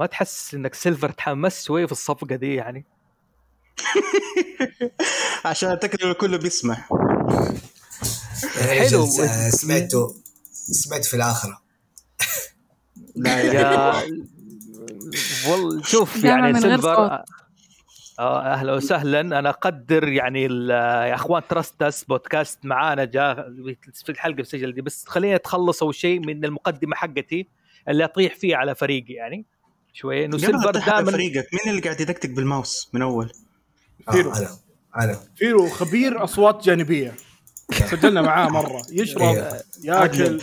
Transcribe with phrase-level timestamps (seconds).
[0.00, 2.84] وما تحس إنك سيلفر تحمس شوي في الصفقة دي يعني؟
[5.44, 6.88] عشان تكتب كله بيسمع.
[8.68, 9.06] حلو.
[9.50, 10.14] سمعته
[10.52, 11.62] سمعت في الآخرة.
[13.16, 13.92] لا يا
[15.48, 17.24] والله شوف يعني سيلفر
[18.18, 19.20] آه، أهلا وسهلا.
[19.20, 23.34] أنا أقدر يعني يا أخوان ترستس بودكاست معانا جاء
[24.04, 27.48] في الحلقة السجل دي بس خلينا نتخلص أول شيء من المقدمة حقتي
[27.88, 29.46] اللي أطيح فيه على فريقي يعني.
[29.92, 31.46] شوي إنه سيلفر دائما فريقك.
[31.52, 33.32] مين اللي قاعد يدقدق بالماوس من أول؟
[34.10, 34.32] فيرو.
[34.32, 34.48] أنا
[34.96, 37.14] أنا فيرو خبير أصوات جانبية.
[37.70, 38.82] سجلنا معاه مرة.
[38.92, 39.62] يشرب إيه.
[39.84, 40.40] ياكل.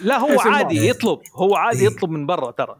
[0.00, 1.18] لا هو عادي يطلب.
[1.34, 1.86] هو عادي إيه.
[1.86, 2.76] يطلب من برا ترى.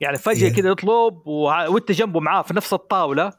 [0.00, 0.54] يعني فجأة إيه.
[0.54, 3.32] كذا يطلب وانت جنبه معاه في نفس الطاولة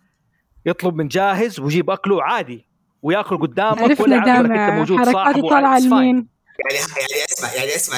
[0.66, 2.68] يطلب من جاهز ويجيب أكله عادي.
[3.02, 6.28] وياكل قدامك ولا عارف إنت موجود صاحبه طالعة لمين؟
[6.70, 7.98] يعني يعني اسمع يعني اسمع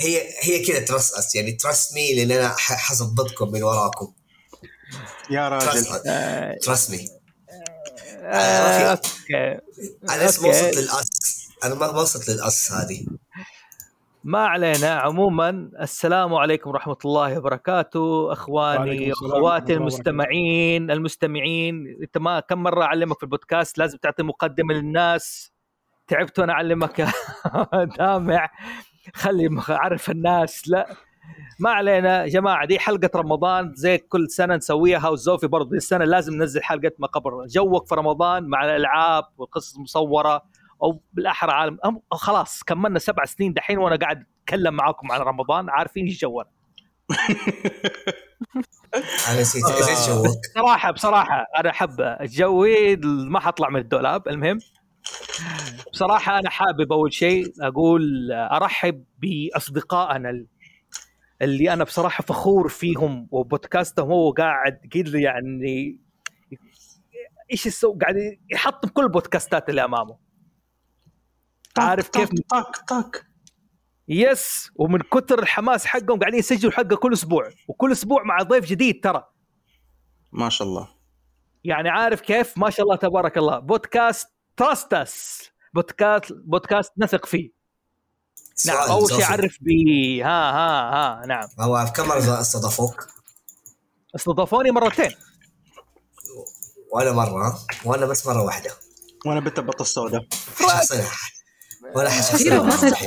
[0.00, 4.12] هي هي كذا trust يعني trust me لأن أنا حظبطكم من وراكم.
[5.30, 5.84] يا راجل.
[6.62, 7.08] trust me
[8.24, 9.60] okay.
[10.10, 11.08] أنا اسمه وصلت للأس؟
[11.64, 13.06] أنا ما وصلت للأس هذه.
[14.24, 15.00] ما علينا.
[15.00, 18.32] عموما السلام عليكم ورحمة الله وبركاته.
[18.32, 21.98] أخواني أخواتي المستمعين المستمعين.
[22.02, 25.52] إنت ما كم مرة أعلمك في البودكاست؟ لازم تعطي مقدمة للناس.
[26.08, 27.06] تعبت وأنا اعلمك
[27.98, 28.48] دامع.
[29.14, 30.68] خلي اعرف الناس.
[30.68, 30.88] لا
[31.60, 33.74] ما علينا يا جماعة دي حلقة رمضان.
[33.74, 37.46] زي كل سنة نسويها وزوفي برضه السنة لازم ننزل حلقة ما قبل.
[37.46, 40.42] جوك في رمضان مع الألعاب والقصص المصورة.
[40.82, 41.78] أو بالأحرى عالم.
[42.10, 45.70] خلاص كملنا سبع سنين دحين وأنا قاعد أتكلم معاكم عن رمضان.
[45.70, 46.46] عارفين إيش جونا
[49.28, 50.26] أنا نسيت إيش جوك.
[50.56, 54.28] بصراحه بصراحة أنا أحب جوي ما حطلع من الدولاب.
[54.28, 54.58] المهم
[55.92, 60.46] بصراحة أنا حابب أول شيء أقول أرحب بأصدقائنا
[61.42, 66.00] اللي أنا بصراحة فخور فيهم وبودكاستهم هو قاعد كذا يعني
[67.52, 68.16] إيش يسوي؟ قاعد
[68.50, 70.18] يحطم كل البودكاستات اللي أمامه.
[71.78, 73.26] عارف كيف؟ طاك طاك
[74.08, 79.00] يس ومن كثر الحماس حقهم قاعدين يسجلوا حلقه كل أسبوع وكل أسبوع مع ضيف جديد
[79.04, 79.24] ترى.
[80.32, 80.88] ما شاء الله.
[81.64, 83.58] يعني عارف كيف؟ ما شاء الله تبارك الله.
[83.58, 85.42] بودكاست Trust Us
[85.74, 87.50] بودكاست بودكاست نثق فيه.
[88.66, 89.68] نعم أول شيء عرف ب
[90.22, 91.48] ها ها ها نعم.
[91.60, 93.06] هو كم مره استضافوك؟
[94.16, 95.10] استضافوني مرتين.
[96.92, 98.70] ولا مرة وأنا بس مرة واحدة.
[99.26, 100.26] وأنا بنت البطه السوداء
[101.96, 102.08] ولا ما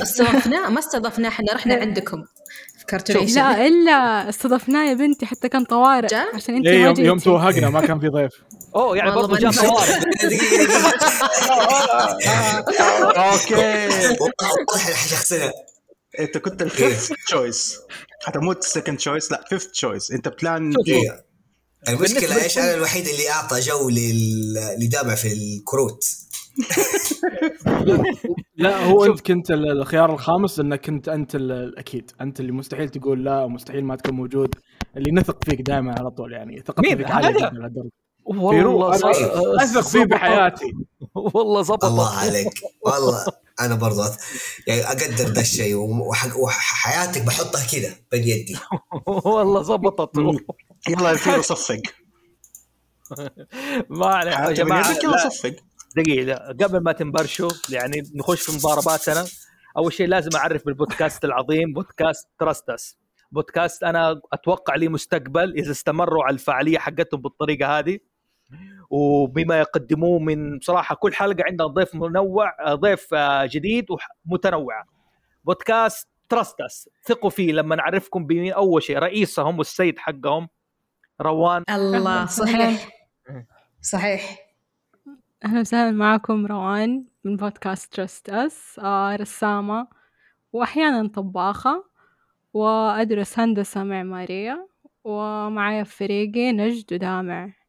[0.02, 2.24] استضفناه ما استضفناه إحنا رحنا عندكم.
[2.78, 7.18] في Cartoonation لا إلا استضفناه يا بنتي حتى كان طوارئ عشان أنت إيه، يوم, يوم
[7.18, 8.32] توهقنا ما كان في ضيف.
[8.74, 9.94] أوه يعني برضه جاء طوارئ
[13.16, 13.88] أوكي.
[15.08, 15.52] شخصنا
[16.20, 17.78] أنت كنت الفيفث تشويس
[18.26, 20.74] حتموت سكند تشويس لا فيفث تشويس أنت بلان
[21.88, 23.90] المشكلة إيش؟ أنا الوحيد اللي أعطى جو
[24.78, 26.04] لدامع في الكروت.
[28.56, 32.10] لا هو أنت كنت الخيار الخامس إنك كنت أنت الأكيد.
[32.20, 34.54] أنت اللي مستحيل تقول لا ومستحيل ما تكون موجود.
[34.96, 37.50] اللي نثق فيك دائما على طول يعني ثقتنا فيك عاليه
[38.24, 38.96] والله
[39.62, 40.72] أثق فيه بحياتي.
[41.14, 42.52] والله ظبط الله عليك.
[42.82, 43.26] والله
[43.60, 44.10] أنا برضه
[44.66, 45.74] يعني أقدر ذا الشيء
[46.36, 48.56] وحياتك بحطها كذا بين يدي.
[49.06, 50.18] والله ظبطت
[50.88, 51.82] يلا يا صفق.
[53.90, 55.28] ما عليك يا جماعة.
[55.28, 55.56] صفق.
[55.96, 59.26] دقيقة قبل ما تنبرشوا يعني نخش في مضارباتنا.
[59.76, 62.98] أول شيء لازم أعرف بالبودكاست العظيم بودكاست تراستس
[63.32, 67.98] بودكاست أنا أتوقع لي مستقبل إذا استمروا على الفعالية حقتهم بالطريقة هذه.
[68.92, 73.14] وبما يقدموه من بصراحة كل حلقة عندنا ضيف منوع ضيف
[73.44, 73.86] جديد
[74.26, 74.84] ومتنوعه
[75.44, 78.98] بودكاست تراستس ثقوا فيه لما نعرفكم بمين أول شيء.
[78.98, 80.48] رئيسهم والسيد حقهم.
[81.20, 81.62] روان.
[81.70, 82.88] الله صحيح.
[83.82, 84.38] صحيح.
[85.44, 88.78] أهلا وسهلا معكم روان من بودكاست ترست أس.
[88.78, 89.88] آه رسامة.
[90.52, 91.84] وأحيانا طباخة.
[92.54, 94.68] وأدرس هندسة معمارية.
[95.04, 97.61] ومعايا في فريقي نجد ودامع.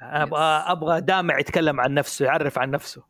[0.00, 3.02] أبغى أبغى دامع يتكلم عن نفسه يعرف عن نفسه.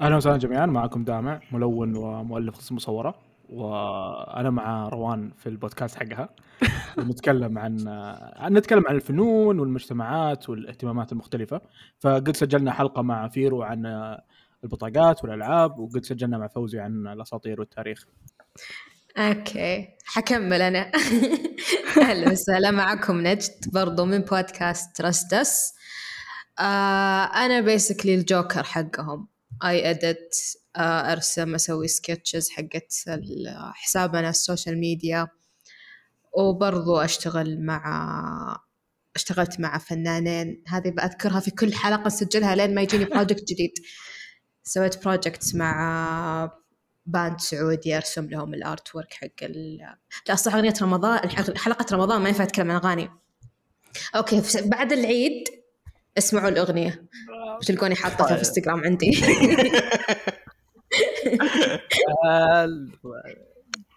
[0.00, 3.14] أهلا وسهلا جميعا معكم دامع ملون ومؤلف قصة مصورة
[3.48, 6.28] وأنا مع روان في البودكاست حقها.
[6.98, 7.76] ونتكلم عن
[8.52, 11.60] نتكلم عن الفنون والمجتمعات والإهتمامات المختلفة.
[12.00, 14.16] فقد سجلنا حلقة مع فيرو عن
[14.64, 18.04] البطاقات والألعاب وقد سجلنا مع فوزي عن الأساطير والتاريخ.
[19.16, 19.88] okay.
[20.04, 20.92] حكمل أنا.
[22.02, 25.82] أهلا وسهلا معكم نجد برضو من بودكاست Trust Us
[26.58, 29.28] آه أنا basically الجوكر حقهم.
[29.64, 30.34] I edit
[30.76, 32.92] أرسم أسوي sketches حقت
[33.74, 35.28] حسابنا ال social media.
[36.32, 38.60] وبرضو أشتغل مع
[39.16, 40.62] اشتغلت مع فنانين.
[40.68, 43.72] هذه بأذكرها في كل حلقة سجلها لين ما يجيني project جديد.
[44.62, 46.52] سويت project مع
[47.06, 49.78] band سعودي أرسم لهم ال artwork حق ال...
[50.28, 53.10] لا صح أغنية رمضان حلقة رمضان ما ينفع أتكلم عن أغاني.
[54.16, 55.61] okay بعد العيد
[56.18, 57.06] اسمعوا الأغنية.
[57.66, 59.10] تلقوني حاطة في الانستغرام عندي.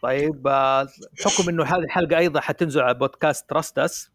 [0.04, 4.12] طيب بحكم إنه هذه الحلقة أيضا حتنزل على بودكاست Trust Us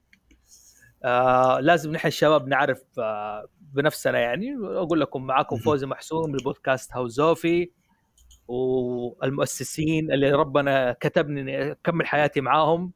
[1.04, 4.56] آه لازم نحن الشباب نعرف آه بنفسنا يعني.
[4.62, 7.70] أقول لكم معاكم فوزي محسوم البودكاست هاوزوفي
[8.48, 12.92] والمؤسسين اللي ربنا كتبني اني اكمل حياتي معاهم.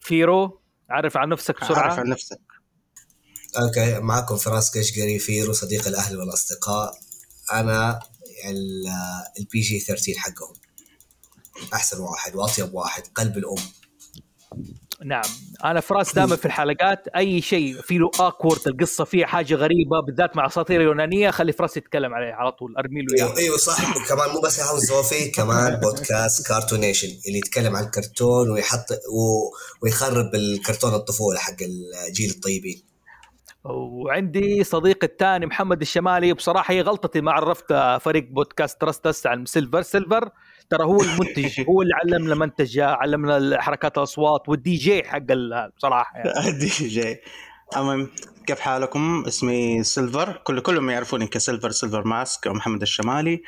[0.00, 1.82] فيرو عرف عن نفسك بسرعة.
[1.82, 2.40] عرف عن نفسك.
[3.56, 6.92] okay معكم فراس كشقري فيرو صديق الأهل والأصدقاء.
[7.52, 8.00] أنا
[9.38, 10.54] ال PG 13 حقهم.
[11.74, 13.64] أحسن واحد وأطيب واحد قلب الأم.
[15.04, 15.24] نعم.
[15.64, 20.36] أنا فراس دائما في الحلقات أي شيء في له awkward القصة فيها حاجة غريبة بالذات
[20.36, 22.76] مع أساطير يونانيه خلي فراس يتكلم عليه على طول.
[22.76, 24.08] أرمي له أيوه أيوه صح.
[24.08, 29.52] كمان مو بس هاوس زوفي كمان بودكاست كارتونيشن اللي يتكلم عن الكرتون ويحط و...
[29.82, 31.56] ويخرب الكرتون الطفولة حق
[32.08, 32.87] الجيل الطيبين.
[33.64, 39.82] وعندي صديق الثاني محمد الشمالي بصراحة هي غلطتي ما عرفت فريق بودكاست تراستس عن سيلفر.
[39.82, 40.30] سيلفر
[40.70, 45.32] ترى هو المنتج هو اللي علمنا منتج علمنا حركات الأصوات والدي جي حق
[45.76, 46.48] بصراحة يعني.
[46.48, 47.16] الدي جي.
[47.76, 48.08] المهم
[48.46, 50.32] كيف حالكم؟ اسمي سيلفر.
[50.44, 53.42] كل كلهم يعرفوني كسيلفر سيلفر ماسك أو محمد الشمالي.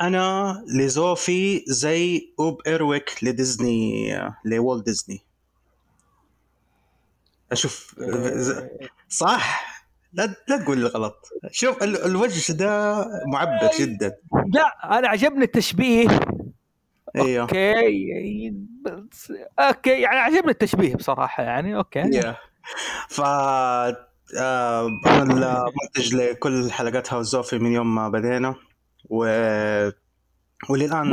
[0.00, 4.14] أنا لزوفي زي Ub Iwerks لديزني
[4.44, 5.31] لوالت ديزني.
[7.52, 7.94] أشوف
[9.08, 9.72] صح.
[10.12, 11.28] لا لا تقول لي غلط.
[11.50, 14.16] شوف الوجه ده معبر جدا.
[14.54, 16.20] لا أنا عجبني التشبيه.
[17.16, 17.42] أيوه.
[17.42, 18.54] okay.
[19.58, 22.02] okay يعني عجبني التشبيه بصراحة يعني okay.
[22.02, 22.34] yeah.
[23.08, 28.54] ف آه أنا المنتج لكل حلقات هاوس زوفي من يوم ما بدينا
[29.10, 29.24] و
[30.68, 31.10] وللان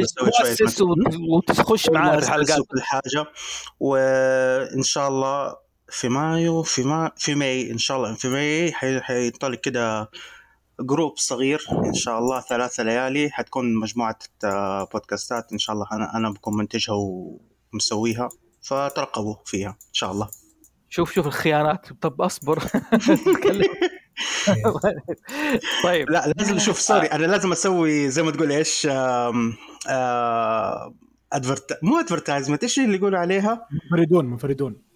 [0.00, 0.86] بسوي شوية
[1.36, 3.26] وتخش معنا الحلقات كل حاجة.
[3.80, 5.56] وإن شاء الله
[5.90, 8.14] في مايو في ما في May إن شاء الله.
[8.14, 8.72] في May
[9.02, 10.10] حينطلق كده
[10.80, 13.30] جروب صغير إن شاء الله ثلاثة ليالي.
[13.30, 16.94] حتكون مجموعة آه، بودكاستات إن شاء الله أنا أنا بكون منتجها
[17.72, 18.28] ومسويها.
[18.62, 20.28] فترقبوا فيها إن شاء الله.
[20.88, 22.62] شوف شوف الخيانات طب أصبر.
[25.84, 26.10] طيب.
[26.10, 28.88] لا لازم شوف sorry أنا لازم أسوي زي ما تقول إيش
[31.32, 34.87] advert مو advertisement إيش اللي يقولوا عليها؟ منفردون منفردون.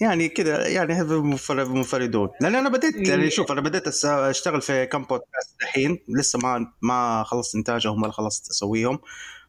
[0.00, 1.20] يعني كذا يعني هذا
[1.64, 2.28] منفردون.
[2.40, 3.30] لأن أنا بديت يعني إيه.
[3.30, 5.98] شوف أنا بديت أشتغل في كم بودكاست الحين.
[6.08, 8.98] لسه ما ما خلصت إنتاجهم ولا خلصت أسويهم.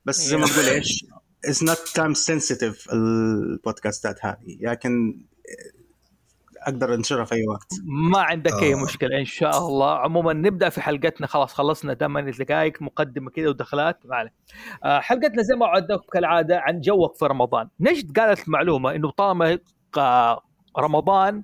[0.05, 1.05] بس زي ما تقول إيش
[1.45, 4.57] it's not time sensitive البودكاستات هذه.
[4.61, 5.21] لكن
[6.57, 7.73] أقدر أنشرها في أي وقت.
[8.11, 8.83] ما عندك أي آه.
[8.83, 9.91] مشكلة إن شاء الله.
[9.91, 11.27] عموما نبدأ في حلقتنا.
[11.27, 11.93] خلاص خلصنا.
[11.93, 14.29] 8 دقائق مقدمة كذا ودخلات ما
[14.83, 17.69] آه حلقتنا زي ما وعدتكم كالعادة عن جوك في رمضان.
[17.79, 19.59] نجد قالت معلومه إنه طالما
[20.77, 21.43] رمضان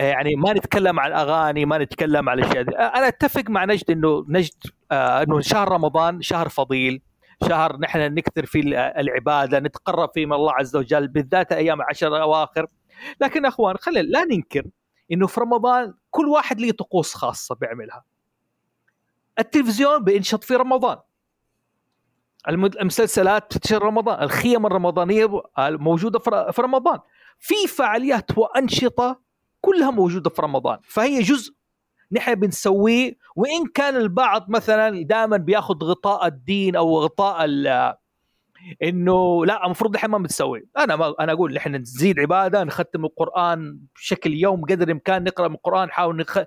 [0.00, 3.90] آه، يعني ما نتكلم عن أغاني ما نتكلم عن الاشياء دي أنا أتفق مع نجد
[3.90, 4.54] إنه نجد
[4.92, 7.02] آه، إنه شهر رمضان شهر فضيل
[7.48, 8.62] شهر نحن نكثر فيه
[9.00, 12.66] العبادة نتقرب فيه من الله عز وجل بالذات أيام العشر الأواخر.
[13.20, 14.64] لكن أخوان خلينا لا ننكر
[15.12, 18.04] إنه في رمضان كل واحد له طقوس خاصة بيعملها.
[19.38, 20.98] التلفزيون بينشط في رمضان.
[22.48, 24.22] المسلسلات شهر رمضان.
[24.22, 26.18] الخيم الرمضانية موجودة
[26.50, 26.98] في رمضان.
[27.40, 29.20] في فعاليات وأنشطة
[29.60, 30.78] كلها موجودة في رمضان.
[30.84, 31.54] فهي جزء
[32.12, 37.46] نحن بنسويه وإن كان البعض مثلا دائما بيأخذ غطاء الدين أو غطاء
[38.82, 43.80] إنه لا المفروض نحن ما بنسوي أنا ما أنا أقول نحن نزيد عبادة نختم القرآن
[43.94, 46.38] بشكل يوم قدر الإمكان نقرأ من القرآن نحاول نخ...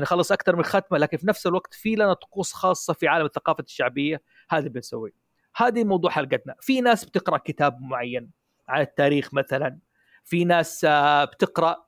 [0.00, 3.64] نخلص أكثر من ختمه لكن في نفس الوقت في لنا طقوس خاصة في عالم الثقافة
[3.64, 5.14] الشعبية هذه بنسوي
[5.56, 6.54] هذه موضوع حلقتنا.
[6.60, 8.30] في ناس بتقرأ كتاب معين
[8.68, 9.78] عن التاريخ مثلا.
[10.26, 11.86] في ناس آه، بتقرأ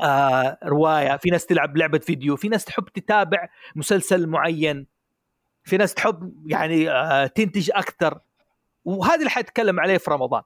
[0.00, 4.86] آه، رواية في ناس تلعب لعبة فيديو في ناس تحب تتابع مسلسل معين
[5.64, 8.20] في ناس تحب يعني آه، تنتج أكثر
[8.84, 10.42] وهذا اللي حاتكلم عليه في رمضان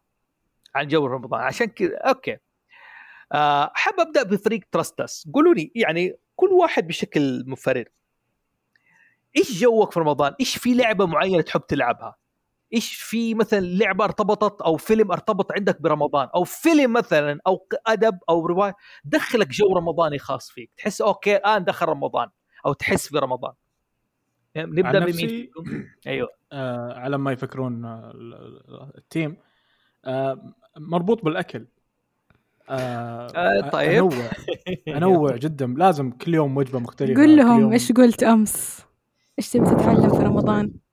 [0.75, 2.37] عن جو رمضان عشان كذا okay
[3.75, 7.87] حاب أبدأ بفريق تراستس قولوا لي يعني كل واحد بشكل منفرد
[9.37, 12.17] إيش جوك في رمضان؟ إيش في لعبة معينة تحب تلعبها؟
[12.75, 18.19] إيش في مثلا لعبة ارتبطت أو فيلم ارتبط عندك برمضان أو فيلم مثلا أو أدب
[18.29, 20.71] أو رواية دخلك جو رمضاني خاص فيك.
[20.77, 22.29] تحس okay الان دخل رمضان
[22.67, 23.53] أو تحس في رمضان
[24.57, 25.51] نبدأ عن بمين؟
[26.07, 26.29] أيوه.
[26.53, 29.37] آه على ما يفكرون آه، ال- ال- team.
[30.05, 31.67] آه مربوط بالأكل.
[32.69, 33.91] آه آه، طيب.
[33.93, 34.31] أنوع.
[34.97, 35.67] أنوع جدا.
[35.67, 37.23] لازم كل يوم وجبة مختلفة.
[37.23, 38.81] قل لهم إيش قلت أمس؟
[39.39, 40.86] إيش تبي تتعلم في رمضان؟ آه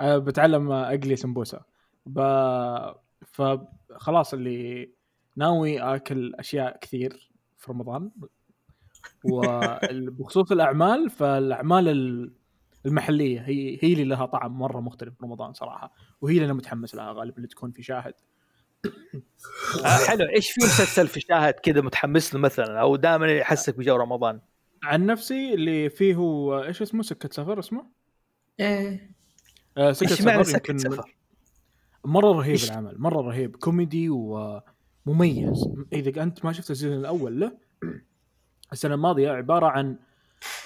[0.00, 1.60] بتعلم آه، اقلي سمبوسة.
[2.06, 2.20] ب...
[3.26, 4.90] فخلاص اللي
[5.36, 8.10] ناوي آكل أشياء كثير في رمضان.
[9.24, 12.32] وبخصوص الأعمال فالأعمال ال-
[12.86, 15.92] المحلية هي هي اللي لها طعم مرة مختلف في رمضان صراحة.
[16.20, 18.14] وهي اللي أنا متحمس لها غالبا اللي تكون في شاهد.
[19.84, 20.28] آه حلو.
[20.36, 24.40] إيش في مسلسل في شاهد كذا متحمس له مثلا؟ أو دائما يحسك بجو رمضان؟
[24.82, 27.86] عن نفسي اللي فيه هو إيش اسمه؟ سكة سفر اسمه؟
[28.60, 29.19] إيه.
[29.80, 31.16] آه سكة إيش معنى سكت يمكن سفر؟
[32.04, 37.52] مرة رهيب؟ العمل مرة رهيب كوميدي ومميز إذا أنت ما شفت ال season الأول له
[38.72, 39.96] السنة الماضية عبارة عن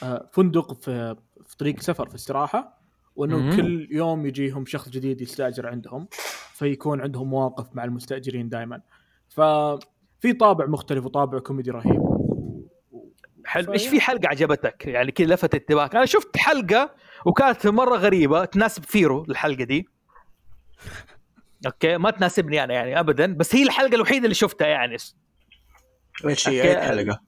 [0.03, 1.17] آه، فندق في
[1.47, 2.79] في طريق سفر في استراحة
[3.17, 3.57] وإنه مم.
[3.57, 6.09] كل يوم يجيهم شخص جديد يستأجر عندهم
[6.53, 8.81] فيكون عندهم مواقف مع المستأجرين دائما
[9.29, 12.03] ففي طابع مختلف وطابع كوميدي رهيب
[13.45, 13.73] حلو.
[13.73, 16.95] إيش في حلقة عجبتك يعني كذا لفت انتباهك أنا شفت حلقة
[17.25, 19.89] وكانت مرة غريبة تناسب فيرو الحلقة دي
[21.67, 24.97] okay ما تناسبني أنا يعني ابدا بس هي الحلقة الوحيدة اللي شفتها يعني
[26.25, 26.79] إيش هي okay.
[26.81, 27.21] أي حلقة؟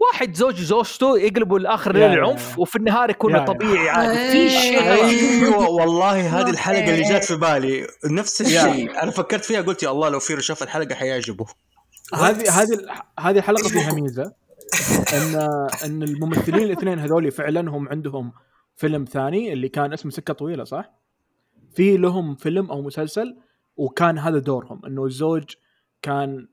[0.00, 2.54] واحد زوج وزوجته يقلبوا يا- للعنف يا.
[2.58, 3.44] وفي النهار يكون.
[3.44, 4.80] طبيعي عادي أي- في شيء.
[4.92, 7.02] أيوه والله هذه الحلقة اللي.
[7.08, 10.94] جات في بالي نفس الشيء أنا فكرت فيها قلت يا الله لو فيرو شاف الحلقة
[10.94, 11.46] حيعجبه
[12.14, 12.78] هذه هذه
[13.20, 14.32] هذه الحلقة فيها ميزة
[15.14, 15.34] ان
[15.84, 18.32] إن الممثلين الاثنين هذول فعلا هم عندهم
[18.76, 20.90] فيلم ثاني اللي كان اسمه سكة طويلة صح؟
[21.74, 23.36] في لهم فيلم أو مسلسل
[23.76, 25.44] وكان هذا دورهم إنه الزوج
[26.02, 26.48] كان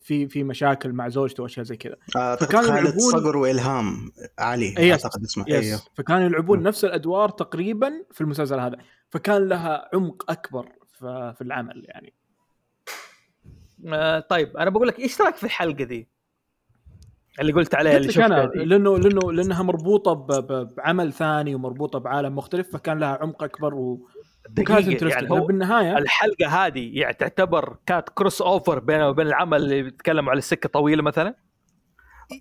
[0.00, 4.92] في في مشاكل مع زوجته وأشياء زي كذا أعتقد فكانوا يلعبون- صقر وإلهام علي إيه،
[4.92, 6.62] أعتقد اسمه yes أيوه فكانوا يلعبون.
[6.62, 8.76] نفس الأدوار تقريبا في المسلسل هذا
[9.10, 10.68] فكان لها عمق أكبر
[10.98, 12.14] في في العمل يعني
[13.86, 16.08] آه طيب أنا بقول لك إيش رأيك في الحلقة دي؟
[17.40, 18.64] اللي قلت عليها قلت اللي دي.
[18.64, 20.12] لأنه لأنه لأنها مربوطة
[20.76, 24.08] بعمل ثاني ومربوطة بعالم مختلف فكان لها عمق أكبر و...
[24.50, 29.62] وكانت دقيقة، interesting يعني هو بالنهاية الحلقة هذه يعني تعتبر كانت crossover بينه وبين العمل
[29.62, 31.34] اللي بيتكلموا على السكه طويلة مثلا؟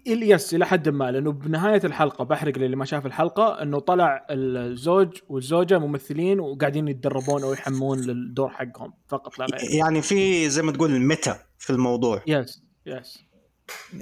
[0.05, 5.17] yes إلى حد ما لأنه بنهاية الحلقة بحرق للي ما شاف الحلقة إنه طلع الزوج
[5.29, 9.75] والزوجة ممثلين وقاعدين يتدربون أو يحمون للدور حقهم فقط لا غير.
[9.79, 12.21] يعني في زي ما تقول meta في الموضوع.
[12.27, 13.26] yes yes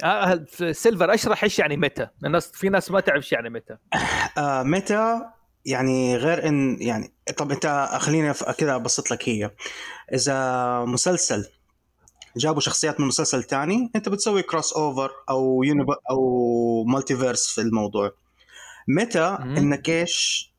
[0.03, 3.77] آه سيلفر أشرح إيش يعني meta الناس في ناس ما تعرف إيش يعني متى
[4.38, 5.31] آه ميتا
[5.65, 9.51] يعني غير إن يعني طب أنت خليني كذا أبسط لك هي.
[10.13, 11.45] إذا مسلسل
[12.38, 18.12] جابوا شخصيات من مسلسل تاني أنت بتسوي crossover أو univ أو multiverse في الموضوع.
[18.88, 19.38] متى.
[19.41, 20.51] إنك إيش؟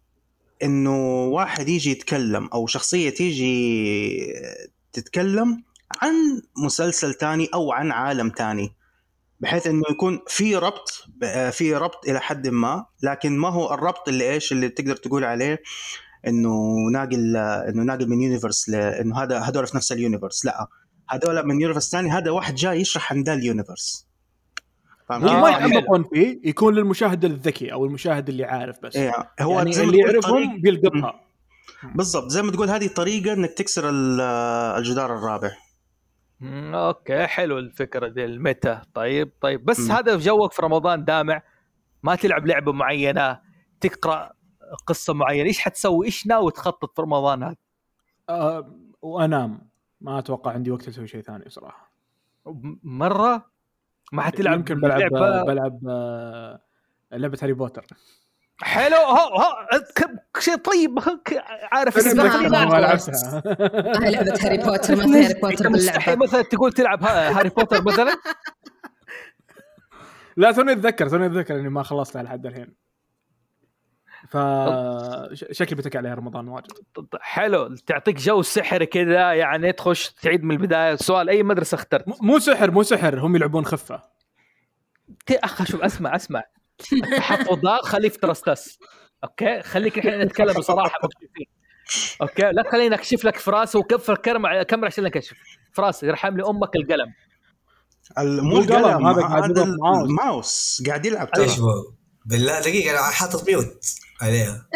[0.62, 4.16] إنه واحد يجي يتكلم أو شخصية تيجي
[4.92, 5.62] تتكلم
[6.02, 8.74] عن مسلسل تاني أو عن عالم تاني.
[9.40, 11.04] بحيث إنه يكون في ربط
[11.52, 12.86] في ربط إلى حد ما.
[13.02, 15.62] لكن ما هو الربط اللي إيش اللي تقدر تقول عليه؟
[16.26, 20.66] إنه ناقل إنه ناقل من universe إنه هذا هذول في نفس ال universe لا
[21.08, 24.06] هذول من universe ثاني هذا واحد جاي يشرح عن ذا ال universe
[25.10, 25.66] كيف؟ ما حلو.
[25.68, 28.96] يتعمقون فيه يكون للمشاهد الذكي أو المشاهد اللي عارف بس.
[28.96, 31.20] إيه هو يعني اللي يعرفهم بيلقطها.
[31.94, 34.20] بالضبط زي ما تقول هذه طريقة إنك تكسر ال-
[34.78, 35.50] الجدار الرابع.
[36.42, 38.82] okay حلو الفكرة دي ال meta.
[38.94, 39.92] طيب طيب بس مم.
[39.92, 41.42] هذا في جوك في رمضان دامع
[42.02, 43.40] ما تلعب لعبة معينة
[43.80, 44.32] تقرأ
[44.86, 47.56] قصة معينة إيش حتسوي؟ إيش ناوي تخطط في رمضان هذا؟
[48.28, 49.68] آه وأنام.
[50.00, 51.90] ما أتوقع عندي وقت أسوي شيء ثاني صراحة
[52.46, 53.50] م- مرة؟
[54.12, 56.60] ما حتلعب يمكن بلعب لعبة؟ بلعب آه،
[57.12, 57.86] لعبة هاري بوتر.
[58.62, 59.54] حلو هو هو
[60.38, 60.98] شيء طيب
[61.72, 62.80] عارف اسمها ما.
[62.80, 63.42] لعبتها
[64.02, 66.26] هاي لعبة هاري بوتر ما في هاري بوتر مستحي باللعبة.
[66.26, 68.16] مثلا تقول تلعب ها- هاري بوتر مثلا؟
[70.36, 72.74] لا توني أتذكر توني أتذكر إني ما خلصتها لحد الحين.
[74.28, 74.36] ف
[75.52, 76.66] شكلي بتكي عليها رمضان واجد.
[77.20, 77.74] حلو.
[77.74, 80.94] تعطيك جو سحري كذا يعني تخش تعيد من البداية.
[80.94, 84.02] سؤال أي مدرسة اخترت؟ مو سحر مو سحر هم يلعبون خفة.
[85.30, 86.42] أخ شوف أسمع أسمع.
[86.92, 88.78] التحفظات خليه في ترستس.
[89.24, 90.98] okay؟ خليك الحين نتكلم بصراحة.
[92.22, 95.36] okay؟ لا خليني أكشف لك فراس وكفر كرم كاميرا عشان أكشف.
[95.72, 97.12] فراس يرحم لي أمك القلم.
[98.18, 99.58] ال- مو القلم، هذا قاعد.
[99.58, 100.82] الماوس.
[100.86, 101.44] قاعد يلعب ترى.
[101.44, 101.72] إيش هو؟
[102.26, 103.84] بالله دقيقة أنا حاطط ميوت
[104.22, 104.66] عليها.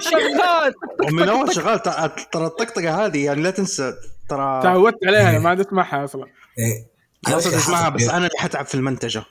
[0.00, 0.74] شغال.
[1.08, 3.94] ومن أول شغال ترى الطقطقة هذه يعني لا تنسى
[4.28, 6.26] ترى تعودت عليها ما عاد أسمعها أصلا.
[7.28, 8.08] تسمعها حاطط بس.
[8.08, 9.24] أنا اللي حتعب في المنتجة.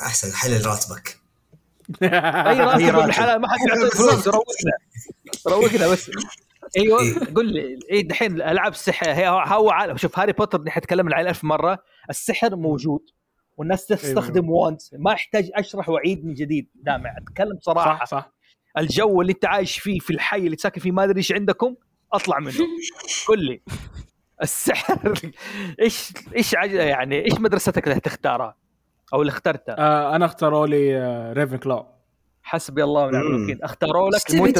[0.00, 1.18] أحسن حلل راتبك.
[2.02, 4.72] أي راتب ابن الحلال ما حد يعطيك فلوس روقنا.
[5.46, 6.10] روقنا بس.
[6.76, 7.00] أيوه
[7.34, 9.96] قول لي إيه دحين الألعاب السحر هي هو عالم.
[9.96, 11.78] شوف هاري بوتر نحن تكلمنا عليه ألف مرة.
[12.10, 13.00] السحر موجود
[13.56, 17.16] والناس تستخدم وانز ما يحتاج أشرح واعيد من جديد دامع.
[17.18, 18.04] أتكلم صراحة.
[18.04, 18.32] صح صح.
[18.78, 21.74] الجو اللي أنت عايش فيه في الحي اللي ساكن فيه ما أدري إيش عندكم
[22.12, 22.66] أطلع منه.
[23.28, 23.62] قل لي.
[24.42, 25.14] السحر
[25.80, 26.70] إيش إيش عج...
[26.70, 28.56] يعني إيش مدرستك اللي تختارها
[29.14, 31.86] أو اللي اخترتها آه أنا اختاروا لي آه ريفن كلو
[32.42, 33.26] حسبي الله ونعم.
[33.26, 33.62] الوكيل.
[33.62, 34.58] اختاروا لك مو انت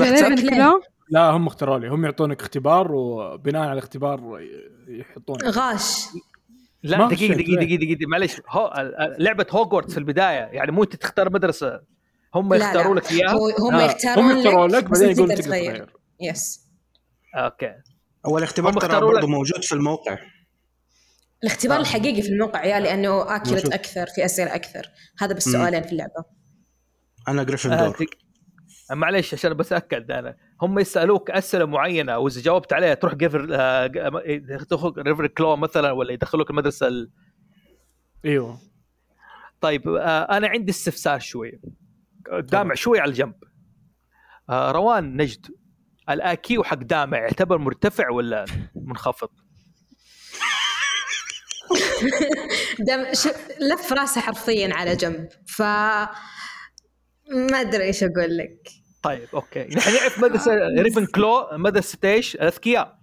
[1.10, 1.88] لا هم اختاروا لي.
[1.88, 4.40] هم يعطونك اختبار وبناء على الاختبار
[4.88, 5.44] يحطونك.
[5.44, 6.06] غاش.
[6.82, 7.56] لا دقيقه شيء.
[7.56, 8.72] دقيقة دقيقة معلش هو
[9.18, 10.38] لعبة هوجورتس في البداية.
[10.38, 11.80] يعني مو انت تختار مدرسة.
[12.34, 12.54] هم.
[12.54, 15.92] يختاروا لك إياها؟ هم آه، يختارون هم يختاروا لك بس بعدين أنت يقولوا تقدر تغير.
[16.20, 16.66] yes
[17.34, 17.74] okay.
[18.26, 20.18] اول اختبار ترى برضه موجود في الموقع.
[21.44, 21.80] الاختبار آه.
[21.80, 23.72] الحقيقي في الموقع يا لأنه accurate.
[23.72, 24.86] أكثر في أسئلة أكثر.
[25.18, 26.24] هذا بس سؤالين في اللعبة.
[27.28, 28.18] أنا آه Gryffindor دق-
[28.92, 33.86] معلش عشان بس اكد أنا هم يسألوك أسئلة معينة وإذا جاوبت عليها تروح جيفر آه،
[34.98, 37.10] ريفر كلو مثلا ولا يدخلوك المدرسة ال...
[38.24, 38.58] إيوه.
[39.60, 41.60] طيب آه أنا عندي استفسار شوي.
[42.38, 43.34] دامع شوي على الجنب.
[44.50, 45.46] آه روان نجد.
[46.10, 49.28] الآكيو حق دامع يعتبر مرتفع ولا منخفض؟
[52.78, 53.26] دم ش...
[53.60, 55.28] لف راسه حرفيا على جنب.
[55.46, 58.68] ف ما أدري إيش أقول لك.
[59.02, 59.60] طيب okay.
[59.76, 62.98] نحن نعرف مدرسه Ravenclaw مدرسه إيش؟ الاذكياء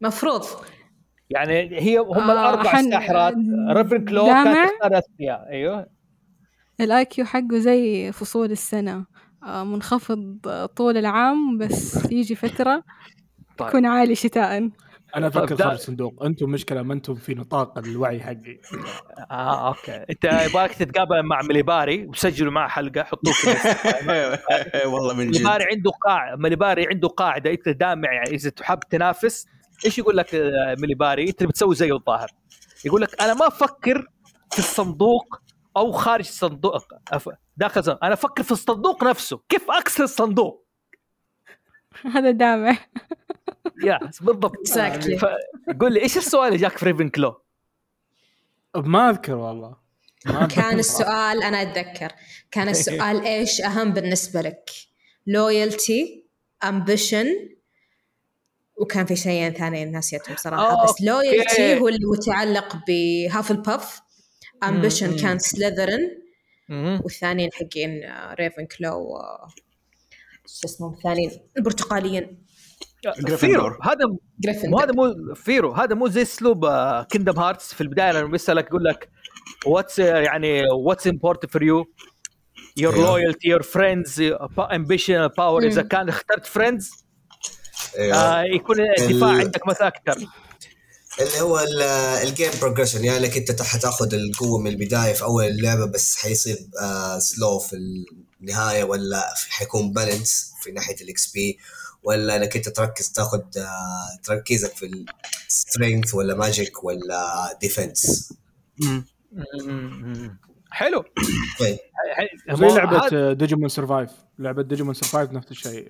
[0.00, 0.44] مفروض.
[1.30, 3.34] يعني هي هم آه، الأربع حن- ساحرات.
[3.70, 5.86] Ravenclaw دامع؟ كانت تختار الاذكياء أيوه.
[6.80, 9.06] ال IQ حقه زي فصول السنة.
[9.44, 10.38] آه، منخفض
[10.76, 12.84] طول العام بس يجي فترة
[13.58, 13.68] طيب.
[13.68, 14.70] يكون عالي شتاء.
[15.16, 16.24] أنا أفكر خارج الصندوق.
[16.24, 18.60] أنتم مشكلة ما أنتم في نطاق الوعي حقي.
[19.30, 20.04] آه okay.
[20.10, 23.48] أنت يبغاك تتقابل مع مليباري وسجلوا معه حلقة حطوه في.
[24.92, 25.36] والله من جد.
[25.36, 27.50] مليباري عنده قاعدة مليباري عنده قاعدة.
[27.50, 29.46] أنت دامع يعني إذا تحب تنافس
[29.84, 32.30] إيش يقول لك آه، مليباري؟ أنت بتسوي زيه الظاهر.
[32.84, 34.06] يقول لك أنا ما أفكر
[34.52, 35.40] في الصندوق
[35.76, 36.82] أو خارج الصندوق.
[37.56, 38.04] داخل الصندوق.
[38.04, 39.40] أنا أفكر في الصندوق نفسه.
[39.48, 40.66] كيف اكسر الصندوق؟
[42.14, 42.78] هذا دامع.
[43.84, 44.56] يا بالضبط.
[45.80, 47.42] قول لي إيش السؤال اللي جاك في ريفن كلو
[48.76, 49.76] ما أذكر والله
[50.26, 50.78] ما أتذكر كان.
[50.78, 52.12] السؤال أنا أتذكر
[52.50, 54.70] كان السؤال إيش أهم بالنسبة لك
[55.26, 56.24] loyalty
[56.64, 57.26] ambition
[58.76, 60.92] وكان في شيئين ثانيين ناسيتهم صراحة okay.
[60.92, 64.00] بس loyalty هو اللي متعلق ب Hufflepuff
[64.62, 65.16] ambition.
[65.16, 66.22] كان Slytherin.
[67.04, 68.00] والثانيين حقين
[68.34, 69.18] Ravenclaw
[70.46, 72.46] شو اسمهم الثانيين البرتقاليين
[73.02, 73.26] فيرو.
[73.26, 73.78] Gryffindor.
[73.82, 75.72] هذا مو Gryffindor هذا مو فيرو.
[75.72, 76.66] هذا مو زي اسلوب
[77.10, 79.08] Kingdom Hearts في البداية لما بيسألك يقول لك
[79.66, 81.84] what's يعني what's important for you
[82.76, 82.96] your.
[82.96, 84.22] loyalty your friends
[84.72, 85.82] ambition power إذا.
[85.82, 86.90] كان اخترت فريندز
[87.98, 90.26] أيوه يكون الدفاع ال- عندك مثلا أكثر.
[91.20, 91.82] اللي هو ال-
[92.28, 96.56] ال game progression يعني انك أنت حتاخذ القوة من البداية في أول اللعبة بس حيصير
[96.82, 97.76] آه slow في
[98.40, 101.58] النهاية ولا حيكون balance في ناحية ال XP
[102.02, 105.06] ولا إنك أنت تركز تاخذ آه تركيزك في
[105.46, 108.32] ال strength ولا magic ولا defense
[110.70, 111.04] حلو.
[111.60, 111.78] طيب.
[112.52, 115.86] زي لعبة Digimon Survive لعبة Digimon Survive نفس الشيء.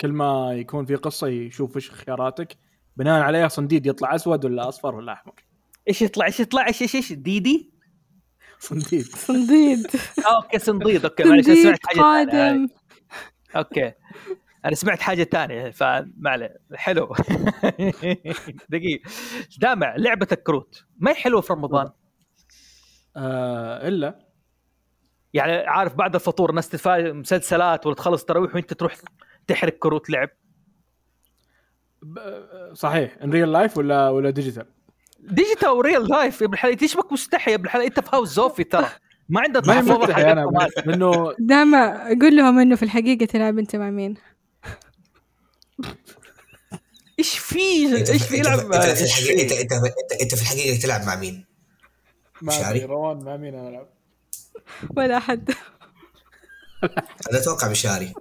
[0.00, 2.56] كل ما يكون في قصة يشوف إيش خياراتك
[2.96, 5.34] بناء عليها صنديد يطلع أسود ولا أصفر ولا أحمر.
[5.88, 7.70] إيش يطلع؟ إيش يطلع؟ إيش إيش إيش؟ ديدي؟
[8.58, 9.06] صنديد.
[9.06, 9.86] صنديد.
[10.26, 11.04] آه، okay صنديد.
[11.04, 12.68] okay معلش سمعت حاجة.
[13.56, 13.92] أوكي.
[14.64, 16.56] أنا سمعت حاجة ثانية فما عليه.
[16.74, 17.06] حلو.
[18.70, 19.10] دقيقه
[19.58, 20.84] دامع لعبة الكروت.
[20.98, 21.90] ما هي حلوة في رمضان؟
[23.16, 24.18] آه إلا.
[25.34, 28.94] يعني عارف بعد الفطور ناس تتفاجئ مسلسلات ولا تخلص تراويح وأنت تروح
[29.46, 30.28] تحرق كروت لعب؟
[32.72, 33.16] صحيح.
[33.24, 34.66] in real life ولا ولا digital
[35.20, 38.28] digital و real life يا ابن الحلال تشبك مستحي يا ابن الحلال أنت في هاوس
[38.28, 38.86] زوفي ترى.
[39.28, 43.26] ما عندك ما هي محفظه مفتحي أنا حقت لأنه دامع قول لهم إنه في الحقيقة
[43.26, 44.14] تلعب أنت مع مين.
[47.18, 49.72] إيش في؟ إيش في يلعب أنت في إيش الحقيقة في؟ أنت انت
[50.22, 51.46] أنت, في الحقيقة تلعب مع مين؟
[52.50, 53.88] شعري؟ أدري، روان مع مين أنا ألعب؟
[54.96, 55.50] ولا أحد.
[57.30, 58.14] أنا أتوقع مشاري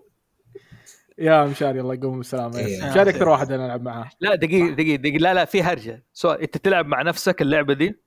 [1.17, 2.59] يا مشاري الله يقوم بالسلامة.
[2.59, 2.89] إيه.
[2.89, 4.09] مشاري أكثر واحد أنا ألعب معاه.
[4.19, 5.17] لا دقيقه دقيقه دقيقة.
[5.17, 6.03] لا لا في هرجة.
[6.13, 8.01] سؤال أنت تلعب مع نفسك اللعبة دي؟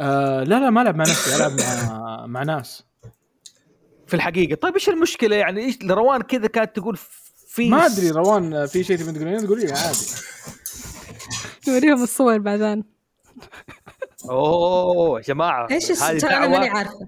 [0.00, 2.84] آه لا لا ما ألعب مع نفسي ألعب مع مع ناس.
[4.06, 4.54] في الحقيقة.
[4.54, 6.98] طيب إيش المشكلة؟ يعني إيش روان كذا كانت تقول
[7.54, 9.98] في ما أدري روان في شيء تبي تقولين؟ تقولي لي عادي.
[11.68, 12.84] نوريهم الصور بعدين
[14.30, 16.98] أوه يا جماعة إيش هذه الس- ترى أنا ماني عارفة.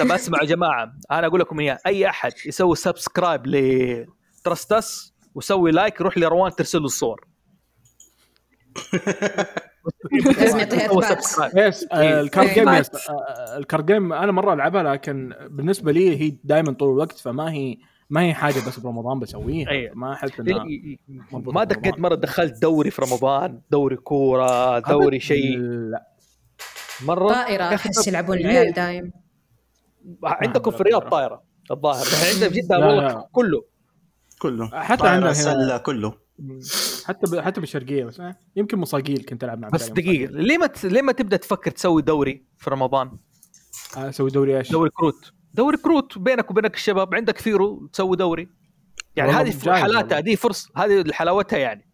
[0.00, 6.00] طب اسمعوا يا جماعة أنا أقول لكم إياها أي أحد يسوي subscribe لترستس ويسوي like
[6.00, 7.26] يروح لروان ترسل له الصور.
[10.38, 10.90] لازم يعطيها.
[12.20, 12.48] ال card.
[12.48, 12.68] game
[13.56, 17.76] ال card game أنا مرة ألعبها لكن بالنسبة لي هي دائما طول الوقت فما هي
[18.12, 19.94] ما هي حاجة بس برمضان بسويها أيوة.
[19.94, 20.66] ما أحس إنها
[21.30, 25.58] ما دقيت مرة دخلت دوري في رمضان دوري كورة دوري شيء.
[25.58, 26.06] لا.
[27.04, 29.12] مرة طائرة أحس يلعبون؟ العيال دايم.
[30.24, 32.06] عندكم في الرياض طايره الظاهر.
[32.32, 33.28] عندنا في جدة والله.
[33.32, 33.64] كله.
[34.38, 34.70] كله.
[34.82, 36.14] حتى عندنا هنا كله.
[37.04, 37.40] حتى ب...
[37.40, 40.84] حتى بالشرقية بس آه، يمكن مصاقيل كنت ألعب مع بس دقيقة ليه ما ت...
[40.84, 44.04] ليه ما تبدأ تفكر تسوي دوري في رمضان؟ مصاقيل.
[44.04, 45.32] آه، أسوي دوري إيش؟ دوري كروت.
[45.54, 48.48] دوري كروت بينك وبينك الشباب عندك فيرو تسوي دوري.
[49.16, 50.18] يعني هذه حالاتها.
[50.18, 51.88] هذه فرصه هذه حلاوتها يعني.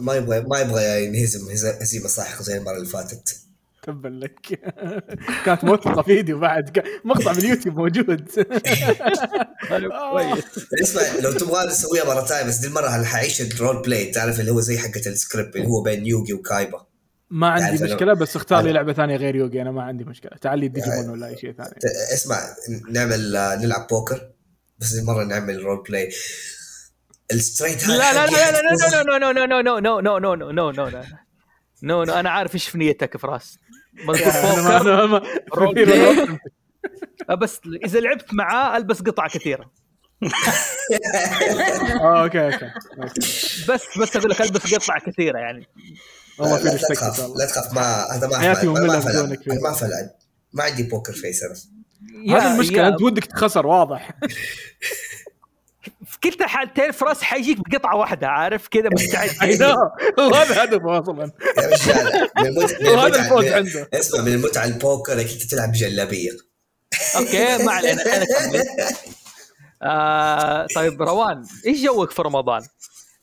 [0.00, 3.36] ما يبغى ما يبغى ينهزم هز- هزيمه ساحقه زي المرة اللي فاتت.
[3.82, 4.60] تبا لك.
[5.46, 8.30] كانت موثقه فيديو بعد مقطع باليوتيوب موجود.
[10.12, 10.44] كويس.
[10.82, 14.50] اسمع لو تبغى نسويها مرة ثانية بس دي المرة حعيش ال role play تعرف اللي
[14.50, 16.86] هو زي حقة السكريبت اللي هو بين يوغي وكايبا.
[17.30, 20.30] ما عندي أنا- مشكله بس اختار لي لعبه ثانية غير يوغي أنا ما عندي مشكله
[20.40, 21.74] تعال لي ديجيمون ولا اي شيء ثاني
[22.14, 22.36] اسمع
[22.90, 24.30] نعمل آه، نلعب بوكر
[24.78, 26.08] بس المره نعمل role play
[27.32, 29.70] ال strip لا لا لا لا لا لا لا لا لا لا لا لا لا
[29.70, 31.18] لا لا لا لا
[31.82, 33.26] no no أنا عارف إيش في نيتك في-
[35.74, 36.38] play.
[37.40, 39.70] بس اذا لعبت معاه البس قطع كثيره
[42.00, 42.70] آه okay okay.
[43.68, 45.66] بس بس أقول لك البس قطع كثيره يعني
[46.40, 48.98] والله في لا, لا respect تخاف لا تخاف ما هذا ما حياتي ما- ما مملة.
[48.98, 50.10] بدونك ما اعرف ألعب.
[50.52, 51.54] ما عندي poker face أنا
[52.38, 54.10] هذه المشكلة أنت ودك تخسر واضح.
[56.10, 59.30] في كلتا الحالتين فراس حيجيك بقطعة واحدة عارف؟ كذا مستعد.
[60.18, 61.32] وهذا هدفه أصلا.
[61.58, 63.88] يا رجال وهذا المتعة- الفوز عنده.
[63.94, 66.30] اسمع من المتعه البوكر إنك أنت تلعب بجلابيه
[67.16, 68.02] okay ما علينا
[69.82, 72.62] آه طيب روان إيش جوك في رمضان؟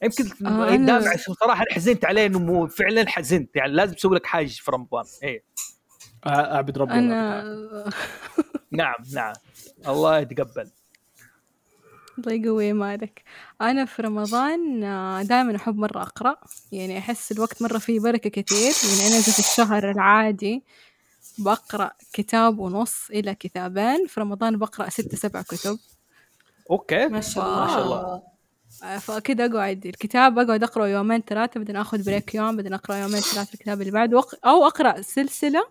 [0.04, 4.16] يمكن آه، أنا- دامع صراحة أنا حزنت عليه إنه مو فعلا حزنت يعني لازم تسوي
[4.16, 5.06] لك حاجة في رمضان.
[5.24, 5.44] إيه.
[6.28, 7.44] أعبد ربي أنا
[8.72, 9.34] نعم نعم.
[9.88, 10.70] الله يتقبل.
[12.18, 13.24] الله يقوي مالك.
[13.62, 14.80] أنا في رمضان
[15.28, 16.36] دائما أحب مرة أقرأ.
[16.72, 18.74] يعني أحس الوقت مرة فيه بركة كثير.
[19.00, 20.64] يعني أنا في الشهر العادي
[21.38, 24.08] بقرأ كتاب ونص إلى كتابين.
[24.08, 25.80] في رمضان بقرأ ستة سبع كتب.
[26.72, 27.08] okay.
[27.08, 27.46] ما شاء.
[27.46, 27.62] الله.
[27.66, 28.22] ما شاء الله.
[29.00, 33.54] فأكيد أقعد الكتاب أقعد أقرأ يومين ثلاثة بعدين آخذ break يوم بعدين أقرأ يومين ثلاثة
[33.54, 34.46] الكتاب اللي بعده وق...
[34.46, 35.64] أو أقرأ سلسلة.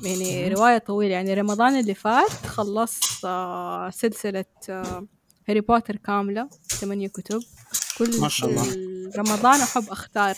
[0.00, 1.14] يعني رواية طويلة.
[1.14, 5.06] يعني رمضان اللي فات خلصت آه، سلسلة آه،
[5.48, 7.40] هاري بوتر كاملة ثمانية كتب.
[7.98, 9.10] كل ما شاء الله.
[9.16, 10.34] رمضان أحب أختار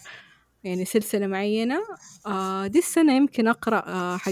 [0.64, 1.78] يعني سلسلة معينة.
[2.26, 4.30] آه، دي السنة يمكن أقرأ حق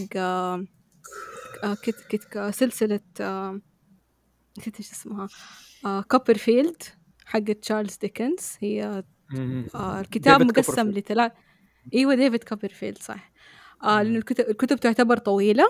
[1.82, 3.00] كت كت سلسلة
[4.58, 5.28] نسيت إيش اسمها
[6.02, 6.82] كوبرفيلد
[7.24, 8.56] حق تشارلز ديكنز.
[8.60, 9.04] هي.
[9.74, 10.98] آه الكتاب ديفيد مقسم كوبرفيلد.
[10.98, 11.32] لثلاث
[11.94, 13.32] إيوه ديفيد كوبرفيلد صح.
[13.82, 15.66] آه لأنه الكتب, الكتب تعتبر طويلة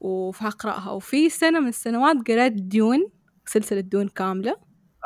[0.00, 3.10] وفأقرأها وفي سنة من السنوات قرأت ديون
[3.46, 4.56] سلسلة ديون كاملة.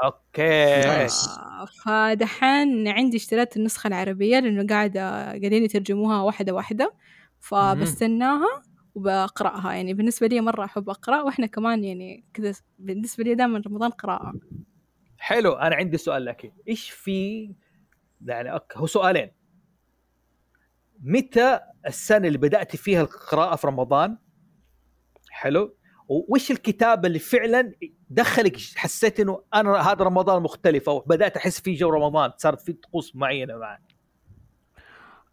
[0.05, 0.89] okay.
[0.89, 6.95] آه فدحين عندي اشتريت النسخة العربية لأنه قاعدة قاعدين يترجموها واحدة واحدة.
[7.41, 8.63] فبستناها
[8.95, 9.73] وبقرأها.
[9.73, 14.33] يعني بالنسبة لي مرة أحب أقرأ وإحنا كمان يعني كذا بالنسبة لي دائما رمضان قراءة.
[15.25, 17.51] حلو أنا عندي سؤال لك إيش في
[18.25, 19.31] يعني هو سؤالين.
[21.01, 24.19] متى السنة اللي بدأت فيها القراءة في رمضان؟
[25.31, 25.77] حلو.
[26.09, 27.73] وش الكتاب اللي فعلا
[28.11, 32.73] دخلك حسيت إنه أنا هذا رمضان مختلف أو بدأت أحس فيه جو رمضان صارت في
[32.73, 33.79] طقوس معينة معي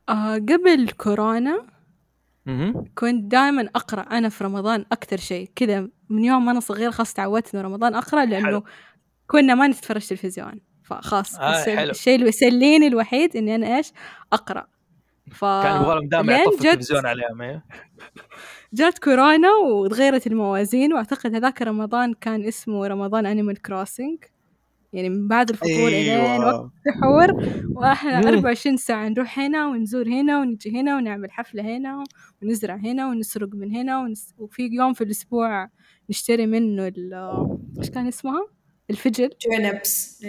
[0.10, 1.68] آه قبل كورونا
[2.96, 7.14] كنت دائما أقرأ أنا في رمضان أكتر شيء كذا من يوم ما أنا صغيرة خلاص
[7.14, 8.64] تعودت إنه رمضان أقرأ لأنه حلو.
[9.32, 11.84] كنا ما نتفرج تلفزيون فخلاص آه،.
[11.84, 13.92] الشيء اللي يسليني الوحيد إني أنا إيش
[14.34, 14.68] أقرأ
[15.32, 17.66] ف كان لهم دائما يطفوا جت- التلفزيون عليهم إيه.
[18.74, 24.24] جات كورونا وتغيرت الموازين وأعتقد هذاك رمضان كان اسمه رمضان Animal Crossing
[24.94, 27.32] يعني من بعد الفطور إلين وقت السحور
[27.76, 28.28] وإحنا مم.
[28.28, 32.04] 24 ساعة نروح هنا ونزور هنا ونجي هنا ونعمل حفلة هنا
[32.42, 34.34] ونزرع هنا ونسرق من هنا ونس...
[34.38, 35.70] وفي يوم في الأسبوع
[36.10, 37.14] نشتري منه ال
[37.80, 38.61] إيش كان اسمها؟
[38.92, 40.24] الفجل ترنبس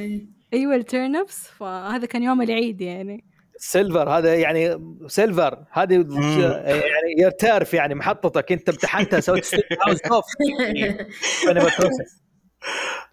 [0.53, 3.25] أيوة الترنبس فهذا كان يوم العيد يعني.
[3.57, 5.65] سيلفر هذا يعني سيلفر.
[5.71, 5.93] هذه.
[5.95, 8.53] يعني يرتارف يعني محطتك.
[8.53, 9.47] أنت امتحنتها سويت
[9.87, 10.25] هاوس اوف.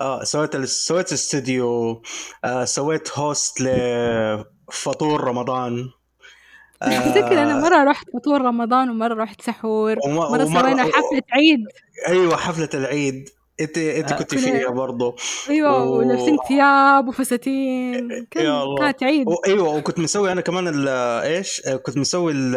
[0.02, 2.02] آه سويت سويت استوديو
[2.46, 5.86] آه سويت host لفطور رمضان.
[6.82, 9.96] أتذكر أنا مرة رحت فطور رمضان ومرة رحت سحور.
[9.96, 11.60] ومرة- سوينا حفلة عيد.
[12.08, 13.30] أيوه حفلة العيد.
[13.62, 15.16] انت انت كنت فيها برضه
[15.50, 18.10] أيوة و- ولابسين ثياب وفساتين.
[18.36, 18.78] يا الله.
[18.80, 19.28] كانت عيد.
[19.48, 20.88] أيوه وكنت مسوي أنا كمان ال-
[21.24, 22.56] إيش؟ كنت مسوي ال-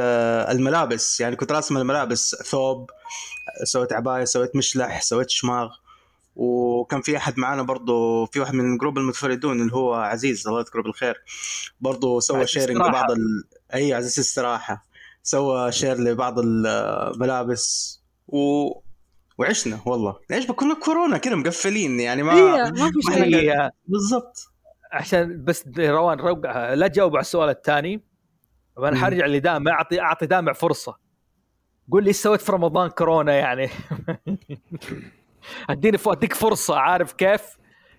[0.57, 1.21] الملابس.
[1.21, 2.37] يعني كنت راسم الملابس.
[2.45, 2.91] ثوب
[3.65, 5.69] سويت عباية سويت مشلح سويت شماغ.
[6.37, 10.83] وكان في أحد معانا برضه في واحد من group المتفردون اللي هو عزيز الله يذكره
[10.83, 11.23] بالخير.
[11.81, 12.77] برضه سوى sharing.
[12.77, 13.45] لبعض ال...
[13.75, 14.85] أي عزيز استراحه
[15.23, 18.69] سوى share لبعض الملابس و...
[19.42, 20.16] وعشنا والله.
[20.31, 23.55] إيش كنا كورونا كده مقفلين؟ يعني ما أيوة ما في شيء.
[23.87, 24.37] بالضبط.
[24.92, 26.38] عشان بس روان روق
[26.74, 27.96] لا تجاوب على السؤال الثاني.
[28.78, 28.85] مم.
[28.85, 30.96] أنا حرجع لدامع أعطي أعطي دامع فرصة.
[31.90, 33.70] قول لي إيش سويت في رمضان كورونا يعني؟
[35.70, 37.42] أديني أديك فرصة عارف كيف؟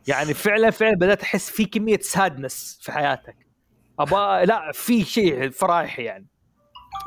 [0.07, 3.37] يعني فعلا فعلا بدأت أحس في كمية سادنس في حياتك.
[3.99, 6.27] أبغى لا في شيء فرايح يعني.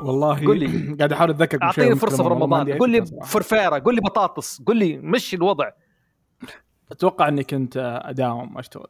[0.01, 0.95] والله قول لي.
[0.99, 2.77] قاعد أحاول أتذكر أعطيني فرصة في رمضان.
[2.77, 3.05] قول لي.
[3.25, 4.61] فرفيره قول لي بطاطس.
[4.61, 5.69] قول لي مشي الوضع.
[6.91, 8.87] أتوقع إني كنت أداوم أشتغل.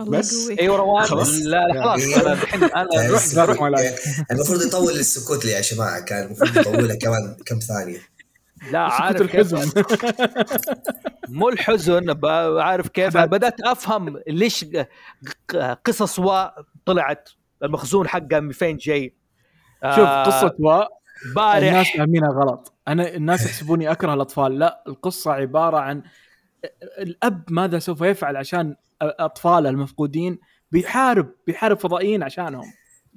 [0.00, 0.32] الله بس.
[0.42, 0.60] يقويك.
[0.60, 1.04] أيوه روان.
[1.06, 1.28] خلاص.
[1.34, 2.00] لا لا خلاص.
[2.00, 3.34] يعني- أنا الحين أنا يعني رحت
[4.30, 6.00] المفروض يطول السكوت لي يا جماعة.
[6.00, 7.98] كان المفروض يطولها كمان كم ثانية.
[8.72, 9.84] لا عارف كيف الحزن.
[11.28, 12.16] مو الحزن
[12.60, 13.16] عارف كيف.
[13.16, 14.64] بدأت أفهم ليش
[15.48, 16.46] ق- قصص و
[16.86, 17.28] طلعت.
[17.62, 19.14] المخزون حقها من فين جاي.
[19.96, 22.72] شوف قصة و الناس بارح فاهمينها غلط.
[22.88, 24.58] أنا الناس يحسبوني أكره الأطفال.
[24.58, 26.02] لا القصة عبارة عن
[26.98, 30.38] الأب ماذا سوف يفعل عشان اطفاله المفقودين
[30.72, 32.72] بيحارب بيحارب فضائيين عشانهم.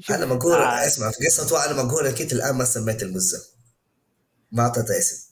[0.10, 0.86] أنا بقول آه.
[0.88, 3.38] اسمع في قصة أنا بقول أكيد الآن ما سميت المزة.
[4.52, 5.31] ما اعطيتها اسم.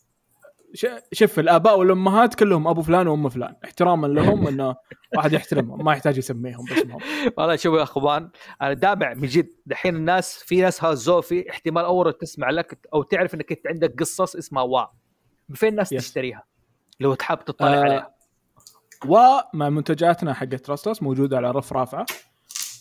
[1.13, 3.55] شوف الآباء والأمهات كلهم أبو فلان وأم فلان.
[3.63, 4.75] احتراما لهم إنه
[5.17, 5.85] واحد يحترمهم.
[5.85, 6.99] ما يحتاج يسميهم باسمهم
[7.37, 8.29] والله شوف يا أخوان
[8.61, 9.49] أنا دامع من جد.
[9.65, 14.35] دحين الناس في ناس هازوفي احتمال أول تسمع لك أو تعرف إنك أنت عندك قصص
[14.35, 14.85] اسمها وا.
[15.49, 16.07] من فين الناس يس.
[16.07, 16.43] تشتريها؟
[16.99, 18.15] لو تحب تطلع آه، عليها.
[19.05, 22.05] ومع منتجاتنا حقت تراستس موجودة على رف رافعة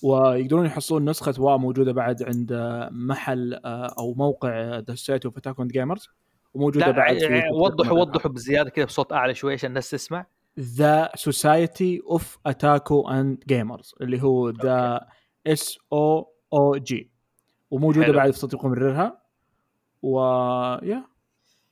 [0.03, 2.53] ويقدرون يحصلون نسخة وا موجودة بعد عند
[2.93, 4.83] محل آه، أو موقع
[5.27, 6.09] اوف اتاك جيمرز
[6.59, 10.27] وموجودة لا بعد في يعني وضحوا وضحوا بزيادة كذا بصوت أعلى شوي عشان الناس تسمع.
[10.61, 15.07] ذا سوسايتي اوف اتاكو اند جيمرز اللي هو ذا
[15.47, 17.11] اس أو أو جي
[17.71, 18.17] وموجودة حلو.
[18.17, 19.23] بعد في تطبيق مبررها
[20.03, 20.21] و
[20.83, 21.05] يا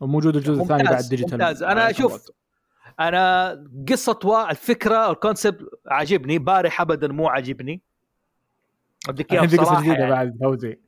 [0.01, 1.63] وموجود الجزء الثاني ممتاز، بعد ديجيتال ممتاز.
[1.63, 2.31] أنا شوف،
[3.01, 3.55] أنا
[3.89, 6.39] قصة وا الفكرة الكونسبت عاجبني.
[6.39, 7.83] بارح ابدا مو عاجبني.
[9.09, 10.11] اديك إياها في بصراحة جديدة يعني.
[10.11, 10.79] بعد فوزي.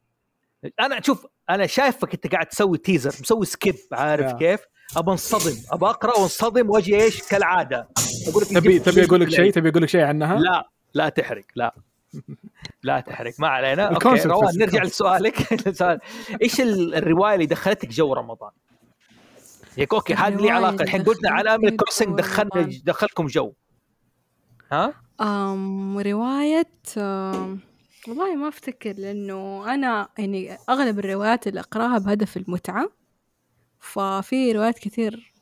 [0.81, 4.37] أنا شوف أنا شايفك انت قاعد تسوي تيزر مسوي سكيب عارف يا.
[4.37, 4.61] كيف؟
[4.97, 7.89] أبى انصدم أبى أقرأ وانصدم وأجي إيش كالعادة
[8.29, 11.45] أقول لك تبي تبي أقول لك شيء تبي أقول لك شيء عنها لا لا تحرق
[11.57, 11.75] لا
[12.83, 14.83] لا تحرق ما علينا okay روان نرجع.
[14.83, 15.37] لسؤالك
[15.79, 15.99] سؤال.
[16.43, 18.51] إيش ال- الرواية اللي دخلتك جو رمضان؟
[19.77, 22.71] ياك okay هذه لي علاقة الحين قلنا على Animal Crossing دخلنا.
[22.85, 23.53] دخلكم جو
[24.73, 26.69] ها؟ أم رواية
[26.99, 27.61] أم
[28.07, 32.91] والله ما أفتكر لأنه أنا يعني أغلب الروايات اللي أقرأها بهدف المتعة
[33.81, 35.33] ففي روايات كثير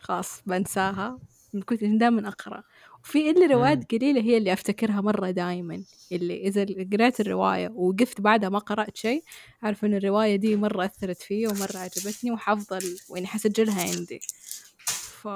[0.00, 1.18] خلاص بنساها
[1.66, 2.62] كنت دائما أقرأ.
[3.04, 5.82] وفي إلا روايات قليلة هي اللي أفتكرها مرة دائما
[6.12, 9.24] اللي إذا قريت الرواية وقفت بعدها ما قرأت شيء
[9.64, 14.20] أعرف إن الرواية دي مرة أثرت فيا ومرة عجبتني وحافظة ال- يعني حسجلها عندي.
[15.22, 15.28] ف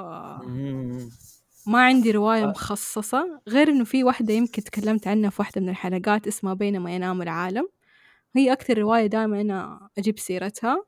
[1.67, 6.27] ما عندي رواية مخصصة غير إنه في واحدة يمكن تكلمت عنها في واحدة من الحلقات
[6.27, 7.67] اسمها بينما ينام العالم.
[8.35, 10.85] هي أكثر رواية دائما أنا أجيب سيرتها.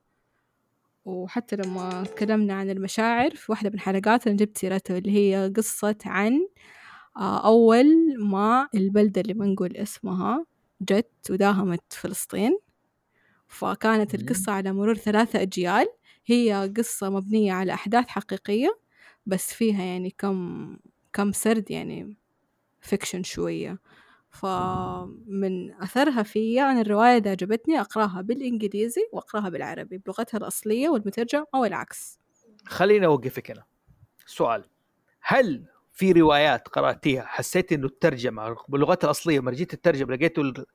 [1.05, 5.95] وحتى لما تكلمنا عن المشاعر في واحدة من الحلقات أنا جبت سيرتها اللي هي قصة
[6.05, 6.47] عن
[7.17, 7.85] آه، أول
[8.19, 10.45] ما البلدة اللي ما نقول اسمها
[10.81, 12.59] جت وداهمت فلسطين.
[13.47, 15.87] فكانت القصة على مرور ثلاثة أجيال.
[16.25, 18.82] هي قصة مبنية على أحداث حقيقية.
[19.25, 20.77] بس فيها يعني كم
[21.13, 22.17] كم سرد يعني
[22.81, 23.79] فيكشن شوية.
[24.29, 31.65] فمن أثرها فيا أنا الرواية إذا عجبتني أقراها بالإنجليزي وأقراها بالعربي بلغتها الأصلية والمترجم أو
[31.65, 32.19] العكس.
[32.65, 33.63] خليني أوقفك هنا
[34.25, 34.63] سؤال.
[35.21, 40.65] هل في روايات قرأتيها حسيت إنه الترجمة باللغات الأصلية لما جيت الترجم لقيتوا ال-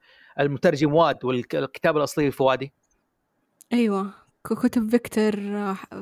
[0.41, 2.73] المترجم واد والكتابه الاصليه فوادي؟
[3.73, 4.11] أيوة.
[4.57, 5.33] كتب فيكتور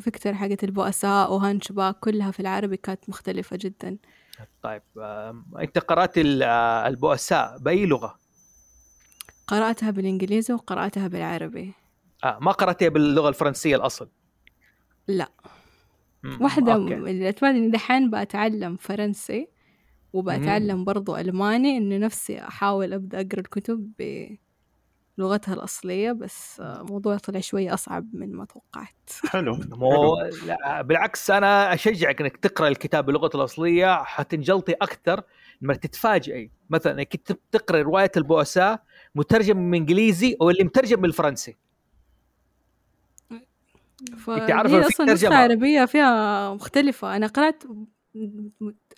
[0.00, 3.96] فيكتور حقت البؤساء و Hunchback كلها في العربي كانت مختلفة جدا.
[4.62, 4.82] طيب
[5.60, 8.18] أنت قرأت ال- آه، البؤساء بأي لغة؟
[9.46, 11.72] قرأتها بالإنجليزي وقرأتها بالعربي.
[12.24, 14.08] آه ما قراتيها باللغة الفرنسية الأصل؟
[15.08, 15.28] لا.
[16.22, 16.74] مم، واحدة.
[16.76, 19.48] اللي أتمنى إني دحين بأتعلم فرنسي
[20.12, 23.92] وبتعلم برضو ألماني إنه نفسي أحاول أبدأ أقرأ الكتب
[25.18, 29.10] بلغتها الأصلية بس موضوع طلع شوي أصعب من ما توقعت.
[29.32, 29.56] حلو.
[29.70, 35.22] مو لا بالعكس أنا أشجعك إنك تقرأ الكتاب بلغته الأصلية حتنجلطي أكثر
[35.62, 36.50] لما تتفاجئي.
[36.70, 37.16] مثلا إنك
[37.52, 38.82] تقرأ رواية البؤساء
[39.14, 41.56] مترجم من إنجليزي أو اللي مترجم من الفرنسي.
[44.18, 45.34] فهي عارفة في أصلا نسخة.
[45.34, 47.16] عربية فيها مختلفة.
[47.16, 47.62] أنا قرأت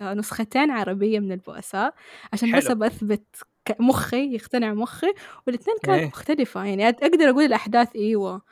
[0.02, 1.94] نسختين عربية من البؤساء
[2.32, 2.72] عشان بس حلو.
[2.72, 3.46] أبى أثبت ك-
[3.80, 5.12] مخي يقتنع مخي
[5.46, 6.06] والإثنين كانت إيه.
[6.06, 6.64] مختلفة.
[6.64, 8.42] يعني أقدر أقول الأحداث أيوة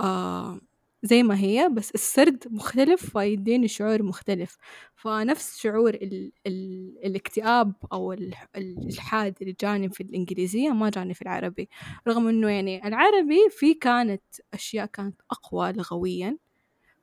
[0.00, 0.60] آه
[1.02, 4.56] زي ما هي بس السرد مختلف فيديني شعور مختلف.
[4.96, 11.22] فنفس شعور ال ال الاكتئاب أو ال- الإلحاد اللي جاني في الإنجليزية ما جاني في
[11.22, 11.68] العربي.
[12.08, 14.22] رغم إنه يعني العربي في كانت
[14.54, 16.36] أشياء كانت أقوى لغويا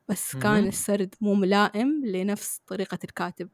[0.10, 0.68] بس كان مهم.
[0.68, 3.50] السرد مو ملائم لنفس طريقة الكاتب.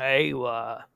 [0.00, 0.86] أيوه.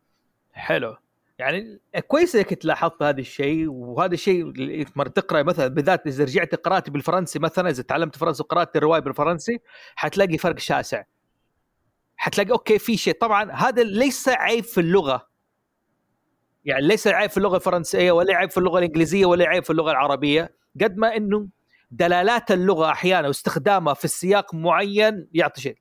[0.57, 0.97] حلو.
[1.38, 4.53] يعني كويس إنك تلاحظت هذا الشيء وهذا الشيء
[4.97, 9.59] مرة تقرا مثلا بالذات إذا رجعت قرات بالفرنسي مثلا إذا تعلمت فرنسي وقرأت الرواية بالفرنسي
[9.97, 11.03] حتلاقي فرق شاسع.
[12.16, 13.14] حتلاقي أوكي في شيء.
[13.14, 15.29] طبعا هذا ليس عيب في اللغة.
[16.64, 19.90] يعني ليس عيب في اللغة الفرنسية ولا عيب في اللغة الإنجليزية ولا عيب في اللغة
[19.90, 20.57] العربية.
[20.83, 21.49] قد ما إنه
[21.90, 25.77] دلالات اللغة أحيانا واستخدامها في السياق معين يعطي شيء.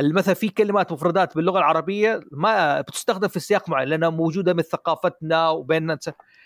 [0.00, 5.48] مثلا في كلمات مفردات باللغة العربية ما بتستخدم في سياق معين لأنها موجودة من ثقافتنا
[5.48, 5.98] وبيننا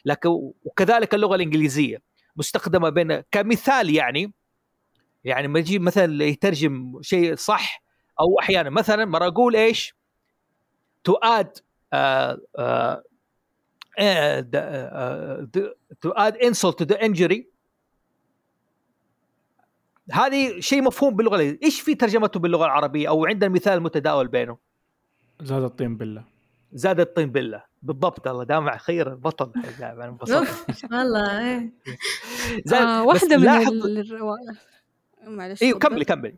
[0.05, 0.29] لكن
[0.65, 2.03] وكذلك اللغة الإنجليزية
[2.37, 4.33] مستخدمة بين كمثال يعني
[5.25, 7.83] يعني ما يجي مثلا يترجم شيء صح
[8.21, 8.71] أو أحيانا.
[8.71, 9.95] مثلا مره أقول إيش؟
[13.99, 17.47] uh, the, uh, the, to add insult to the injury
[20.13, 21.67] هذه شيء مفهوم باللغة الإنجليزية.
[21.67, 24.57] إيش في ترجمته باللغة العربية؟ أو عندنا مثال متداول بينه.
[25.43, 26.25] زاد الطين بالله.
[26.73, 27.63] زاد الطين بالله.
[27.83, 29.53] بالضبط الله دامع خير بطل.
[29.81, 30.33] يعني أنا انبسطت.
[30.37, 31.73] أوف والله إيه.
[32.67, 34.57] زاد آه بس واحدة من لاحظ ال- الرواية.
[35.27, 35.79] معلش أيوه.
[35.79, 36.35] كملي كملي.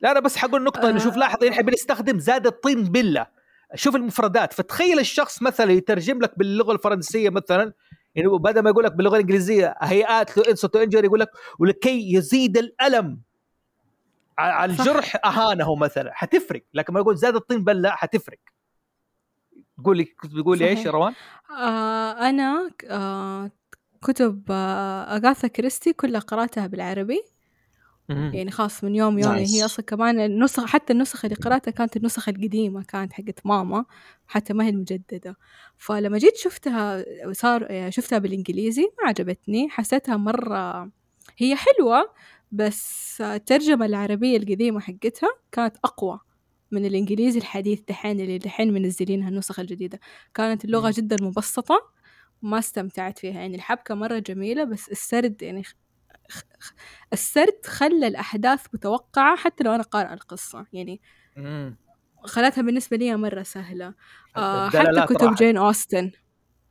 [0.00, 1.18] لا أنا بس حقول نقطة إنه شوف آه.
[1.18, 3.26] لاحظ نحن بنستخدم زاد الطين بالله.
[3.74, 4.52] شوف المفردات.
[4.52, 7.72] فتخيل الشخص مثلا يترجم لك باللغة الفرنسية مثلا
[8.14, 13.20] يعني بدل ما يقول لك باللغة الإنجليزية هيئات انسوت انجر يقول لك ولكي يزيد الألم
[14.38, 14.80] على صح.
[14.80, 18.38] الجرح أهانه مثلا حتفرق لكن ما يقول زاد الطين بله حتفرق
[19.84, 20.90] قولي كنت بتقولي إيش يا.
[20.90, 21.14] روان؟
[21.50, 23.50] آه أنا آه
[24.02, 27.22] كتب آه أغاثا كريستي كلها قرأتها بالعربي
[28.10, 29.54] يعني خاص من يوم يومي نايس.
[29.54, 33.84] هي أصلا كمان النسخ حتى النسخ اللي قرأتها كانت النسخ القديمة كانت حقت ماما
[34.26, 35.36] حتى ما هي المجددة.
[35.78, 39.68] فلما جيت شفتها صار شفتها بالإنجليزي ما عجبتني.
[39.70, 40.90] حسيتها مرة
[41.38, 42.12] هي حلوة
[42.52, 46.20] بس الترجمة العربية القديمة حقتها كانت أقوى
[46.70, 50.00] من الإنجليزي الحديث دحين اللي دحين منزلينها النسخ الجديدة.
[50.34, 51.90] كانت اللغة جدا مبسطة
[52.42, 53.40] ما استمتعت فيها.
[53.40, 55.62] يعني الحبكة مرة جميلة بس السرد يعني
[57.12, 61.00] السرد خلى الأحداث متوقعة حتى لو أنا قارئة القصة يعني.
[62.24, 63.94] خلتها بالنسبة لي مرة سهلة
[64.36, 65.38] آه حتى كتب راحت.
[65.42, 66.10] جين أوستن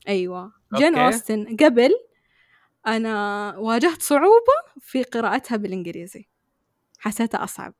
[0.07, 1.05] أيوة جين okay.
[1.05, 1.89] أوستن قبل
[2.87, 6.27] أنا واجهت صعوبة في قراءتها بالإنجليزي
[6.99, 7.73] حسيتها أصعب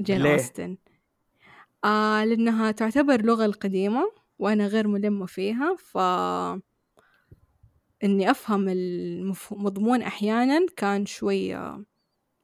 [0.00, 0.76] جين ليه؟ أوستن
[1.84, 5.98] آه لأنها تعتبر لغة القديمة وأنا غير ملمة فيها ف
[8.04, 11.84] إني أفهم المضمون أحيانا كان شوية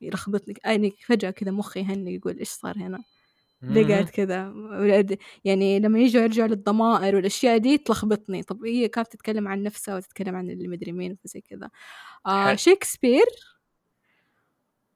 [0.01, 2.99] يلخبطني يعني فجأة كذا مخي يهني يقول إيش صار هنا؟
[3.62, 4.55] لقيت كذا؟
[5.44, 8.42] يعني لما يجوا يرجعوا للضمائر والأشياء دي تلخبطني.
[8.42, 11.70] طب هي كانت تتكلم عن نفسها وتتكلم عن اللي مدري مين وزي كذا؟
[12.27, 12.55] آه.
[12.55, 13.25] شكسبير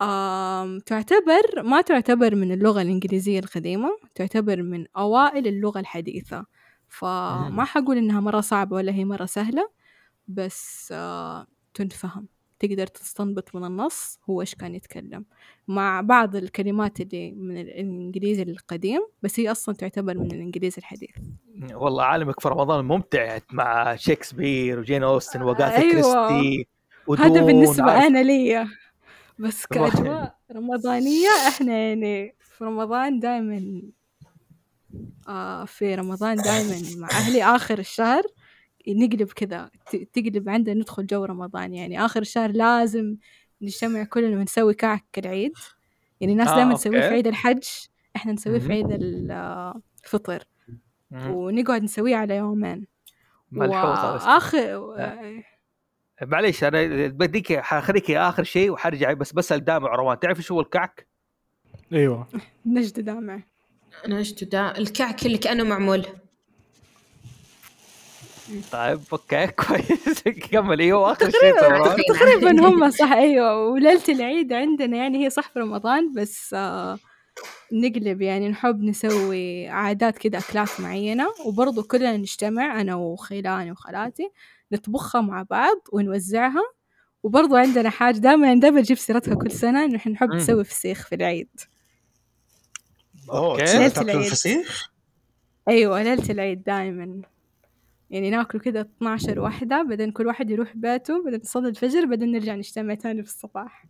[0.02, 6.46] آم تعتبر ما تعتبر من اللغة الإنجليزية القديمة تعتبر من أوائل اللغة الحديثة.
[6.88, 9.83] فما حقول إنها مرة صعبة ولا هي مرة سهلة.
[10.28, 12.26] بس آه تنفهم
[12.58, 15.24] تقدر تستنبط من النص هو إيش كان يتكلم
[15.68, 21.16] مع بعض الكلمات اللي من الإنجليزي القديم بس هي أصلا تعتبر من الإنجليزي الحديث
[21.72, 25.92] والله عالمك في رمضان ممتع مع شكسبير وجين أوستن واغاثا أيوة.
[25.92, 26.66] كريستي
[27.06, 28.04] ودون هذا بالنسبة عارف.
[28.04, 28.68] أنا لي
[29.38, 29.66] بس.
[29.72, 33.82] كأجواء رمضانية إحنا يعني في رمضان دائما
[35.28, 38.22] آه في رمضان دائما مع أهلي آخر الشهر
[38.88, 41.74] نقلب كذا ت- تقلب عندنا ندخل جو رمضان.
[41.74, 43.16] يعني آخر الشهر لازم
[43.62, 45.52] نجتمع كلنا ونسوي كعك العيد.
[46.20, 47.00] يعني الناس آه، دائما تسويه.
[47.00, 47.62] في عيد الحج
[48.16, 48.72] إحنا نسويه في.
[48.72, 50.44] عيد ال- آه، الفطر.
[51.10, 52.86] ونقعد نسويه على يومين.
[53.52, 54.22] ملحوظه بس.
[54.22, 55.42] وآخر
[56.22, 60.18] معليش أنا بديك حخليك آخر شيء وحرجع بس بسأل دامع روان.
[60.18, 61.06] تعرف شو هو الكعك؟
[61.92, 62.28] أيوه.
[62.66, 63.42] نجد دامع.
[64.06, 66.06] أنا عشت دا الكعك اللي كأنه معمول.
[68.72, 71.60] طيب أوكي كويس كمل أيوه آخر شيء
[72.08, 76.98] تقريبا هم صح أيوه وليلة العيد عندنا يعني هي صح في رمضان بس آه
[77.72, 84.30] نقلب يعني نحب نسوي عادات كده أكلات معينة وبرضو كلنا نجتمع أنا وخيلاني وخالاتي
[84.72, 86.62] نطبخها مع بعض ونوزعها
[87.22, 90.30] وبرضو عندنا حاجة دائما دائما نجيب سيرتها كل سنة إنه نحب.
[90.30, 91.48] نسوي فسيخ في العيد.
[93.26, 94.16] تصير ليلة العيد.
[94.16, 94.90] الفسيخ؟
[95.68, 97.22] أيوة ليلة العيد دائما
[98.10, 102.54] يعني ناكل كده 12 واحدة بعدين كل واحد يروح بيته بعدين نصلي الفجر بعدين نرجع
[102.54, 103.86] نجتمع تاني في الصباح.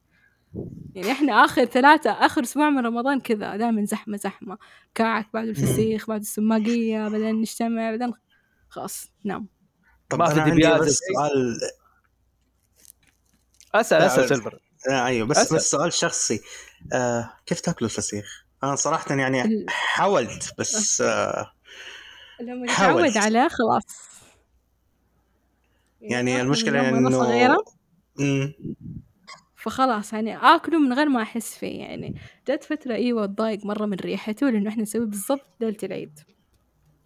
[0.94, 4.58] يعني إحنا آخر ثلاثة آخر أسبوع من رمضان كذا دائما زحمة زحمة.
[4.94, 8.12] كعك بعد الفسيخ بعد السماقية بعدين نجتمع بعدين
[8.68, 9.46] خلاص نام.
[10.08, 11.56] طب ما في أنا عندي دبيات بس سؤال
[13.74, 14.58] أسأل أسأل سيلفر.
[14.90, 15.56] آه أيوه بس أسأل.
[15.56, 16.40] بس سؤال شخصي.
[16.92, 21.52] آه كيف تاكلوا الفسيخ؟ أنا صراحة يعني حاولت بس آه
[22.40, 23.06] لما حاولت.
[23.10, 23.84] نتعود عليه خلاص.
[26.00, 27.64] يعني آكل المشكلة إنه صغيرة.
[28.18, 28.52] مم.
[29.56, 32.14] فخلاص يعني آكله من غير ما أحس فيه يعني.
[32.48, 36.20] جت فترة إيوه اتضايق مرة من ريحته لأنه إحنا نسويه بالضبط ليلة العيد.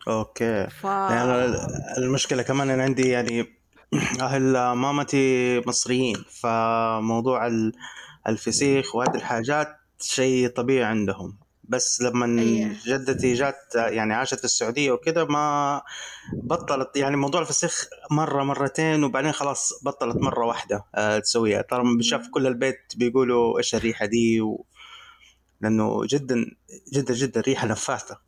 [0.08, 0.66] أوكي.
[0.70, 1.54] ف يعني
[1.98, 3.46] المشكلة كمان أنا عندي يعني
[4.20, 7.72] أهل مامتي مصريين فموضوع ال-
[8.28, 11.38] الفسيخ وهذه الحاجات شيء طبيعي عندهم.
[11.68, 12.76] بس لما أيه.
[12.86, 15.82] جدتي جات يعني عاشت في السعودية وكده ما
[16.32, 21.62] بطلت يعني موضوع الفسيخ مرة مرتين وبعدين خلاص بطلت مرة واحدة آه، تسويها.
[21.62, 24.64] ترى بشاف كل البيت بيقولوا إيش الريحة دي و...
[25.60, 26.44] لأنه جدا
[26.92, 28.27] جدا جدا ريحة نفاذة.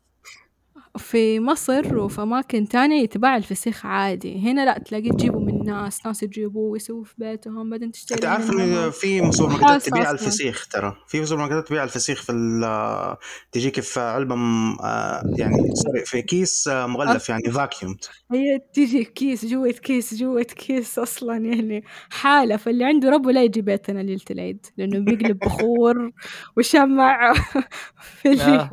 [0.98, 6.22] في مصر وفي أماكن تانية يتباع الفسيخ عادي هنا لا تلاقيه تجيبه من ناس ناس
[6.22, 8.50] يجيبوه ويسووه في بيتهم بعدين تشتري أنت عارف.
[8.50, 10.12] انه في سوبر ماركتات تبيع أصلاً.
[10.12, 13.16] الفسيخ ترى في سوبر ماركتات تبيع الفسيخ في ال-
[13.52, 17.96] تجيك في علبه م- آه، يعني sorry، في كيس آه، مغلف يعني vacuum
[18.32, 23.60] هي تيجي كيس جوة كيس جوة كيس أصلا يعني حالة فاللي عنده ربو لا يجي
[23.62, 26.10] بيتنا ليلة العيد لأنه بيقلب بخور
[26.56, 27.32] وشمع
[28.22, 28.68] في.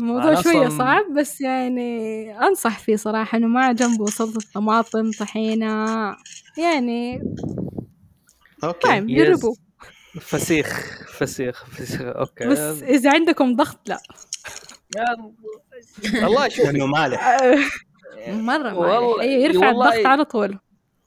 [0.00, 5.86] الموضوع شوية صعب بس يعني أنصح فيه صراحة إنه مع جنبه سلطة طماطم طحينة
[6.58, 7.22] يعني
[8.64, 9.28] okay طعم yes.
[9.28, 9.54] جربوا
[10.20, 12.46] فسيخ فسيخ فسيخ okay.
[12.46, 13.98] بس إذا عندكم ضغط لا.
[16.22, 16.64] والله شوف.
[16.66, 17.38] لأنه مالح.
[18.28, 20.58] مرة والله- ما يرفع الضغط على طول.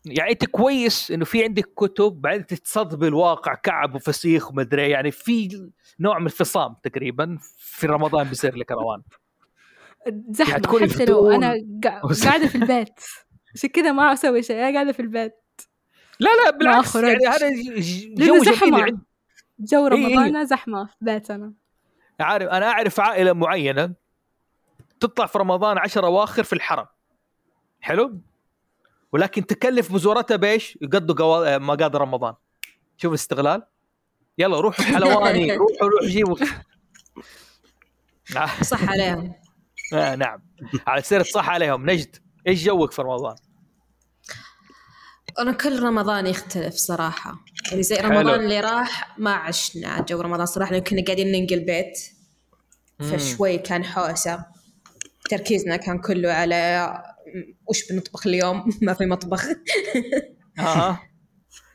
[0.05, 5.67] يعني أنت كويس إنه في عندك كتب بعدين تتصدم بالواقع كعب وفسيخ ومدري يعني في
[5.99, 9.01] نوع من الفصام تقريبا في رمضان بيصير لك روان.
[10.29, 11.53] زحمة يعني حتى لو بدون- أنا
[11.85, 12.99] قا- قاعدة في البيت.
[13.55, 15.35] عشان كذا ما أسوي شيء أنا قاعدة في البيت.
[16.19, 16.95] لا لا بالعكس.
[16.95, 17.49] يعني هذا
[18.27, 18.83] جو زحمة.
[18.83, 18.99] عند-
[19.59, 20.17] جو إيه إيه.
[20.17, 21.53] رمضان زحمة في بيتنا
[22.19, 23.93] عارف أنا أعرف عائلة معينة
[24.99, 26.85] تطلع في رمضان عشر أواخر في الحرم.
[27.81, 28.19] حلو؟
[29.11, 31.57] ولكن تكلف بزورتها بإيش؟ يقضوا قوا...
[31.57, 32.33] مقاضي رمضان.
[32.97, 33.63] شوف الاستغلال.
[34.37, 36.37] يلا روحوا حلواني روحوا روحوا جيبوا.
[38.37, 39.33] آه، صح عليهم.
[39.93, 40.39] آه نعم.
[40.87, 41.89] على سيرة صح عليهم.
[41.89, 42.15] نجد
[42.47, 43.35] إيش جوك في رمضان؟
[45.39, 47.35] أنا كل رمضان يختلف صراحة.
[47.71, 48.09] يعني زي حلو.
[48.09, 51.99] رمضان اللي راح ما عشنا جو رمضان صراحة لأن كنا قاعدين ننقل بيت.
[52.99, 54.45] فشوي كان حوسة.
[55.29, 56.93] تركيزنا كان كله على
[57.69, 59.45] وش بنطبخ اليوم؟ ما في مطبخ.
[60.59, 60.99] آه.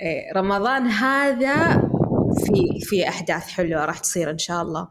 [0.00, 1.87] إيه، رمضان هذا
[2.34, 4.88] في في أحداث حلوة راح تصير إن شاء الله.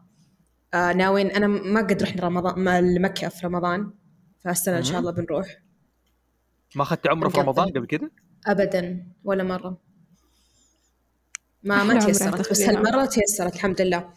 [0.73, 3.93] آه ناويين أنا ما قد رحنا رمضان ما لمكة في رمضان
[4.39, 5.61] فالسنة إن شاء الله بنروح.
[6.75, 7.37] ما أخذت عمرة في.
[7.37, 8.11] رمضان قبل كده؟
[8.47, 9.77] ابدا ولا مرة.
[11.63, 12.61] ما ما تيسرت بس.
[12.61, 14.09] هالمرة تيسرت الحمد لله.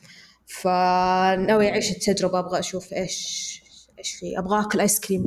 [0.46, 3.62] فناوي أعيش التجربة أبغى أشوف إيش
[3.98, 5.22] إيش في أبغى أكل آيس كريم.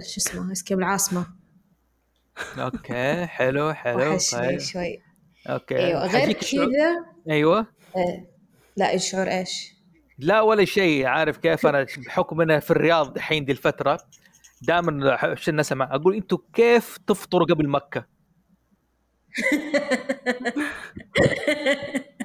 [0.00, 1.26] شو اسمه آيس كريم العاصمة.
[2.58, 4.58] أوكي حلو حلو وحشني طيب.
[4.60, 5.07] شوي.
[5.48, 5.76] أوكي.
[5.76, 7.58] أيوه غير كذا أيوه.
[7.96, 8.26] آه،
[8.76, 9.74] لا الشعور إيش؟
[10.18, 11.06] لا ولا شيء.
[11.06, 13.98] عارف كيف؟ أنا بحكم أنا في الرياض الحين دي الفترة
[14.62, 14.90] دائما
[15.48, 18.06] الناس أسمع؟ أقول أنتم كيف تفطروا قبل مكة؟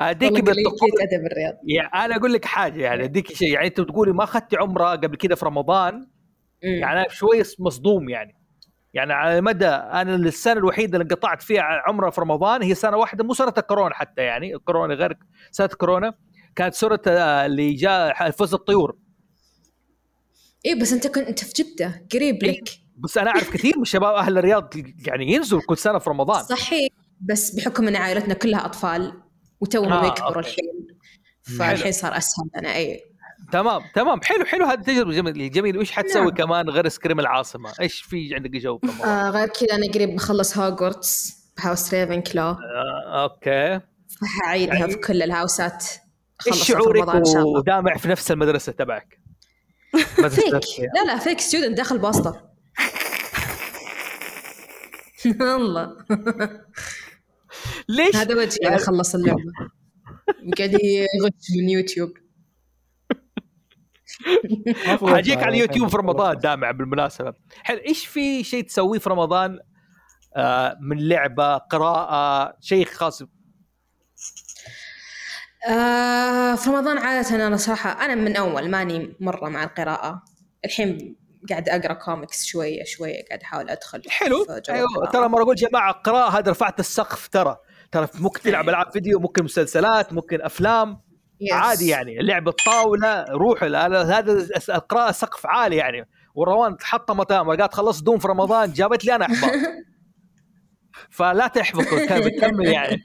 [0.00, 1.54] أديك بالتقول كيف أدب الرياض.
[1.64, 3.52] يعني أنا أقول لك حاجة يعني أديك شيء.
[3.52, 6.08] يعني انت بتقولي ما أخذتي عمرة قبل كده في رمضان.
[6.62, 8.43] يعني أنا شوي مصدوم يعني.
[8.94, 13.24] يعني على مدى أنا السنة الوحيدة اللي قطعت فيها عمره في رمضان هي سنة واحدة
[13.24, 15.16] مو سنة الكورونا حتى يعني الكورونا غير
[15.50, 16.14] سنة كورونا
[16.56, 18.96] كانت سورة آه، اللي جاء فوز الطيور
[20.66, 22.50] إيه بس أنت كنت أنت في جدة قريب إيه.
[22.50, 24.74] لك بس أنا أعرف كثير من شباب أهل الرياض
[25.06, 26.88] يعني ينزلوا كل سنة في رمضان صحيح
[27.20, 29.22] بس بحكم إن عائلتنا كلها أطفال
[29.60, 30.40] وتوهم آه، يكبروا.
[30.40, 30.86] الحين
[31.58, 33.13] فالحين صار أسهل أنا اي
[33.52, 34.20] تمام تمام.
[34.22, 36.34] حلو حلو هذه تجربة جميل جميل وش حتسوي نعم.
[36.34, 41.36] كمان غير سكريم العاصمة؟ إيش في عندك جو؟ آه غير كذا أنا قريب بخلص هوجورتس
[41.58, 42.42] بهاوس ريفن كلو.
[42.42, 43.80] آه، أوكي.
[44.20, 45.84] فحعيدها يعني- في كل الهاوسات.
[46.46, 47.46] إيش شعورك الله.
[47.46, 49.18] ودامع في نفس المدرسة تبعك؟
[50.28, 50.52] فيك.
[50.94, 52.50] لا لا فيك ستودنت داخل بواسطة.
[55.40, 55.96] والله
[57.88, 59.42] ليش؟ هذا وجهي أنا أخلص اللعبة.
[60.58, 62.10] قاعد يغش من يوتيوب.
[65.08, 67.32] حاجيك على اليوتيوب في رمضان دامع بالمناسبة.
[67.62, 69.58] حلو إيش في شيء تسويه في رمضان؟
[70.36, 73.22] آه، من لعبة قراءة شيء خاص؟
[75.68, 80.22] آه في رمضان عادة أنا صراحة أنا من أول ماني مرة مع القراءة.
[80.64, 81.16] الحين
[81.50, 84.46] قاعد أقرأ كوميكس شوية شوية قاعد أحاول أدخل حلو.
[84.68, 85.10] أيوه القراءة.
[85.12, 87.56] ترى مرة أقول جماعة قراءة هذا رفعت السقف ترى.
[87.92, 91.00] ترى ممكن تلعب ألعاب فيديو ممكن مسلسلات ممكن أفلام.
[91.50, 91.52] Yes.
[91.52, 96.08] عادي يعني لعب الطاوله روح هذا القراءه سقف عالي يعني.
[96.34, 99.50] وروان حطمت مرقات خلص دوم في رمضان جابت لي أنا إحباط.
[101.10, 103.04] فلا تحبطوا كان بتكمل يعني.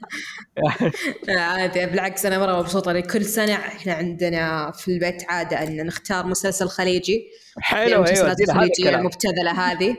[1.38, 2.92] عادي بالعكس أنا مرة مبسوطة.
[2.92, 7.30] لأن كل سنة إحنا عندنا في البيت عادة أن نختار مسلسل خليجي.
[7.60, 9.00] حلو أيوه المسلسلات الخليجية الكلام.
[9.00, 9.96] المبتذلة هذه.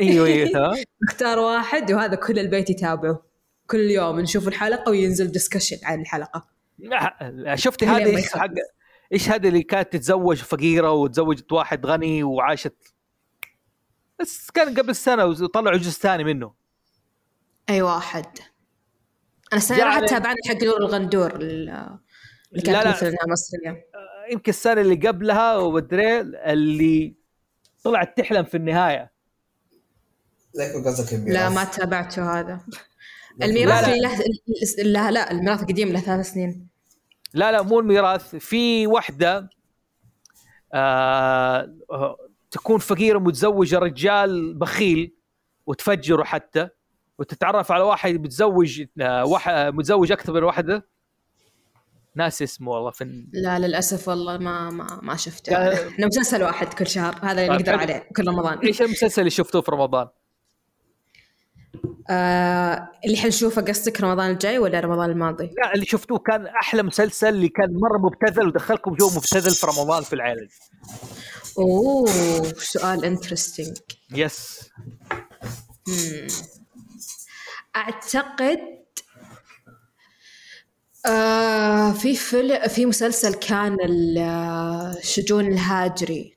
[0.00, 0.74] أيوه أيوه تمام.
[1.08, 3.22] نختار واحد وهذا كل البيت يتابعه.
[3.66, 6.51] كل يوم نشوف الحلقة وينزل ديسكشن عن الحلقة.
[6.82, 8.22] لا، شفتي هذه.
[8.22, 8.50] حق
[9.12, 12.74] إيش هذه اللي كانت تتزوج فقيرة وتزوجت واحد غني وعاشت؟
[14.20, 16.54] بس كان قبل سنة وطلعوا جزء ثاني منه.
[17.70, 18.26] أي واحد.
[19.52, 22.90] أنا السنة يعني- راح تابعني حق نور الغندور ال- اللي لا، كانت لا.
[22.90, 23.84] مثل انها مصرية
[24.32, 27.14] يمكن السنة اللي قبلها ومدري اللي
[27.84, 29.12] طلعت تحلم في النهاية.
[31.26, 32.60] لا ما تابعته هذا.
[33.36, 33.94] لا، الميراث لا.
[33.94, 34.08] اللي
[34.78, 36.71] له لا لا الميراث قديم له ثلاث سنين.
[37.34, 39.50] لا لا مو الميراث في واحدة
[40.74, 42.16] آه آه،
[42.50, 45.14] تكون فقيرة متزوجة رجال بخيل
[45.66, 46.68] وتفجره حتى
[47.18, 50.92] وتتعرف على واحد متزوج آه واحد متزوج أكثر من واحدة
[52.16, 55.72] ناس اسمه والله في لا للأسف والله ما ما ما شفته.
[55.88, 57.80] إحنا مسلسل واحد كل شهر هذا اللي طيب، نقدر.
[57.80, 60.08] عليه كل رمضان إيش المسلسل اللي شفته في رمضان؟
[62.10, 67.28] آه اللي حنشوفه قصدك رمضان الجاي ولا رمضان الماضي؟ لا اللي شفتوه كان أحلى مسلسل
[67.28, 70.48] اللي كان مرة مبتذل ودخلكم جو مبتذل في رمضان في العائله
[71.58, 73.76] أوه سؤال interesting
[74.14, 74.60] yes
[77.76, 78.58] أعتقد
[81.06, 86.36] آه في فيلم في مسلسل كان ال- آه، الشجون الهاجري.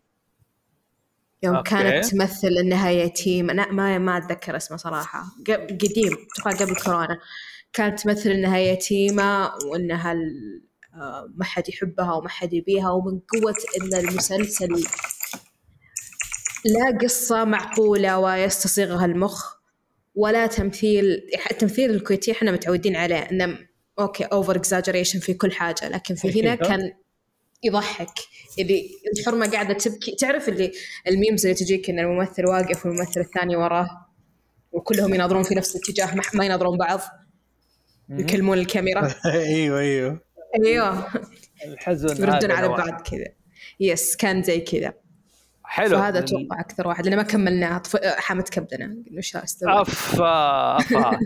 [1.43, 1.69] يوم أوكي.
[1.69, 5.23] كانت تمثل انها يتيمه أنا ما ما أتذكر اسمه صراحة.
[5.49, 7.19] قديم أتوقع قبل كورونا.
[7.73, 10.13] كانت تمثل انها يتيمه وإنها
[10.93, 12.91] آه، ما حد يحبها وما حد يبيها.
[12.91, 14.83] ومن قوة إن المسلسل
[16.65, 19.55] لا قصة معقولة ويستصيغها المخ
[20.15, 21.21] ولا تمثيل.
[21.51, 23.57] التمثيل الكويتي إحنا متعودين عليه إنه
[23.99, 25.89] okay over exaggeration في كل حاجة.
[25.89, 26.55] لكن في هنا.
[26.55, 26.93] كان
[27.65, 28.13] يضحك
[28.59, 28.89] اللي
[29.19, 30.15] الحرمة قاعدة تبكي.
[30.15, 30.71] تعرف اللي
[31.07, 33.89] ال memes اللي تجيك إن الممثل واقف والممثل الثاني وراه
[34.71, 36.99] وكلهم يناظرون في نفس الاتجاه ما- ما يناظرون بعض.
[38.09, 39.13] يكلمون الكاميرا.
[39.25, 40.19] أيوه أيوه.
[40.65, 41.07] أيوه.
[41.65, 42.67] الحزن يردون على.
[42.67, 43.25] بعض كذا.
[43.79, 44.93] yes كان زي كذا.
[45.63, 45.97] حلو.
[45.97, 47.77] فهذا أتوقع أكثر واحد لأن ما كملناه.
[47.77, 47.97] طف...
[48.05, 48.85] حامت كبدنا.
[48.85, 51.19] قلنا إيش استوى أفا أفا.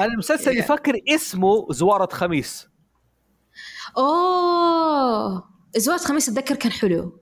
[0.04, 2.68] المسلسل اللي فاكر اسمه زوارة خميس.
[3.96, 5.50] أوه!
[5.76, 7.20] زواج خميس أتذكر كان حلو.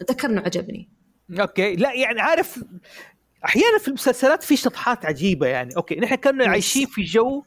[0.00, 0.90] أتذكر إنه عجبني.
[1.40, 1.76] okay.
[1.76, 2.64] لا يعني عارف
[3.44, 5.76] أحيانا في المسلسلات في شطحات عجيبة يعني.
[5.76, 6.48] okay نحن كنا.
[6.48, 7.42] عايشين في جو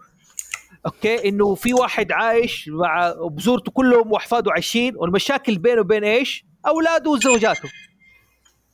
[0.86, 7.10] okay إنه في واحد عايش مع بزورته كلهم وأحفاده عايشين والمشاكل بينه وبين إيش؟ أولاده
[7.10, 7.70] وزوجاته.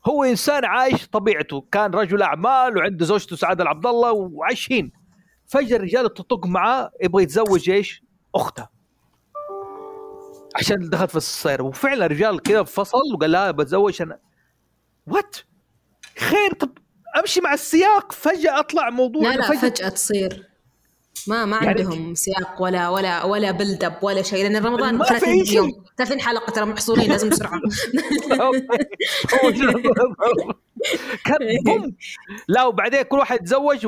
[0.08, 1.66] هو إنسان عايش طبيعته.
[1.72, 4.92] كان رجل أعمال وعنده زوجته سعادة العبد الله وعايشين.
[5.48, 8.04] فجأة الرجال تطق معاه يبغى يتزوج إيش؟
[8.36, 8.75] اختها
[10.60, 14.20] عشان دخل في الصير وفعلا الرجال كذا فصل وقال لها بتزوج أنا.
[15.08, 15.38] وات
[16.20, 16.70] خير طب
[17.20, 18.12] أمشي مع السياق.
[18.12, 20.44] فجأة أطلع موضوع لا لا فجأة تصير.
[21.28, 25.04] ما ما يعني- عندهم سياق ولا ولا ولا بلد اب ولا شيء لأن رمضان ما
[25.06, 25.56] في 30 أي شيء.
[25.58, 25.84] يوم.
[25.98, 27.60] 30 حلقة ترى محصورين لازم بسرعة
[31.26, 31.96] كان بوم
[32.48, 33.88] لا وبعدين كل واحد تزوج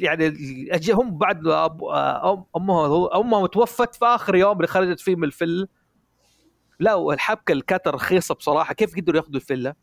[0.00, 0.34] يعني
[0.92, 1.82] هم بعد أب-
[2.24, 5.66] أم- امه امه توفت في آخر يوم اللي خرجت فيه من الفيلا
[6.80, 9.74] لا والحبكة اللي كانت رخيصة بصراحة كيف قدروا ياخذوا الفيلا؟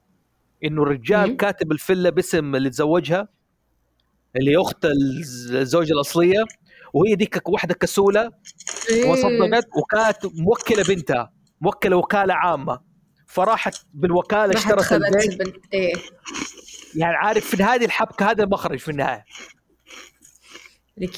[0.63, 1.37] إنه الرجال مم.
[1.37, 3.27] كاتب الفيلا باسم اللي تزوجها
[4.35, 6.43] اللي أخت الز- الزوجة الأصلية
[6.93, 8.31] وهي ديك واحدة كسولة
[8.89, 9.09] إيه.
[9.11, 11.31] وصدقت وكانت موكلة بنتها
[11.61, 12.81] موكلة وكالة عامة
[13.27, 15.93] فراحت بالوكالة اشترت البيت البنت إيه
[16.95, 19.25] يعني عارف في هذه الحبكة هذا المخرج في النهاية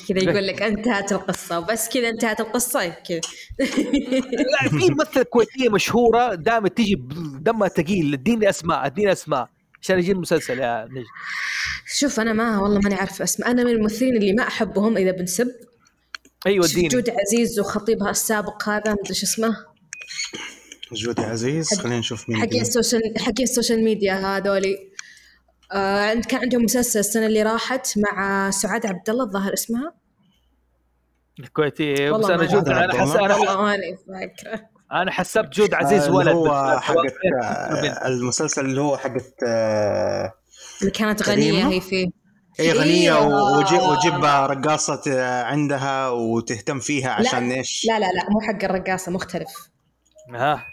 [0.07, 3.21] كذا يقول لك انتهت القصة بس كذا انتهت القصة كذا
[4.51, 6.95] لا في ممثلة كويتية مشهورة دائما تجي
[7.41, 9.49] دمها ثقيل اديني أسماء اديني أسماء
[9.81, 11.03] عشان يجي المسلسل يا نجم.
[11.85, 13.51] شوف أنا ما والله ماني عارفة أسماء.
[13.51, 15.47] أنا من الممثلين اللي ما أحبهم إذا بنسب.
[16.47, 16.87] أيوه اديني.
[16.87, 19.57] جود عزيز وخطيبها السابق هذا مدري شو اسمه.
[20.93, 22.61] جودي عزيز خلينا نشوف مين حقين.
[22.61, 24.77] السوشيال حقين السوشيال ميديا هذولي.
[25.71, 29.93] آه عند- كان عندهم مسلسل السنة اللي راحت مع سعاد عبد الله الظاهر اسمها
[31.39, 32.69] الكويتيه بس أنا جود.
[32.69, 34.61] أنا حس أنا والله ماني فاكرة
[34.91, 37.43] أنا حسبت جود عزيز آه، ولد اللي هو حقت بنت.
[37.43, 40.33] آه، المسلسل اللي هو حقت آه،
[40.81, 42.07] اللي كانت غنية كريمة؟ هي فيه
[42.59, 43.57] هي غنية إيه.
[43.57, 49.11] وجيب وجيب رقاصة آه، عندها وتهتم فيها عشان إيش؟ لا لا لا مو حق الرقاصة
[49.11, 49.69] مختلف
[50.35, 50.65] ها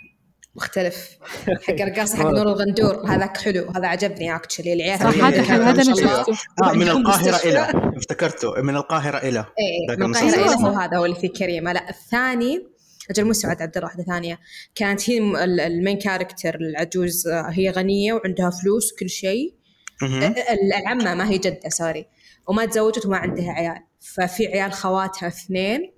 [0.56, 1.18] مختلف.
[1.46, 3.06] حق الرقاصه حق نور الغندور.
[3.06, 3.70] هذاك حلو.
[3.76, 5.94] هذا عجبني actually العيال صح هذا هذا حلو، هذا أنا.
[5.94, 6.32] شفته.
[6.64, 7.48] آه من مستشفى.
[7.48, 7.92] إلى.
[7.96, 8.62] افتكرته.
[8.62, 9.38] من القاهرة إلى.
[9.38, 10.34] إيه ذاك من القاهرة.
[10.34, 10.64] إلى.
[10.66, 12.66] هو هذا هو اللي فيه كريمه لا الثاني
[13.10, 14.38] أجل مو سعاد عبد الله واحدة ثانية.
[14.74, 17.26] كانت هي الم- ال- ال main character العجوز.
[17.28, 19.54] آه، هي غنية وعندها فلوس كل شيء.
[20.02, 22.06] ال- العمة ما هي جدة sorry
[22.48, 23.78] وما تزوجت وما عندها عيال.
[24.14, 25.92] ففي عيال خواتها اثنين.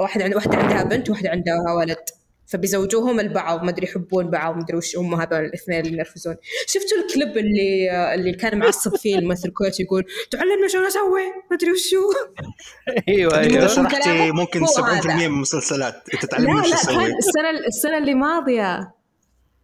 [0.00, 1.98] واحدة عند واحدة عندها بنت وواحده عندها ولد.
[2.52, 6.36] فبيزوجوهم البعض ما أدري يحبون بعض ما أدري وش هم هذول الاثنين اللي ينرفزون.
[6.66, 11.70] شفتوا الكليب اللي اللي كان معصب فيه الممثل الكويتي يقول تعلمنا شو أسوي؟ ما أدري
[11.72, 12.12] وشو
[13.08, 15.14] أيوه انت أيوه شرحتي ممكن هو 70% هذا.
[15.16, 15.94] من المسلسلات.
[16.14, 16.40] أنت وش
[16.70, 18.94] لا أسوي السنة السنة اللي ماضية.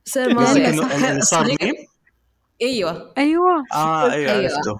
[0.06, 1.20] السنة قصدك الماضية.
[1.20, 1.74] صح صار ميم؟
[2.62, 3.12] أيوه.
[3.18, 3.64] أيوه.
[3.72, 4.42] آه أيوه أيوة.
[4.42, 4.76] عرفته.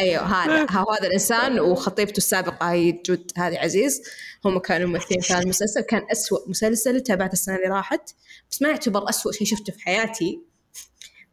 [0.00, 4.02] أيوه هذا ها- هذا الإنسان وخطيبته السابقة هي جود هذه عزيز.
[4.46, 8.10] هم كانوا ممثلين في هذا المسلسل كان أسوأ مسلسل تابعته السنة اللي راحت
[8.50, 10.40] بس ما يعتبر أسوأ شيء شفته في حياتي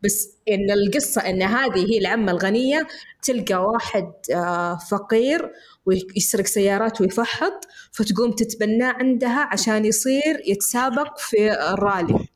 [0.04, 2.88] بس إن القصة إن هذه هي العمة الغنية
[3.24, 5.52] تلقى واحد آه، فقير
[5.86, 12.28] ويسرق سيارات ويفحط فتقوم تتبناه عندها عشان يصير يتسابق في الرالي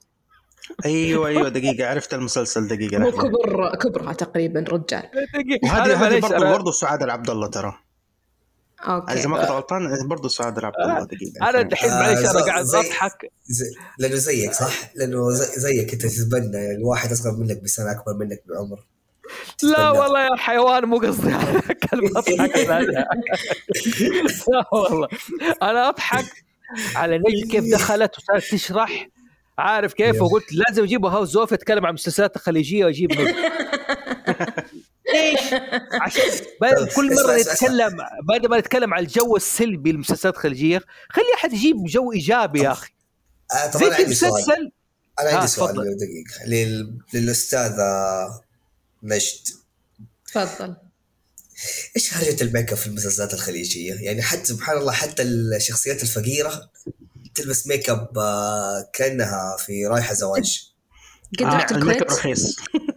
[0.86, 3.12] أيوه أيوه دقيقة عرفت المسلسل دقيقة هو.
[3.12, 5.84] كبر كبرها تقريبا رجال دقيقة.
[5.86, 7.87] أنا وهذه هذه برضه برضه سعاد العبد الله ترى
[8.82, 9.14] أوكي.
[9.14, 11.50] اذا ما كنت غلطان برضه سعاد دقيقة.
[11.50, 13.32] أنا دحين معليش أنا قاعد أضحك.
[14.00, 18.44] لأنه زيك صح؟ لأنه زي زيك أنت تتبنى يعني الواحد أصغر منك بسنة أكبر منك
[18.46, 18.80] بعمر.
[19.64, 19.90] لا.
[19.90, 21.36] والله يا حيوان مو قصدي
[21.90, 22.56] كلمة أضحك.
[24.48, 25.08] لا والله.
[25.62, 26.26] أنا أضحك
[26.96, 29.10] على نجم كيف دخلت وصارت تشرح.
[29.58, 33.12] عارف كيف؟ وقلت لازم اجيبه هاوس زوف يتكلم عن المسلسلات الخليجيه وأجيب
[35.14, 35.40] ليش؟
[36.02, 36.24] عشان
[36.62, 37.36] بدل كل مرة.
[37.38, 42.72] نتكلم بدل ما نتكلم عن الجو السلبي للمسلسلات الخليجية خلي أحد يجيب جو إيجابي يا
[42.72, 42.92] أخي
[43.54, 44.72] آه زي أنا في عندي سؤال مسلسل
[45.20, 45.98] أنا آه، عندي سؤال تفضل.
[45.98, 46.98] دقيقه لل...
[47.14, 48.42] للأستاذة
[49.04, 49.48] نجد
[50.26, 50.76] تفضل
[51.96, 56.70] إيش هرجة الميك أب في المسلسلات الخليجية؟ يعني حتى سبحان الله حتى الشخصيات الفقيرة
[57.36, 60.72] تلبس ميك أب آه، كأنها في رايحة زواج
[61.40, 62.56] قد رحت الميك أب رخيص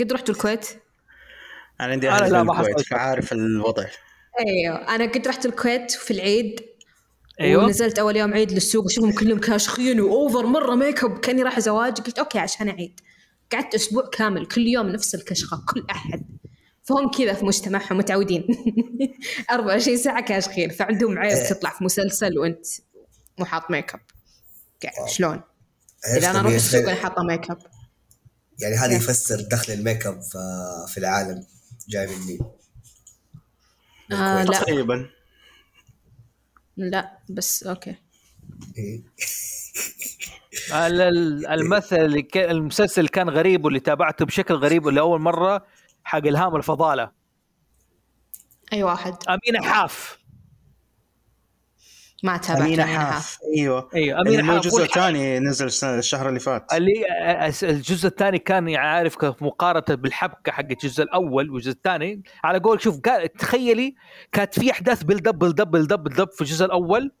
[0.00, 0.66] قد رحت الكويت؟
[1.80, 2.80] أنا عندي أنا أهل لا الكويت.
[2.80, 3.84] فعارف الوضع.
[4.46, 6.60] أيوه أنا قد رحت الكويت في العيد
[7.40, 7.64] أيوه.
[7.64, 11.60] ونزلت أول يوم عيد للسوق واشوفهم كلهم كاشخين و over مرة ميك اب كأني رايحة
[11.60, 12.00] زواج.
[12.00, 13.00] قلت okay عشان العيد
[13.52, 16.24] قعدت أسبوع كامل كل يوم نفس الكشخة كل أحد.
[16.84, 18.46] فهم كذا في مجتمعهم متعودين.
[19.50, 22.66] 24 ساعة كاشخين فعندهم عيب تطلع في مسلسل وأنت
[23.38, 24.00] مو حاط make up
[24.82, 25.40] قاعد شلون؟
[26.16, 27.58] إذا أنا مين- السوق أنا حاطة ميك اب
[28.60, 31.46] يعني هذا كيف؟ يفسر دخل ال make up في- في العالم
[31.88, 32.38] جاي من مين؟
[34.12, 34.44] آه.
[34.44, 35.10] لا تقريبا
[36.76, 37.96] لا بس okay
[38.78, 39.02] إيه.
[40.86, 45.66] ال- ال- المثل المسلسل اللي كان غريب واللي تابعته بشكل غريب لأول مرة
[46.04, 47.10] حق إلهام الفضالة
[48.72, 50.18] أي واحد أمينة حاف
[52.22, 53.38] ما تابعت أمينة أمينة حاف.
[53.56, 53.88] أيوه.
[53.94, 54.64] أيوه اللي امينه هو حاف.
[54.64, 56.72] الجزء الثاني نزل السنة- الشهر اللي فات.
[56.72, 56.92] اللي
[57.62, 62.22] الجزء الثاني كان عارف كيف مقارنه بالحبكة حق الجزء الأول والجزء الثاني.
[62.44, 63.00] على قول شوف
[63.38, 63.94] تخيلي
[64.32, 67.12] كانت في أحداث build up build up build up build up في الجزء الأول.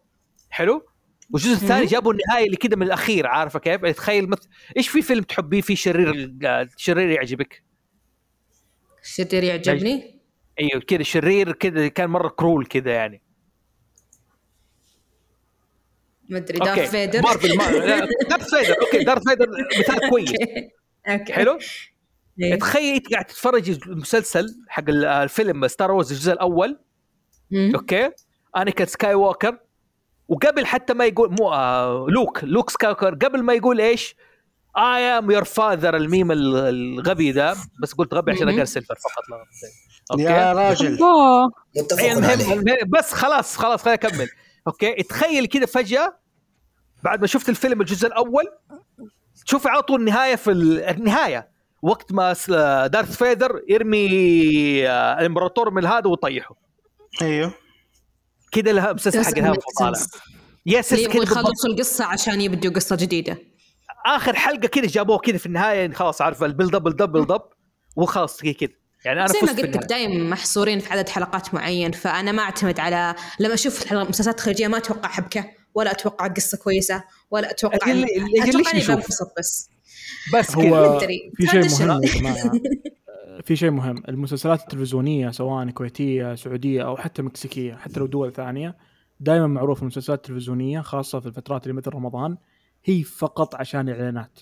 [0.50, 0.86] حلو؟
[1.30, 5.02] والجزء الثاني جابوا النهاية اللي كده من الأخير عارفة كيف؟ يعني تخيل مثل إيش في
[5.02, 6.32] فيلم تحبيه فيه شرير
[6.76, 7.62] شرير يعجبك؟
[9.02, 10.20] شرير يعجبني؟
[10.60, 13.22] أيوه كذا شرير كذا كان مرة cruel كذا يعني.
[16.30, 16.74] ما أدري okay.
[16.74, 17.64] دارث فيدر مارفل ما...
[18.28, 19.46] دارث فيدر okay دارث فيدر
[19.78, 20.32] مثال كويس.
[21.08, 21.32] okay.
[21.32, 21.58] حلو؟
[22.42, 22.58] إيه.
[22.58, 26.78] تخيل انت قاعد تتفرج المسلسل حق ال- الفيلم ستار وورز الجزء الأول.
[27.74, 28.10] okay؟
[28.56, 29.58] اناكن سكاي ووكر
[30.28, 34.14] وقبل حتى ما يقول مو آه لوك لوك سكاي ووكر قبل ما يقول إيش؟
[34.76, 37.56] I am your father الميم ال- الغبي ذا.
[37.82, 38.48] بس قلت غبي عشان.
[38.48, 39.24] أقل سيلفر فقط.
[39.30, 39.36] لا
[40.24, 40.98] يا okay؟ راجل.
[40.98, 41.52] أوه.
[41.76, 42.64] متفق إيه، المهم
[42.98, 44.28] بس خلاص خلاص خليني أكمل.
[44.66, 46.18] okay؟ تخيل كذا فجأة
[47.02, 48.44] بعد ما شفت الفيلم الجزء الأول
[49.46, 51.50] تشوف على طول النهاية في ال- النهاية.
[51.82, 52.32] وقت ما
[52.86, 54.08] دارث فيدر يرمي
[54.88, 56.54] آه، الإمبراطور من هذا ويطيحه.
[57.22, 57.54] أيوه.
[58.52, 59.98] كذا لها مسلسل حق الهام طالع
[60.66, 61.22] yes يبغوا.
[61.22, 63.38] يخلصوا القصة عشان يبدوا قصة جديدة.
[64.06, 67.48] آخر حلقة كذا جابوه كذا في النهاية خلاص عارف ال build up ال build up
[67.96, 68.68] وخلاص كذا.
[69.04, 69.84] يعني أنا زي ما قلت لك.
[69.84, 74.76] دايما محصورين في عدد حلقات معين فأنا ما أعتمد على لما أشوف مسلسلات خارجيه ما
[74.78, 75.44] أتوقع حبكة
[75.74, 79.70] ولا أتوقع قصة كويسة ولا أتوقع اللي- اللي- أتوقع إني؟ بنبسط بس
[80.34, 80.98] بس هو.
[81.36, 81.62] في شيء.
[81.88, 82.52] مهم جماعة
[83.44, 88.76] في شيء مهم المسلسلات التلفزيونية سواء كويتية سعودية أو حتى مكسيكية حتى لو دول ثانية
[89.20, 92.36] دائما معروف المسلسلات التلفزيونية خاصة في الفترات اللي مثل رمضان
[92.84, 94.38] هي فقط عشان إعلانات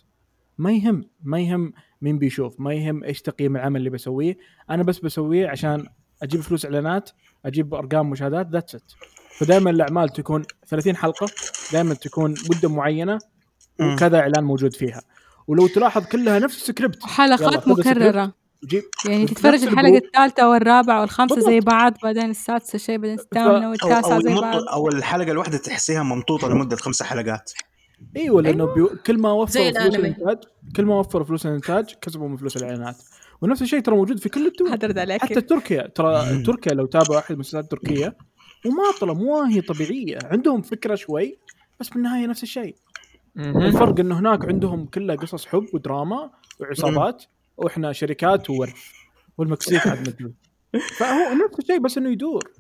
[0.59, 4.39] ما يهم ما يهم مين بيشوف ما يهم إيش تقييم العمل اللي بسويه
[4.71, 5.87] أنا بس بسويه عشان
[6.23, 7.11] أجيب فلوس إعلانات
[7.47, 8.93] أجيب أرقام مشاهدات ذاتس ات
[9.39, 11.27] فدائما الأعمال تكون 30 حلقة
[11.73, 13.19] دائما تكون مدة معينة.
[13.81, 15.03] وكذا إعلان موجود فيها
[15.47, 17.68] ولو تلاحظ كلها نفس ال script ال script.
[17.69, 18.33] مكررة
[18.65, 20.05] جيب يعني تتفرج الحلقة الجروب.
[20.05, 21.61] الثالثة والرابعة والخامسة زي.
[21.61, 24.35] بعض بعدين السادسة شيء بعدين الثامنة أو والتاسعة أو, زي.
[24.35, 27.53] بعض أو الحلقة الواحدة تحسيها ممطوطه لمدة خمسة حلقات
[28.17, 28.43] أيوه.
[28.43, 28.89] لأنه بيو...
[29.07, 29.95] كل ما وفروا فلوس.
[29.95, 30.39] الإنتاج
[30.77, 32.97] كل ما وفروا فلوس الإنتاج كسبوا من فلوس الإعلانات.
[33.43, 34.73] ونفس الشيء ترى موجود في كل الدول.
[34.73, 35.23] حضرت عليك.
[35.23, 35.87] حتى تركيا.
[35.87, 38.17] ترى تركيا لو تابعوا أحد المسلسلات التركيه
[38.67, 40.19] مماطله مواهي طبيعية.
[40.25, 41.39] عندهم فكرة شوي
[41.81, 42.77] بس بالنهاية نفس الشيء.
[43.37, 46.31] الفرق إنه هناك عندهم كلها قصص حب ودراما
[46.61, 47.25] وعصابات
[47.57, 48.83] وإحنا شركات وورث
[49.39, 50.35] والمكسيك عاد مدري
[50.97, 52.51] فهو نفس الشيء بس إنه يدور.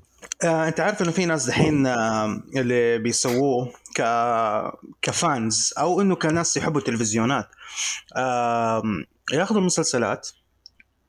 [0.44, 4.02] آه، انت عارف انه في ناس دحين آه، اللي بيسووه ك
[5.02, 7.48] كفانز أو انه كناس يحبوا التلفزيونات
[8.16, 10.28] آم، ياخذوا المسلسلات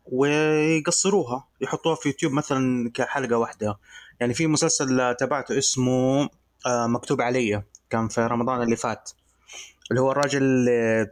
[0.05, 3.77] ويقصروها يحطوها في يوتيوب مثلا كحلقة واحدة.
[4.19, 6.29] يعني في مسلسل تبعته اسمه
[6.65, 9.09] آه، مكتوب علي كان في رمضان اللي فات
[9.91, 11.07] اللي هو الراجل اللي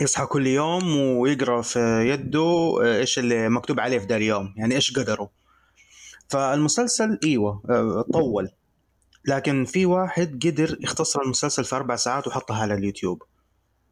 [0.00, 4.74] يصحى كل يوم ويقرأ في يده آه، إيش اللي مكتوب عليه في ذا اليوم يعني
[4.74, 5.30] إيش قدره.
[6.34, 8.48] فالمسلسل إيوه آه، طول.
[9.28, 13.22] لكن في واحد قدر يختصر المسلسل في أربع ساعات وحطها على اليوتيوب.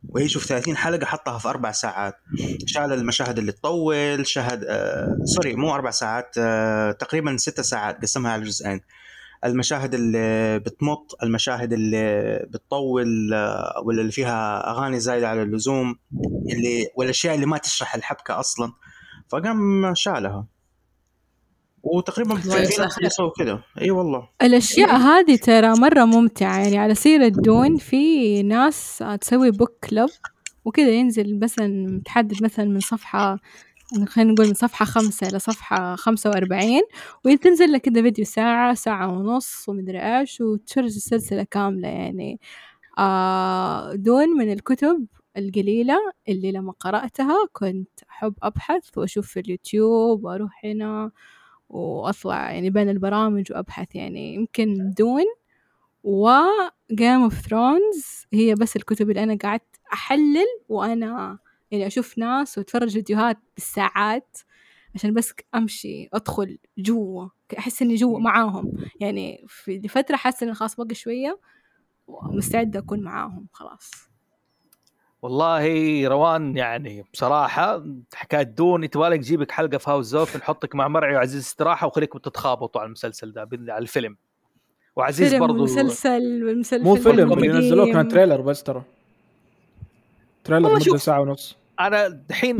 [0.08, 2.14] ويشوف 30 حلقة حطها في أربع ساعات.
[2.66, 8.32] شال المشاهد اللي تطول شهد آه sorry مو أربع ساعات آه تقريبا ست ساعات قسمها
[8.32, 8.80] على جزئين.
[9.44, 15.98] المشاهد اللي بتمط المشاهد اللي بتطول آه ولا اللي فيها أغاني زايدة على اللزوم
[16.52, 18.72] اللي والأشياء اللي ما تشرح الحبكة أصلا.
[19.28, 20.51] فقام شالها.
[21.82, 24.28] وتقريبا في ناس كذا إي والله.
[24.42, 26.58] الأشياء هذه ترى مرة ممتعة.
[26.58, 30.10] يعني على سيرة دون في ناس تسوي بوك كلب
[30.64, 33.38] وكذا ينزل مثلا متحدد مثلا من صفحة
[34.08, 36.82] خلينا نقول من صفحة خمسة إلى صفحة خمسة وأربعين
[37.24, 41.88] وتنزل لك كذا فيديو ساعة ساعة ونص ومدري إيش وتشرج السلسلة كاملة.
[41.88, 42.40] يعني
[42.98, 45.06] آه دون من الكتب
[45.36, 45.96] القليلة
[46.28, 51.10] اللي لما قرأتها كنت أحب أبحث وأشوف في اليوتيوب وأروح هنا
[51.72, 55.24] وأطلع يعني بين البرامج وأبحث يعني يمكن دون.
[56.04, 56.30] و
[56.92, 61.38] Game of Thrones هي بس الكتب اللي أنا قعدت أحلل وأنا
[61.70, 64.38] يعني أشوف ناس وأتفرج فيديوهات بالساعات
[64.94, 68.72] عشان بس أمشي أدخل جوا أحس إني جوا معاهم.
[69.00, 71.40] يعني في لفترة حاسة إني خلاص بقى شوية
[72.06, 73.90] ومستعدة أكون معاهم خلاص.
[75.22, 81.14] والله روان يعني بصراحة حكاية دون يتوالك جيبك حلقة في هاوس زوف نحطك مع مرعي
[81.14, 84.16] وعزيز استراحة وخليكم تتخابطوا على المسلسل ده على الفيلم
[84.96, 87.48] وعزيز فيلم برضو مسلسل والمسلسل مو فيلم اللي.
[87.48, 88.82] نزلوه كان تريلر بس ترى
[90.44, 90.96] trailer مدة.
[90.96, 92.58] ساعة ونص أنا دحين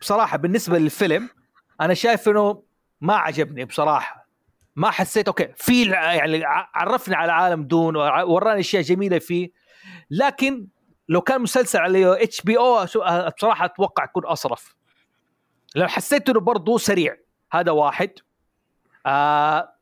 [0.00, 1.28] بصراحة بالنسبة للفيلم
[1.80, 2.62] أنا شايف إنه
[3.00, 4.28] ما عجبني بصراحة
[4.76, 6.42] ما حسيت okay في يعني
[6.74, 9.50] عرفني على عالم دون وراني أشياء جميلة فيه
[10.10, 10.66] لكن
[11.08, 12.84] لو كان مسلسل على HBO
[13.36, 14.76] بصراحة أتوقع يكون أصرف.
[15.74, 17.16] لو حسيت إنه برضه سريع
[17.52, 18.10] هذا واحد.
[19.06, 19.72] آه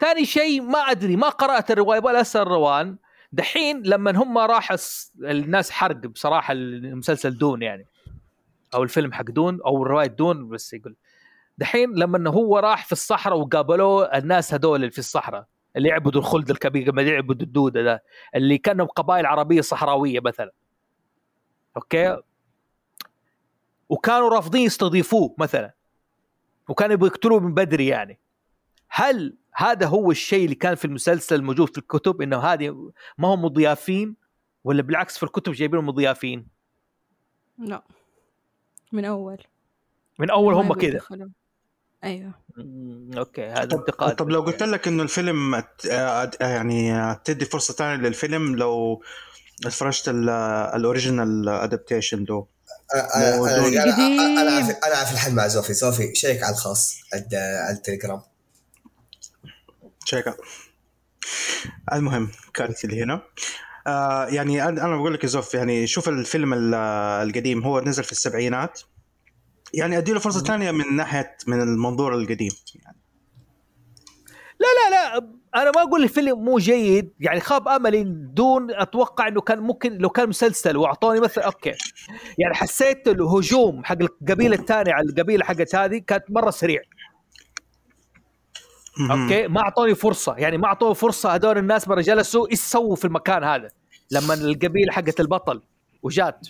[0.00, 2.96] ثاني شيء ما أدري ما قرأت الرواية ولا أسأل روان.
[3.32, 4.76] دحين لما هم راح
[5.20, 7.86] الناس حرق بصراحة المسلسل دون يعني.
[8.74, 10.96] أو الفيلم حق دون أو روايه دون بس يقول.
[11.58, 15.46] دحين لما هو راح في الصحراء وقابلوه الناس هذول اللي في الصحراء.
[15.76, 18.02] اللي يعبدوا الخلد الكبير ما يعبدوا الدوده ده
[18.34, 20.52] اللي كانهم قبائل عربية صحراوية مثلا.
[21.76, 22.16] أوكي؟
[23.88, 25.74] وكانوا رافضين يستضيفوه مثلا.
[26.68, 28.18] وكانوا بيقتلوه من بدري يعني.
[28.88, 33.44] هل هذا هو الشيء اللي كان في المسلسل موجود في الكتب إنه هذه ما هم
[33.44, 34.16] مضيافين
[34.64, 36.48] ولا بالعكس في الكتب جايبينهم مضيافين؟
[37.58, 37.82] لا.
[38.92, 39.38] من أول.
[40.18, 41.00] من أول هم كذا
[42.06, 42.34] أيوه.
[43.18, 44.16] okay هذا انتقاد.
[44.16, 45.64] طب لو قلت لك إنه الفيلم
[46.40, 49.02] يعني تدي فرصة ثانية للفيلم لو
[49.66, 52.46] اتفرجت ال original adaptation دو.
[52.94, 55.74] أنا أنا أنا في الحل مع زوفي.
[55.74, 58.22] زوفي check على الخاص على التليجرام.
[60.04, 60.24] check.
[61.92, 63.22] المهم كانت اللي هنا.
[63.86, 68.80] آه يعني أنا بقول لك يا زوف يعني شوف الفيلم القديم هو نزل في السبعينات.
[69.74, 72.50] يعني ادي له فرصه ثانية من ناحية من المنظور القديم.
[72.74, 72.98] يعني
[74.60, 75.28] لا لا لا
[75.62, 77.12] أنا ما أقول الفيلم مو جيد.
[77.20, 81.72] يعني خاب أملي دون أتوقع إنه كان ممكن لو كان مسلسل وأعطوني مثلا okay.
[82.38, 86.82] يعني حسيت الهجوم حق القبيلة الثانية على القبيلة حقت هذه كانت مرة سريع.
[89.10, 90.34] أوكي؟ ما أعطوني فرصة.
[90.36, 93.68] يعني ما أعطوني فرصة هذول الناس مرة جلسوا إيش سووا في المكان هذا
[94.10, 95.62] لما القبيلة حقت البطل
[96.02, 96.48] وجات.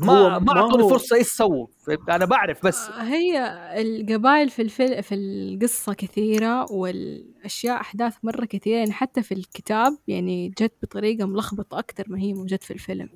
[0.00, 1.66] ما ما أعطوني فرصة إيش سووا
[2.08, 2.88] أنا بعرف بس.
[2.88, 9.34] آه، هي القبائل في الفيلم في القصة كثيرة والأشياء أحداث مرة كثيرة يعني حتى في
[9.34, 13.08] الكتاب يعني جت بطريقة ملخبطة أكثر ما هي موجود في الفيلم.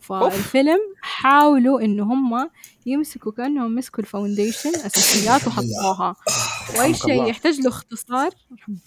[0.00, 2.50] فالفيلم حاولوا إن هم
[2.86, 6.16] يمسكوا كأنهم مسكوا ال foundation أساسيات وحطوها.
[6.78, 8.30] وأي شيء يحتاج له اختصار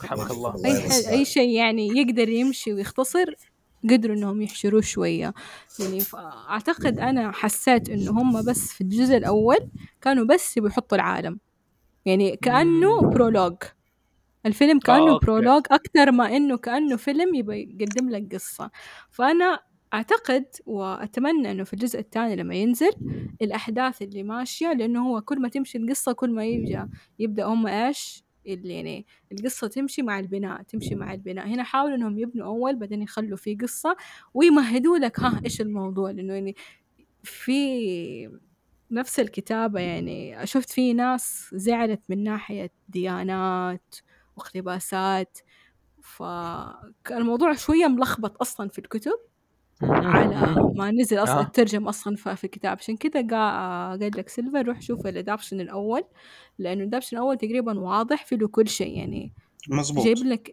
[0.03, 0.55] رحمك الله.
[0.65, 3.35] أي أي شيء يعني يقدر يمشي ويختصر
[3.83, 5.33] قدروا إنهم يحشروه شوية.
[5.79, 5.99] يعني
[6.49, 9.69] أعتقد أنا حسيت انه هم بس في الجزء الأول
[10.01, 11.39] كانوا بس يبغوا يحطوا العالم.
[12.05, 13.55] يعني كأنه prologue
[14.45, 18.71] الفيلم كأنه آه، prologue أكثر ما إنه كأنه فيلم يبغى يقدم لك قصة.
[19.09, 19.59] فأنا
[19.93, 22.91] أعتقد وأتمنى إنه في الجزء الثاني لما ينزل
[23.41, 28.26] الأحداث اللي ماشية لأنه هو كل ما تمشي القصة كل ما يبدا يبدأ هم إيش؟
[28.53, 31.47] اللي يعني القصة تمشي مع البناء تمشي مع البناء.
[31.47, 33.95] هنا حاولوا إنهم يبنوا أول بعدين يخلوا في قصة
[34.33, 36.55] ويمهدوا لك ها إيش الموضوع؟ لأنه يعني
[37.23, 38.29] في
[38.91, 43.95] نفس الكتابة يعني شفت في ناس زعلت من ناحية ديانات
[44.37, 45.37] واقتباسات
[46.01, 49.19] فالموضوع شوية ملخبط أصلا في الكتب.
[49.81, 51.41] على ما نزل أصلا آه.
[51.41, 56.03] الترجم أصلا في الكتاب عشان كذا قال لك سيلفر روح شوف ال adaptation الأول
[56.59, 59.33] لأنه ال adaptation الأول تقريبا واضح في له كل شيء يعني.
[59.69, 60.51] مظبوط جايب لك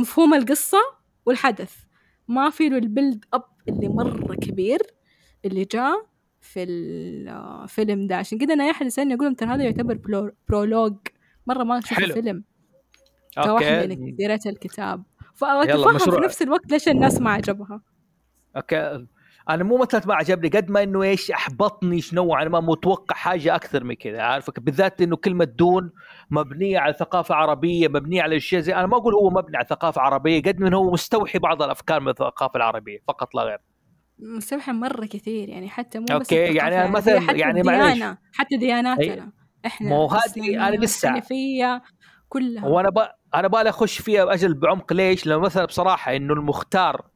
[0.00, 0.78] مفهوم القصة
[1.26, 1.74] والحدث.
[2.28, 4.78] ما في له ال build up اللي مرة كبير
[5.44, 6.06] اللي جاء
[6.40, 8.16] في الفيلم ده.
[8.16, 9.98] عشان كذا أنا أحد يسألني أقول لهم ترى هذا يعتبر
[10.48, 10.96] prologue
[11.46, 12.44] مرة ما شفت الفيلم.
[13.34, 15.02] كواحدة إنك قريت الكتاب.
[15.34, 17.93] فأتفهم في نفس الوقت ليش الناس ما عجبها.
[18.56, 19.06] okay.
[19.50, 23.54] أنا مو مثلا ما عجبني قد ما إنه إيش أحبطني شنو أنا ما متوقع حاجة
[23.54, 25.92] أكثر من كذا عارفك؟ بالذات إنه كلمة Dune
[26.30, 30.00] مبنية على ثقافة عربية مبنية على أشياء زي أنا ما أقول هو مبني على ثقافة
[30.00, 33.58] عربية قد من هو مستوحي بعض الأفكار من الثقافة العربية فقط لا غير.
[34.18, 39.32] مستوحي مرة كثير يعني حتى مو بس okay يعني مثلا حتى يعني ديانة حتى دياناتنا
[39.66, 41.22] إحنا مو هذه أنا لسه.
[42.28, 42.66] كلها.
[42.66, 42.98] وأنا ب...
[43.34, 47.13] أنا بالي أخش فيها أجل بعمق ليش؟ لأنه مثلا بصراحة إنه المختار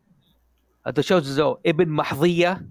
[1.00, 2.66] شوزو ابن محظية؟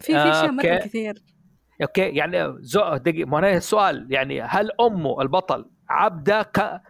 [0.00, 1.22] في في أشياء مرة كثير.
[1.82, 6.82] أوكي يعني زو دقيقه ما السؤال يعني هل أمه البطل عبدة ك...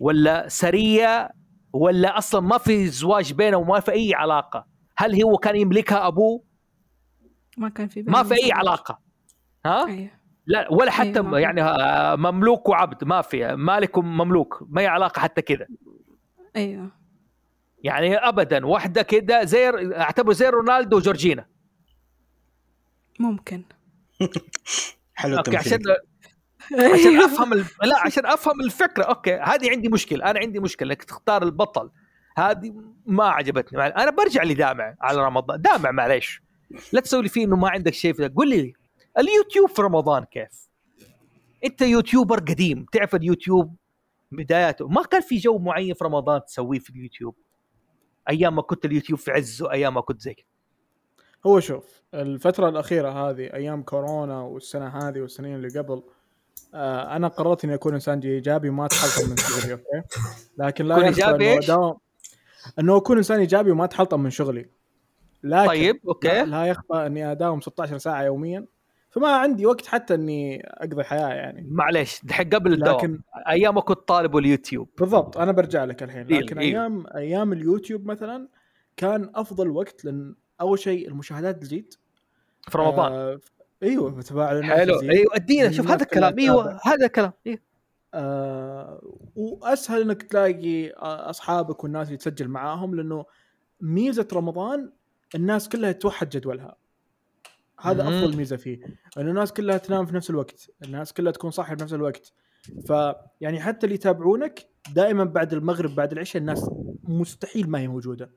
[0.00, 1.30] ولا سرية
[1.72, 6.42] ولا أصلا ما في زواج بينه وما في أي علاقة؟ هل هو كان يملكها أبوه؟
[7.58, 8.98] ما كان في ما في أي علاقة.
[9.66, 10.10] ها؟ أيوه.
[10.46, 11.62] لا ولا حتى أيوه يعني
[12.16, 15.66] مملوك وعبد ما في مالك ومملوك ما هي علاقة حتى كذا.
[16.56, 17.01] أيوه.
[17.82, 21.46] يعني ابدا واحدة كده زي اعتبره زي رونالدو وجورجينا.
[23.18, 23.64] ممكن.
[25.14, 25.80] حلو okay عشان
[26.72, 27.64] عشان أفهم ال...
[27.82, 29.04] لا عشان أفهم الفكرة.
[29.04, 31.90] okay هذه عندي مشكلة أنا عندي مشكلة إنك تختار البطل.
[32.36, 32.74] هذه
[33.06, 33.86] ما عجبتني.
[33.86, 35.62] أنا برجع لدامع على رمضان.
[35.62, 36.42] دامع معليش.
[36.92, 38.72] لا تسوي لي فيه إنه ما عندك شيء في قول لي
[39.18, 40.68] اليوتيوب في رمضان كيف؟
[41.64, 43.76] أنت YouTuber قديم تعرف اليوتيوب
[44.32, 44.88] بداياته.
[44.88, 47.36] ما كان في جو معين في رمضان تسويه في اليوتيوب؟
[48.28, 50.46] أيام ما كنت اليوتيوب في عزه أيام ما كنت زي كذا.
[51.46, 56.02] هو شوف الفترة الأخيرة هذه أيام كورونا والسنة هذه والسنين اللي قبل
[56.74, 60.08] آه أنا قررت إني أكون إنسان إيجابي وما أتحلطم من شغلي okay؟
[60.58, 61.70] لكن لا إيجابي؟ إيش؟
[62.78, 64.70] إنه أكون إنسان إيجابي وما أتحلطم من شغلي.
[65.42, 66.42] لكن طيب أوكي.
[66.42, 68.66] لا يخفى إني أداوم 16 ساعة يوميا.
[69.12, 71.66] فما عندي وقت حتى إني أقضي حياة يعني.
[71.70, 74.88] معليش دحين قبل الدوام لكن أيام كنت طالب اليوتيوب.
[74.98, 76.26] بالضبط أنا برجع لك الحين.
[76.26, 77.06] لكن إيه أيام.
[77.14, 78.48] أيام اليوتيوب مثلا
[78.96, 81.94] كان أفضل وقت لأن أول شيء المشاهدات تزيد.
[82.68, 83.12] في رمضان.
[83.12, 83.40] آه
[83.82, 85.00] أيوه تفاعل حلو.
[85.00, 86.38] أيوه أدينا شوف هذا الكلام.
[86.38, 87.32] أيوه هذا الكلام.
[87.46, 87.58] أيوه
[88.14, 89.02] آه
[89.36, 93.24] وأسهل إنك تلاقي أصحابك والناس اللي تسجل معاهم لأنه
[93.80, 94.92] ميزة رمضان
[95.34, 96.76] الناس كلها توحد جدولها.
[97.82, 98.80] هذا أفضل ميزة فيه
[99.18, 102.32] إنه الناس كلها تنام في نفس الوقت الناس كلها تكون صاحية في نفس الوقت.
[102.86, 106.70] فيعني حتى اللي يتابعونك دائما بعد المغرب بعد العشاء الناس
[107.02, 108.30] مستحيل ما هي موجودة.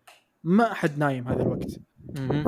[0.43, 1.79] ما أحد نايم هذا الوقت.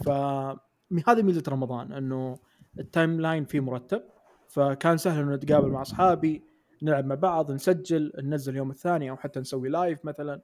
[0.05, 2.39] فهذه ميزة رمضان إنه
[2.79, 4.03] ال timeline فيه مرتب.
[4.49, 6.43] فكان سهل إنه نتقابل مع أصحابي
[6.83, 10.41] نلعب مع بعض نسجل ننزل اليوم الثاني أو حتى نسوي live مثلا.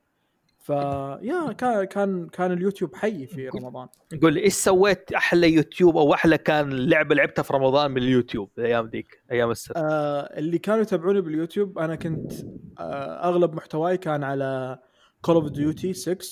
[0.63, 3.87] فيا كان كان كان اليوتيوب حي في رمضان.
[4.21, 8.49] قول لي إيش سويت أحلى يوتيوب أو أحلى كان لعبة لعبتها في رمضان من اليوتيوب
[8.57, 12.31] الأيام ذيك أيام السنة آه اللي كانوا يتابعوني باليوتيوب أنا كنت
[12.79, 14.79] آه أغلب محتواي كان على
[15.21, 16.25] Call of Duty 6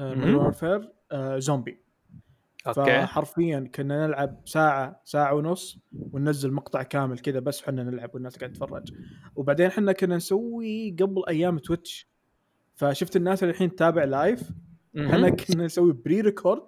[0.00, 0.92] Warfare
[1.36, 1.80] زومبي
[2.66, 2.84] okay.
[2.84, 5.78] فحرفيا كنا نلعب ساعة ساعة ونص
[6.12, 8.92] وننزل مقطع كامل كذا بس حنا نلعب والناس قاعدة تتفرج.
[9.36, 12.15] وبعدين حنا كنا نسوي قبل أيام تويتش
[12.76, 14.50] فشفت الناس اللي الحين تتابع live
[14.98, 16.66] إحنا كنا نسوي pre-record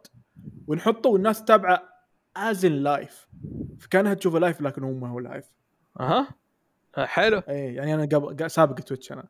[0.67, 1.83] ونحطه والناس تتابعه
[2.37, 3.29] as in live
[3.81, 5.45] فكانها تشوفه live لكن هو ما هو live
[6.01, 6.29] أها.
[6.97, 7.39] حلو.
[7.49, 9.25] اي يعني أنا قبل سابق تويتش أنا.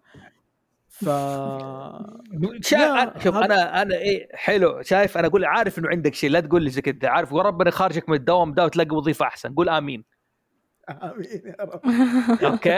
[0.89, 1.05] ف
[2.69, 3.19] شا...
[3.19, 4.83] شوف أنا أنا إيه حلو.
[4.83, 8.09] شايف أنا أقول عارف إنه عندك شيء لا تقول لي زي كذا عارف وربنا خارجك
[8.09, 9.55] من الدوام ده وتلاقي وظيفة أحسن.
[9.55, 10.05] قول آمين.
[10.89, 11.81] آمين يا رب
[12.53, 12.71] okay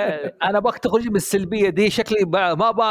[0.42, 2.84] أنا أبغاك تخرج من السلبية دي شكلي ما أبغى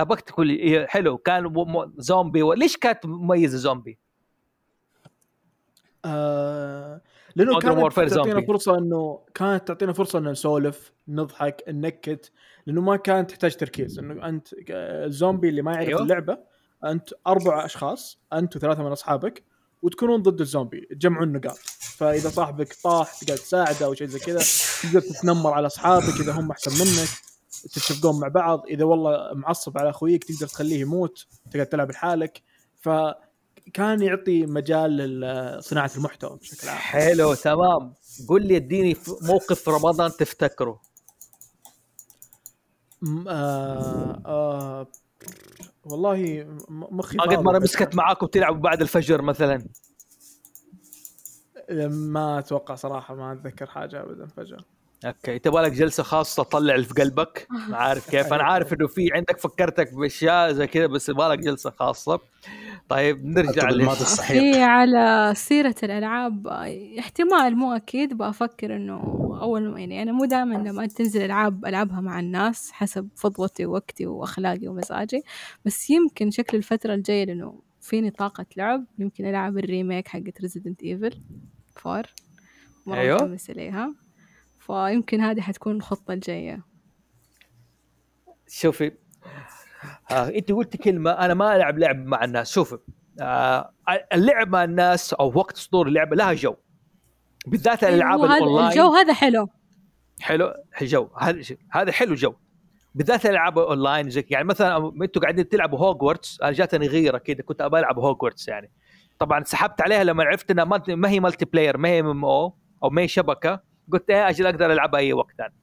[0.00, 1.52] أبغاك تقول لي حلو كان
[1.96, 3.98] زومبي ليش كانت مميزة زومبي؟
[6.04, 7.00] آه
[7.36, 12.32] لأنه كانت تعطينا فرصة انه كانت تعطينا فرصة ان نسولف نضحك ننكت
[12.66, 16.38] لأنه ما كانت تحتاج تركيز إنه أنت الزومبي اللي ما يعرف أيوه؟ اللعبة
[16.84, 19.42] أنت أربع أشخاص أنت وثلاثة من أصحابك
[19.82, 21.58] وتكونون ضد الزومبي تجمعون نقاط
[21.96, 24.40] فإذا صاحبك طاح تقدر تساعده أو شيء زي كذا
[24.82, 27.08] تقدر تتنمر على أصحابك إذا هم أحسن منك
[27.62, 28.62] تتفقون مع بعض.
[28.66, 32.42] إذا والله معصب على أخويك تقدر تخليه يموت تقدر تلعب لحالك.
[32.80, 36.78] فكان يعطي مجال لصناعة المحتوى بشكل عام.
[36.78, 37.94] حلو تمام.
[38.28, 40.80] قل لي اديني موقف في رمضان تفتكره.
[43.28, 44.86] آه آه
[45.84, 49.66] والله مخي ما قد مرة مسكت معاكم تلعبوا بعد الفجر مثلا.
[51.90, 54.64] ما أتوقع صراحة ما أتذكر حاجة ابدا فجأة.
[55.04, 55.38] أوكي.
[55.38, 58.32] تبغى لك جلسة خاصة تطلع اللي في قلبك؟ عارف كيف.
[58.32, 62.20] أنا عارف إنه في عندك فكرتك بأشياء زي كذا بس يبغى لك جلسة خاصة.
[62.88, 66.46] طيب نرجع للماضي الصحيح في على سيرة الألعاب
[66.98, 69.00] احتمال مو أكيد بفكر إنه
[69.42, 74.68] أول يعني أنا مو دائما لما تنزل ألعاب ألعبها مع الناس حسب فضوتي ووقتي وأخلاقي
[74.68, 75.22] ومزاجي.
[75.64, 78.84] بس يمكن شكل الفترة الجاية لأنه فيني طاقة لعب.
[78.98, 81.20] يمكن ألعب ال remake حقت Resident Evil
[81.86, 82.04] 4
[82.86, 83.16] مرة أيوه.
[83.16, 83.94] متحمسة إليها.
[84.70, 86.64] فيمكن هذه حتكون الخطة الجاية.
[88.48, 88.92] شوفي
[90.10, 92.52] آه، أنت قلت كلمة أنا ما ألعب لعب مع الناس.
[92.52, 92.78] شوفي
[93.20, 93.72] آه،
[94.12, 96.54] اللعب مع الناس أو وقت صدور اللعبة لها جو.
[97.46, 98.68] بالذات الألعاب أيوة الأونلاين.
[98.70, 99.48] الجو هذا حلو.
[100.20, 101.08] حلو جو
[101.72, 102.34] هذا حلو جو.
[102.94, 107.60] بالذات الألعاب اونلاين زي يعني مثلا أنتوا قاعدين تلعبوا هوجورتس أنا جاتني غيرة كذا كنت
[107.60, 108.70] ابى ألعب هوجورتس يعني.
[109.18, 113.02] طبعا سحبت عليها لما عرفت إنها ما هي multiplayer ما هي ام أو أو ما
[113.02, 113.69] هي شبكة.
[113.92, 115.54] قلت إيه أجل أقدر العبها أي وقت ثاني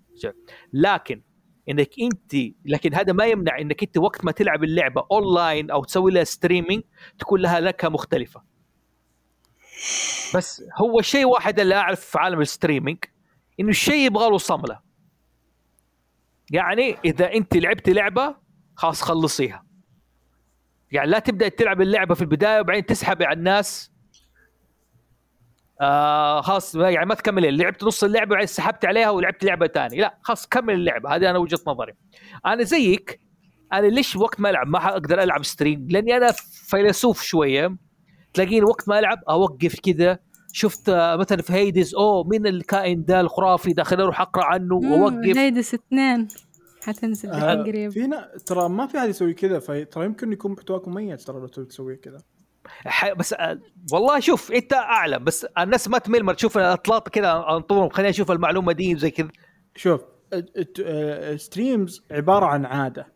[0.74, 1.22] لكن
[1.70, 6.12] إنك أنت لكن هذا ما يمنع إنك أنت وقت ما تلعب اللعبة اونلاين أو تسوي
[6.12, 6.84] لها streaming
[7.20, 8.44] تكون لها نكهه مختلفة.
[10.36, 12.98] بس هو شيء واحد اللي أعرف في عالم ال streaming
[13.60, 14.80] إنه الشيء يبغى له صملة.
[16.52, 18.36] يعني إذا أنت لعبتي لعبة
[18.76, 19.66] خلاص خلصيها.
[20.92, 23.92] يعني لا تبدأ تلعب اللعبة في البداية وبعدين تسحب على الناس
[25.82, 30.18] آه خلاص يعني ما تكمل لعبت نص اللعبة وبعدين سحبت عليها ولعبت لعبة ثانية لا
[30.22, 31.16] خلاص كمل اللعبة.
[31.16, 31.94] هذه أنا وجهة نظري.
[32.46, 33.20] أنا زيك.
[33.74, 36.32] أنا ليش وقت ما ألعب؟ ما أقدر ألعب ستريم لأني أنا
[36.70, 37.78] فيلسوف شوية.
[38.34, 40.20] تلاقيني وقت ما ألعب أوقف كذا.
[40.54, 45.38] شفت مثلا في هيدز أوه مين الكائن ده الخرافي ده؟ خليني أروح أقرأ عنه وأوقف.
[45.38, 46.28] هيدز اثنين.
[46.84, 47.92] حتنزل آه قريب.
[47.92, 51.96] فينا ترى ما في أحد يسوي كذا فترى يمكن يكون محتواكم مميز ترى لو تسوي
[51.96, 52.18] كذا.
[53.18, 53.60] بس آه،
[53.92, 58.32] والله شوف انت اعلم بس الناس ما تمل ما تشوف الأطلاط كذا انطرهم خلينا نشوف
[58.32, 59.30] المعلومة دي زي كذا.
[59.76, 60.02] شوف
[61.36, 63.08] streams آه، عبارة عن عادة.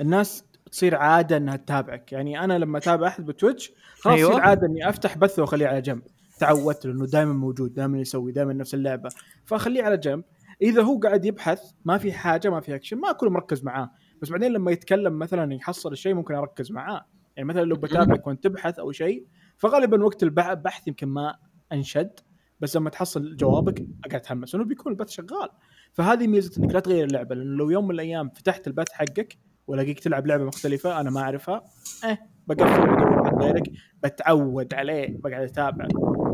[0.00, 2.12] الناس تصير عادة إنها تتابعك.
[2.12, 4.30] يعني أنا لما أتابع أحد بتويتش خلاص أيوة.
[4.30, 6.02] يصير عادة إني أفتح بثه وأخليه على جنب.
[6.38, 9.10] تعودت لأنه دائما موجود دائما يسوي دائما نفس اللعبة.
[9.46, 10.24] فأخليه على جنب.
[10.62, 13.90] إذا هو قاعد يبحث ما في حاجة ما في اكشن ما أكون مركز معاه.
[14.22, 17.06] بس بعدين لما يتكلم مثلا يحصل الشيء ممكن أركز معاه.
[17.40, 19.26] يعني مثلا لو بتابعك وانت تبحث أو شيء
[19.56, 21.36] فغالبا وقت البحث يمكن ما
[21.72, 22.20] أنشد
[22.60, 25.48] بس لما تحصل جوابك اقعد أتحمس انه بيكون البث شغال.
[25.92, 30.00] فهذه ميزة إنك لا تغير اللعبة لأنه لو يوم من الأيام فتحت البث حقك والاقيك
[30.00, 31.64] تلعب لعبة مختلفة أنا ما أعرفها
[32.04, 33.70] آه بقفل بدور على غيرك
[34.04, 35.88] بتعود عليه بقعد أتابع.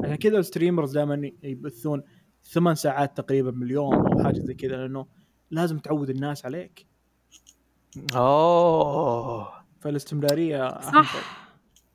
[0.05, 2.03] عشان كذا الستريمرز دائما يبثون
[2.45, 5.07] ثمان ساعات تقريبا من اليوم أو حاجة زي كذا لأنه
[5.51, 6.87] لازم تعود الناس عليك.
[8.15, 9.56] أوه.
[9.87, 11.03] فالاستمرارية أهم شيء.
[11.03, 11.47] صح.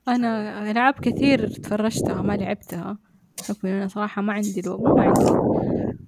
[0.08, 2.98] أنا ألعاب كثير تفرجتها ما لعبتها.
[3.38, 5.30] بحكم إن أنا صراحة ما عندي الوقت ما عندي.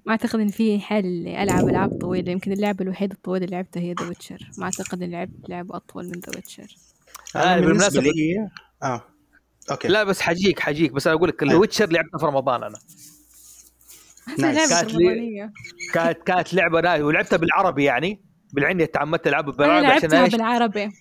[0.05, 2.31] ما أعتقد إن في حل العب ألعاب طويلة.
[2.31, 6.05] يمكن اللعبة الوحيدة الطويلة اللي لعبتها هي The Witcher ما أعتقد إني لعبت لعبة أطول
[6.05, 6.75] من The Witcher
[7.35, 8.49] أنا بالنسبة بالمناسبة- لي
[8.83, 9.03] آه.
[9.71, 9.87] okay.
[9.87, 10.91] لا بس حجيك حجيك.
[10.91, 12.77] بس أنا أقول لك ال Witcher لعبتها في رمضان أنا.
[14.37, 15.49] كانت لي-
[15.93, 18.21] كانت كانت لعبة ناي ولعبتها بالعربي يعني.
[18.53, 20.91] بالعندي تعمدت العبها أنا بالعربي عشان؟ بالعربي.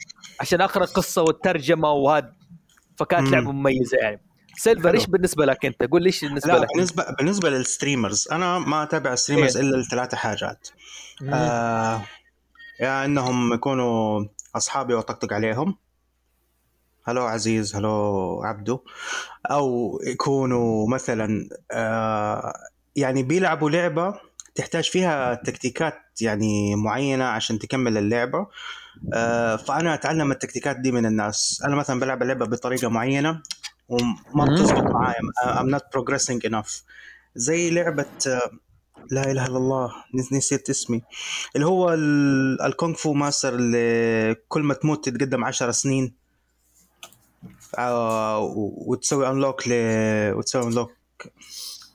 [0.40, 2.32] عشان أقرأ القصة والترجمه وهذا
[2.96, 3.28] فكانت.
[3.28, 4.20] لعبة مميزة يعني
[4.56, 4.94] سيلفر.
[4.94, 8.82] إيش بالنسبة لك أنت؟ قول لي إيش بالنسبة لا لك؟ بالنسبة بالنسبة للستريمرز أنا ما
[8.82, 9.64] أتابع ستريمرز إيه.
[9.64, 10.68] إلا لثلاثة حاجات
[11.32, 12.02] آه
[12.80, 14.24] يا إنهم يكونوا
[14.56, 15.76] أصحابي وأطقطق عليهم
[17.04, 18.80] هلو عزيز هلو عبدو
[19.50, 22.52] أو يكونوا مثلا آه
[22.96, 24.14] يعني بيلعبوا لعبة
[24.54, 28.48] تحتاج فيها تكتيكات يعني معينة عشان تكمل اللعبة آه
[29.56, 31.62] فأنا أتعلم التكتيكات دي من الناس.
[31.64, 33.42] أنا مثلا بلعب اللعبة بطريقة معينة
[33.88, 34.44] وما.
[34.44, 35.18] بتزبط معايا.
[35.42, 36.82] I'm not progressing enough.
[37.36, 38.50] زي لعبة آه،
[39.10, 41.02] لا إله إلا الله نس- نسيت اسمي.
[41.56, 46.14] اللي هو ال- ال Kung Fu master اللي كل ما تموت تتقدم عشر سنين.
[47.78, 48.38] آه
[48.86, 49.72] وتسوي unlock ل
[50.34, 50.92] وتسوي unlock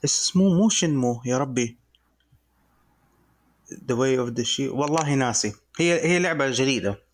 [0.06, 1.78] اسمه مو شنمو يا ربي.
[3.88, 5.54] the way of the شي والله ناسي.
[5.80, 7.10] هي هي لعبة جديدة.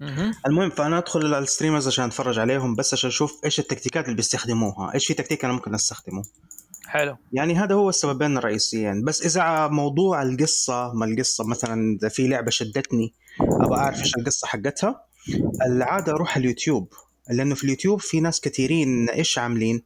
[0.00, 0.34] مهم.
[0.46, 4.16] المهم فأنا أدخل على ال streamers عشان أتفرج عليهم بس عشان أشوف إيش التكتيكات اللي
[4.16, 6.22] بيستخدموها إيش في تكتيك أنا ممكن أستخدمه.
[6.86, 7.16] حلو.
[7.32, 9.04] يعني هذا هو السببين الرئيسيين.
[9.04, 14.46] بس إذا موضوع القصة ما القصة مثلا إذا في لعبة شدتني أبغى أعرف إيش القصة
[14.46, 15.04] حقتها
[15.66, 16.92] العادة أروح اليوتيوب.
[17.30, 19.82] لأنه في اليوتيوب في ناس كثيرين إيش عاملين؟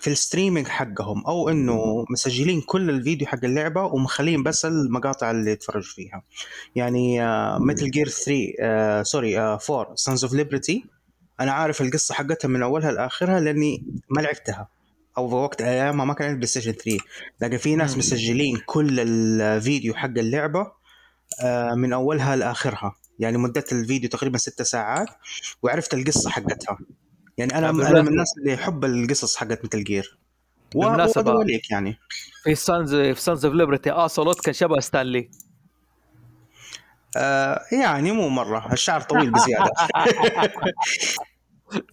[0.00, 5.50] في ال streaming حقهم أو إنه مسجلين كل الفيديو حق اللعبة ومخلين بس المقاطع اللي
[5.50, 6.22] يتفرج فيها.
[6.74, 7.20] يعني
[7.58, 10.84] Metal Gear 3 آه، sorry آه، 4 Sons of Liberty
[11.40, 14.68] أنا عارف القصة حقتها من أولها لآخرها لأني ما لعبتها.
[15.18, 16.98] أو في وقت أيامها ما كان عندي PlayStation 3
[17.40, 17.98] لكن في ناس.
[17.98, 20.72] مسجلين كل الفيديو حق اللعبة
[21.42, 22.94] آه، من أولها لآخرها.
[23.18, 25.08] يعني مدة الفيديو تقريبا ست ساعات
[25.62, 26.78] وعرفت القصة حقتها.
[27.38, 30.18] يعني أنا أنا من الناس اللي يحب القصص حقت Metal Gear
[30.76, 31.98] بالمناسبة- وليك يعني.
[32.44, 35.30] في Sons في Sons of Liberty اصلوت كان شبه ستانلي
[37.16, 39.70] آه يعني مو مرة الشعر طويل بزيادة.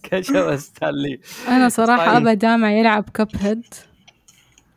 [0.02, 2.26] كان شبه ستانلي أنا صراحة طيب.
[2.26, 3.64] أبى دامع يلعب Cuphead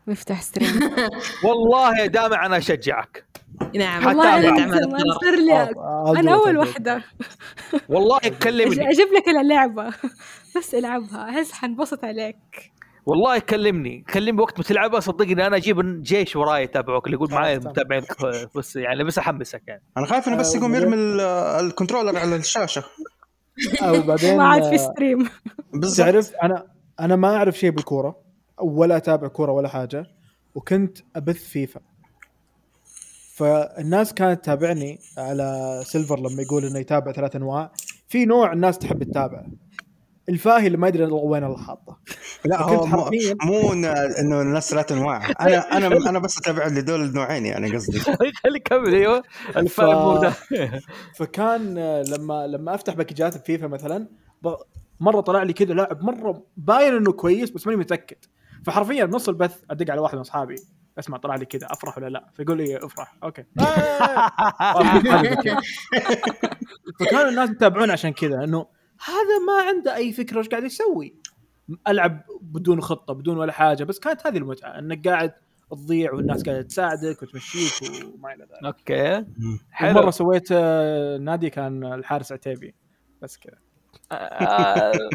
[0.08, 0.70] ويفتح ستريم
[1.48, 3.26] والله دامع أنا أشجعك.
[3.76, 4.88] نعم والله حتى أنا.
[5.24, 5.62] صار لي
[6.20, 7.04] أنا أول واحدة
[7.90, 8.90] والله كلمني.
[8.90, 9.94] أجيب لك اللعبة.
[10.58, 11.30] بس ألعبها.
[11.30, 12.72] أحس حنبسط عليك.
[13.06, 14.06] والله كلمني.
[14.14, 17.58] كلمني وقت ما تلعبها صدقني أنا أجيب جيش وراي يتابعوك اللي يقول معي.
[17.58, 18.04] متابعين
[18.56, 19.84] بس يعني بس أحمسك يعني.
[19.98, 21.20] أنا خايف إنه بس آه، يقوم يرمي ال-
[21.66, 22.84] ال controller على الشاشة.
[23.84, 25.30] وبعدين ما عاد في آه، stream.
[25.74, 25.98] بالضبط.
[26.08, 26.68] تعرف أنا
[27.00, 28.23] أنا ما أعرف شيء بالكورة.
[28.64, 30.06] ولا أتابع كورة ولا حاجة
[30.56, 31.80] وكنت أبث فيفا.
[33.36, 37.72] فالناس كانت تتابعني على سيلفر لما يقول إنه يتابع ثلاث أنواع.
[38.08, 39.46] في نوع الناس تحب تتابع
[40.30, 41.98] الفاهي اللي ما يدري وين الله حاطه.
[42.46, 43.10] لا كنت هو مو,
[43.44, 45.30] مو انه الناس ثلاث أنواع.
[45.42, 48.00] أنا أنا أنا بس أتابع لدول النوعين يعني قصدي.
[48.44, 49.24] خلي كمل أيوه.
[51.18, 51.74] فكان
[52.04, 54.08] لما لما أفتح باكجات بفيفا مثلا
[54.42, 54.56] ب-
[55.00, 58.18] مرة طلع لي كذا لاعب مرة باين إنه كويس بس ماني متأكد.
[58.66, 60.56] فحرفيا بنص البث أدق على واحد من أصحابي.
[61.00, 61.68] أسمع طلع لي كذا.
[61.72, 63.16] أفرح ولا لا؟ فيقول لي أفرح.
[63.24, 63.44] Okay.
[67.00, 68.66] فكانوا الناس يتابعون عشان كذا إنه
[69.06, 71.16] هذا ما عنده أي فكرة إيش قاعد يسوي.
[71.88, 75.34] ألعب بدون خطة بدون ولا حاجة بس كانت هذه المتعة إنك قاعد
[75.72, 78.64] تضيع والناس قاعدة تساعدك وتمشيك وما إلى ذلك.
[78.66, 79.26] Okay.
[79.72, 79.94] حلو.
[79.94, 82.76] مرة سويت آه، نادي كان الحارس عتيبي.
[83.22, 83.58] بس كذا.
[84.12, 85.10] آه، آه،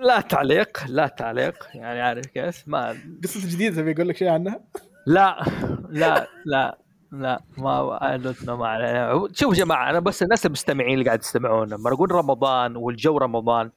[0.00, 4.60] لا تعليق لا تعليق يعني عارف كيف؟ ما قصة جديدة تبي أقول لك شيء عنها؟
[5.06, 5.44] لا
[5.88, 6.78] لا لا
[7.12, 7.98] لا ما
[8.44, 12.12] know ما علينا شوفوا يا جماعة أنا بس الناس المستمعين اللي قاعد يستمعون لما نقول
[12.12, 13.70] رمضان والجو رمضان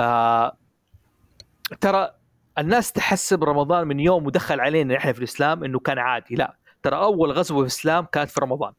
[0.00, 0.56] آه
[1.80, 2.14] ترى
[2.58, 6.34] الناس تحسب رمضان من يوم ودخل علينا إحنا في الإسلام إنه كان عادي.
[6.34, 8.72] لا ترى أول غزوة في الإسلام كانت في رمضان.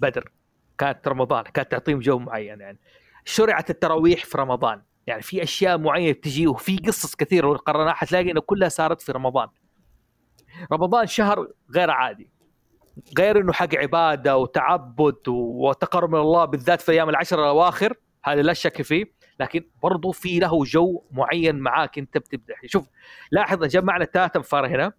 [0.00, 0.32] بدر
[0.78, 2.78] كانت رمضان كانت تعطيهم جو معين يعني.
[3.24, 4.82] شرعت التراويح في رمضان.
[5.06, 9.48] يعني في أشياء معينة بتجي وفي قصص كثيرة قررناها حتلاقي انه كلها صارت في رمضان.
[10.72, 12.30] رمضان شهر غير عادي.
[13.18, 17.94] غير إنه حق عبادة وتعبد وتقرب من الله بالذات في أيام العشر الأواخر
[18.24, 19.12] هذا لا شك فيه.
[19.40, 22.54] لكن برضو في له جو معين معاك أنت بتبدأ.
[22.66, 22.88] شوف
[23.30, 24.92] لاحظ جمعنا ثلاثة انفار هنا.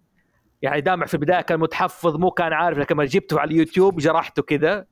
[0.62, 4.42] يعني دامع في البداية كان متحفظ مو كان عارف لكن لما جبته على اليوتيوب جرحته
[4.42, 4.86] كذا.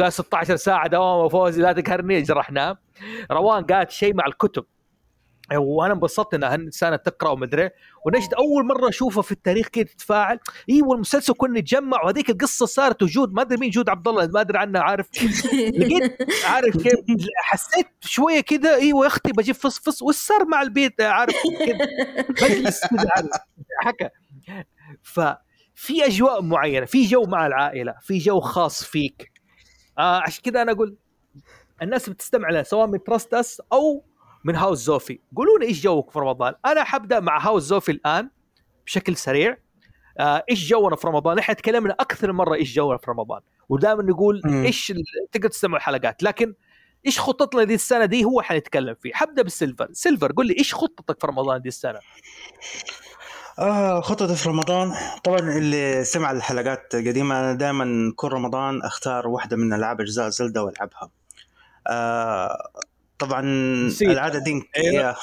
[0.00, 2.78] قال 16 ساعة دوام وفوزي لا تقهرني جرحناه
[3.30, 4.64] روان قالت شيء مع الكتب.
[5.54, 7.70] وأنا انبسطت إنها إنسانة تقرأ ومدري
[8.06, 10.38] ونجد أول مرة أشوفه في التاريخ كذا تتفاعل.
[10.70, 14.40] أيوه المسلسل كنا نتجمع وهذيك القصة صارت وجود ما أدري مين جود عبد الله ما
[14.40, 15.08] أدري عنه عارف
[15.78, 21.34] لقيت عارف كيف حسيت شوية كذا أيوه يا أختي بجيب فصفص والسر مع البيت؟ عارف
[21.66, 21.78] كذا
[22.42, 23.30] مجلس كذا
[23.80, 24.08] حكى.
[25.02, 29.35] ففي أجواء معينة في جو مع العائلة في جو خاص فيك.
[29.98, 30.96] آه عشان كذا أنا أقول
[31.82, 34.04] الناس بتستمع لها سواء من Trust Us أو
[34.44, 38.30] من هاوس زوفي قولوا لي إيش جوك في رمضان؟ أنا حبدا مع هاوس زوفي الآن
[38.86, 39.56] بشكل سريع.
[40.18, 43.40] آه إيش جونا في رمضان؟ إحنا تكلمنا أكثر مرة إيش جونا في رمضان.
[43.68, 44.92] ودائما نقول إيش
[45.32, 46.54] تقدر تستمع الحلقات لكن
[47.06, 49.12] إيش خطتنا دي السنة؟ دي هو حنتكلم فيه.
[49.14, 49.88] حبدأ بال Silver.
[49.92, 51.98] Silver قول لي إيش خطتك في رمضان دي السنة؟
[53.58, 54.92] آه خطتي في رمضان.
[55.24, 60.62] طبعا اللي سمع الحلقات القديمة أنا دائما كل رمضان أختار واحدة من ألعاب أجزاء Zelda
[60.64, 61.10] وألعبها.
[61.86, 62.68] آه
[63.18, 63.40] طبعا
[64.02, 65.16] العادة دي أيوة.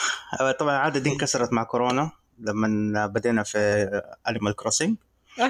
[0.52, 3.58] طبعا العادة دي انكسرت مع كورونا لما بدينا في
[4.30, 4.96] Animal Crossing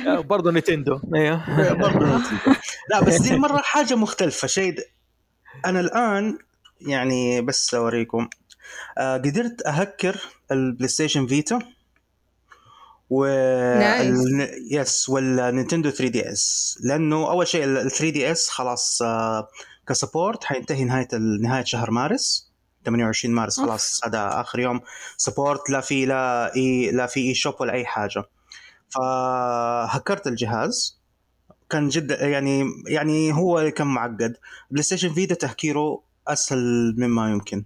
[0.08, 1.00] برضه Nintendo.
[1.16, 2.56] أيوه برضه Nintendo.
[2.90, 4.48] لا بس دي المره حاجة مختلفة.
[4.48, 4.76] شيء
[5.66, 6.38] أنا الآن
[6.82, 8.30] يعني بس أوريكم.
[8.98, 10.18] آه قدرت أهكر
[10.52, 11.60] ال PlayStation Vita.
[13.14, 13.26] و
[14.72, 19.48] yes وال Nintendo 3DS لأنه أول شيء ال 3DS خلاص آه
[19.88, 21.08] ك support حينتهي نهاية
[21.42, 22.54] نهاية شهر مارس
[22.86, 24.82] 28 مارس خلاص هذا آخر يوم.
[25.18, 28.24] support لا في لا إي لا في eShop ولا أي حاجة.
[28.90, 31.00] فهكرت الجهاز.
[31.70, 34.38] كان جدا يعني يعني هو كان معقد.
[34.72, 37.66] PlayStation Vita تهكيره أسهل مما يمكن.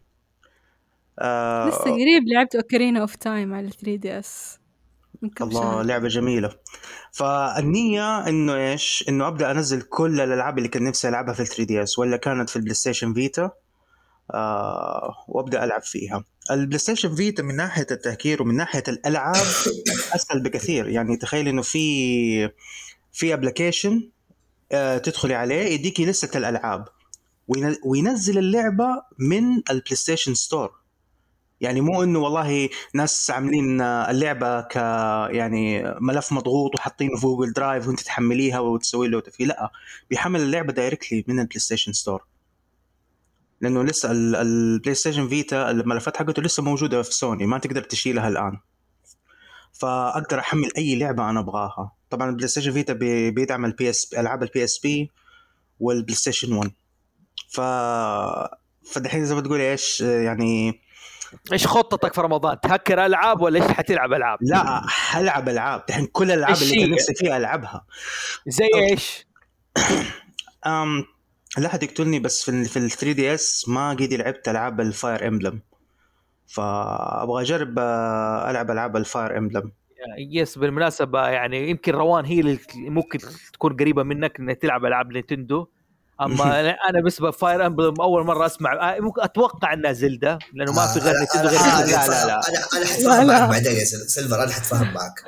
[1.19, 4.56] آه لسه قريب لعبت Ocarina of Time على 3DS
[5.41, 5.81] الله شهر.
[5.83, 6.49] لعبة جميلة.
[7.11, 11.99] فالنية إنه إيش؟ إنه أبدأ أنزل كل الألعاب اللي كان نفسي ألعبها في ال 3DS
[11.99, 13.51] ولا كانت في ال PlayStation Vita
[14.33, 16.23] آه وأبدأ ألعب فيها.
[16.51, 19.45] ال PlayStation Vita من ناحية التهكير ومن ناحية الألعاب
[20.15, 20.87] أسهل بكثير.
[20.87, 22.49] يعني تخيل إنه في
[23.11, 24.09] في application
[24.71, 26.85] آه تدخلي عليه يديكي لستة الألعاب
[27.85, 28.87] وينزل اللعبة
[29.19, 30.71] من ال PlayStation Store
[31.61, 34.75] يعني مو إنه والله ناس عاملين اللعبة ك
[35.35, 39.71] يعني ملف مضغوط وحاطينه في Google Drive وأنت تحمليها وتسوي له فيه لا
[40.09, 42.23] بيحمل اللعبة directly من ال PlayStation Store
[43.61, 48.59] لأنه لسه ال PlayStation Vita الملفات حقته لسه موجودة في سوني ما تقدر تشيلها الآن.
[49.73, 51.91] فأقدر أحمل أي لعبة أنا أبغاها.
[52.09, 52.93] طبعا ال PlayStation Vita
[53.29, 55.11] بيدعم ال PS ألعاب ال PSP وال
[55.79, 56.71] PlayStation 1
[57.49, 57.61] ف
[58.91, 60.81] فدحين زي ما تقول إيش يعني
[61.51, 65.83] إيش خطتك في رمضان؟ تهكر ألعاب ولا إيش حتلعب ألعاب؟ لا حلعب ألعاب.
[65.89, 67.85] الحين كل الألعاب اللي كان نفسي فيها ألعبها.
[68.47, 69.27] زي إيش؟
[70.65, 71.05] أم
[71.57, 75.61] لا حد يقتلني بس في في ال 3DS ما قد لعبت ألعاب ال Fire Emblem
[76.47, 79.71] فابغى أجرب آه، ألعب ألعاب ال Fire Emblem
[80.17, 83.19] yes بالمناسبة يعني يمكن روان هي اللي ممكن
[83.53, 85.67] تكون قريبة منك إنك تلعب ألعاب Nintendo.
[86.21, 88.73] أما أنا بس Fire Emblem أول مرة أسمع.
[88.95, 92.39] آه، ممكن أتوقع إنها Zelda لأنه ما في غير Nintendo غير لا لا لا.
[92.49, 95.23] أنا أنا حتفاهم معك بعدين يا Silver أنا حتفاهم معك.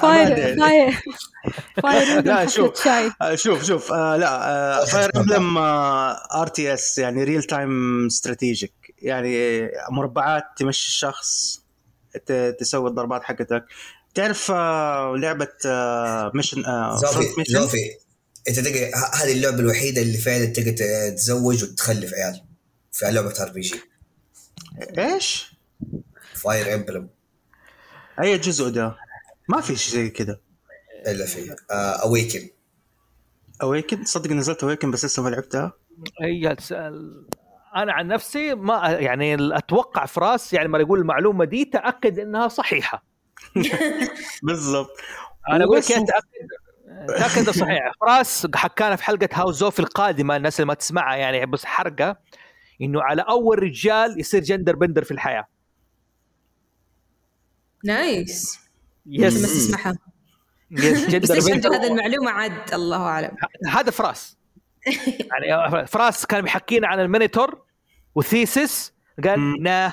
[0.00, 0.56] Fire
[1.82, 2.88] Fire لا شوف.
[3.22, 3.92] آه، شوف شوف.
[3.92, 11.60] آه لا Fire Emblem RTS يعني real time strategic يعني مربعات تمشي الشخص
[12.60, 13.64] تسوي الضربات حقتك.
[14.14, 14.50] تعرف
[15.16, 15.48] لعبة
[16.34, 16.62] mission
[16.96, 17.90] زوفي زوفي.
[18.48, 22.44] انت تقدر هذه اللعبة الوحيدة اللي فعلا تقدر تتزوج وتخلف عيال
[22.92, 23.80] في لعبة RPG
[24.98, 25.56] إيش؟
[26.34, 27.08] Fire Emblem
[28.22, 28.96] أي جزء ده؟
[29.48, 30.40] ما في شيء زي كذا.
[31.06, 32.48] إلا في Awakening
[33.62, 35.72] Awakening صدق نزلت Awakening بس لسه ما لعبتها.
[36.22, 36.56] هي
[37.76, 43.04] أنا عن نفسي ما يعني أتوقع فراس يعني ما يقول المعلومة دي تأكد إنها صحيحة.
[44.42, 44.90] بالضبط.
[45.50, 45.90] أنا أقول لك
[47.18, 47.92] تاكد صحيح.
[48.00, 52.16] فراس حكانا في حلقة هاوس زوف القادمه الناس اللي ما تسمعها يعني بس حرقة
[52.82, 55.46] إنه على أول رجال يصير gender bender في الحياة.
[57.84, 58.60] nice
[59.06, 59.98] yes ما تسمعها.
[60.70, 63.36] yes gender bender هذا المعلومة عاد؟ الله أعلم.
[63.68, 64.38] هذا فراس.
[65.46, 67.62] يعني فراس كان بيحكينا عن ال Minotaur
[68.14, 68.92] و Theseus
[69.24, 69.92] قال نا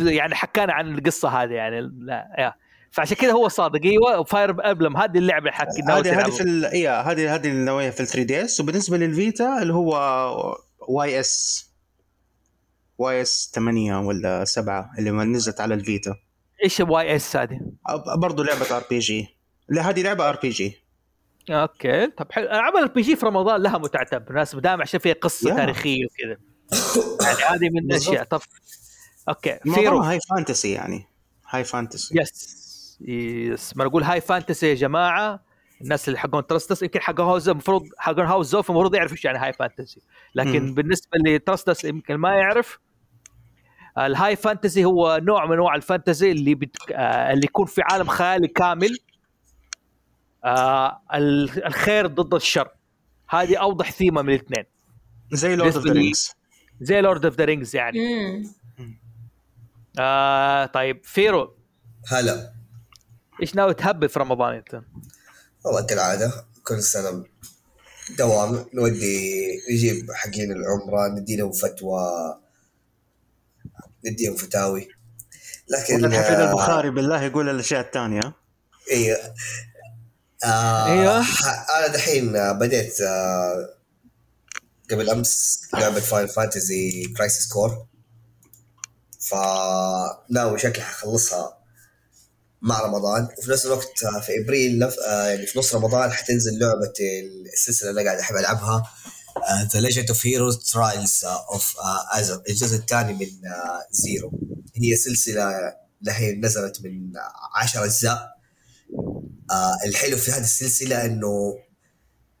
[0.00, 1.80] يعني حكانا عن القصة هذه يعني.
[1.80, 2.54] لا يا.
[2.90, 3.80] فعشان كذا هو صادق.
[3.84, 6.70] أيوه Fire Emblem هذه اللعبة حكي هذه هذه في.
[6.72, 9.92] إيه هذه هذه النوعيه في ال 3DS وبالنسبة لل Vita اللي هو
[10.88, 11.64] Ys
[12.98, 16.14] Ys 8 ولا 7 اللي ما نزلت على ال Vita.
[16.64, 17.60] إيش Ys هذه؟
[18.16, 19.38] برضه لعبة RPG
[19.68, 20.88] لا هذه لعبة RPG
[21.50, 22.06] okay.
[22.06, 22.46] طب حلو.
[22.46, 26.38] ألعاب ال RPG في رمضان لها متعتها بالمناسبه دائما عشان فيها قصة تاريخية وكذا.
[27.22, 28.24] يعني هذه من الأشياء.
[28.24, 28.40] طب
[29.28, 29.58] okay.
[29.74, 31.06] فيرو high fantasy يعني.
[31.48, 32.67] high fantasy yes
[33.76, 35.48] ما نقول high fantasy يا جماعة
[35.80, 39.38] الناس اللي حقون ترستس يمكن حق هاوس المفروض حقون هاوس زوف المفروض يعرف إيش يعني
[39.38, 40.00] high fantasy.
[40.34, 40.74] لكن م.
[40.74, 42.78] بالنسبة لترستس يمكن ما يعرف.
[43.98, 46.76] ال high fantasy هو نوع من انواع ال fantasy اللي بت...
[46.92, 48.98] آه اللي يكون في عالم خيالي كامل.
[50.44, 52.68] آه الخير ضد الشر.
[53.28, 54.64] هذه أوضح ثيمة من الاثنين.
[55.32, 56.34] زي Lord of the Rings
[56.80, 57.98] زي Lord of the Rings يعني.
[59.98, 61.54] آه طيب فيرو.
[62.10, 62.57] هلا.
[63.42, 64.82] إيش ناوي تهبل في رمضان أنت؟
[65.64, 67.24] والله كالعادة كل سنة
[68.18, 72.00] دوام نودي نجيب حقين العمرة ندي لهم فتوى
[74.04, 74.88] نديهم فتاوي.
[75.68, 78.34] لكن الحفيد آه البخاري بالله يقول الأشياء الثانية.
[78.90, 79.34] أيوه
[80.44, 81.24] آه إيوه.
[81.78, 83.74] أنا دحين بديت آه
[84.90, 87.86] قبل أمس لعبة Final Fantasy Crisis Core
[89.20, 91.57] فناوي شكلي حخلصها
[92.62, 96.92] مع رمضان وفي نفس الوقت آه، في إبريل آه، يعني في نص رمضان حتنزل لعبة
[97.52, 98.82] السلسلة اللي قاعد أحب ألعبها
[99.74, 101.74] The Legend of Heroes Trails of
[102.12, 103.26] Azure الجزء الثاني من
[103.90, 107.12] Zero uh, هي سلسلة لحين نزلت من
[107.54, 108.38] 10 أجزاء.
[109.84, 111.58] الحلو في هذه السلسلة إنه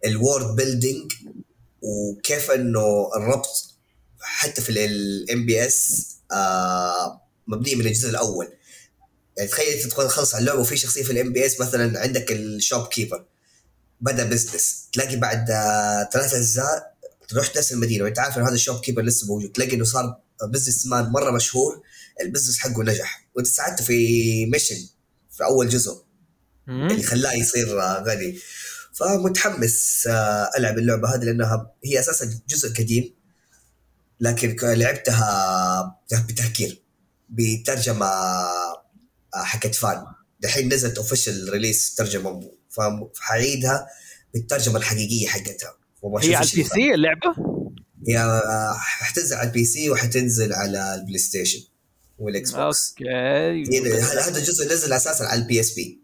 [0.06, 1.12] ال world building
[1.82, 3.74] وكيف إنه الربط
[4.20, 6.06] حتى في ال NPCs
[7.46, 8.57] مبني من الجزء الأول.
[9.38, 13.24] يعني تخيل تدخل تخلص على اللعبة وفي شخصية في ال NPCs مثلا عندك ال shopkeeper
[14.00, 15.46] بدأ business تلاقي بعد
[16.12, 16.98] ثلاث أجزاء
[17.28, 18.04] تروح نفس المدينة.
[18.04, 19.52] وأنت عارف ان هذا ال shopkeeper لسه موجود.
[19.52, 21.82] تلاقي إنه صار businessman مرة مشهور.
[22.22, 23.28] ال business حقه نجح.
[23.34, 24.88] وأنت ساعدته في mission
[25.30, 26.02] في أول جزء.
[26.68, 28.38] اللي خلاه يصير غني.
[28.92, 33.14] فمتحمس آه، ألعب اللعبة هذه لأنها هي أساسا جزء قديم.
[34.20, 35.98] لكن لعبتها
[36.28, 36.82] بتهكير
[37.28, 38.87] بترجمة آه،
[39.34, 40.04] حقت fan
[40.40, 42.50] دحين نزلت official release ترجمة
[43.14, 43.86] فحعيدها
[44.34, 45.78] بالترجمة الحقيقية حقتها.
[46.22, 47.34] هي على ال PC اللعبة؟
[48.08, 48.40] هي
[48.78, 51.60] حتنزل على ال PC وحتنزل على ال PlayStation
[52.18, 56.00] وال Xbox okay هذا الجزء نزل أساسا على ال PSP.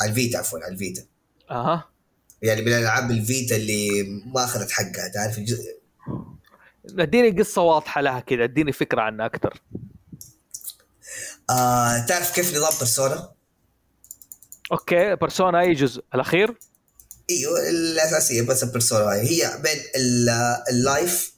[0.00, 1.02] على ال Vita عفوا على ال Vita.
[1.50, 1.90] أها.
[2.42, 4.02] يعني من الالعاب ال Vita اللي
[4.34, 5.08] ما أخذت حقها.
[5.14, 5.80] تعرف الجزء
[6.98, 9.62] اديني قصة واضحة لها كذا اديني فكرة عنها أكثر.
[11.50, 13.32] آه، تعرف كيف نظام Persona؟
[14.72, 16.58] okay Persona أي جزء؟ الأخير؟
[17.30, 19.20] إيوه الأساسية بس ال Persona هاي.
[19.20, 19.82] هي بين
[20.70, 21.32] ال life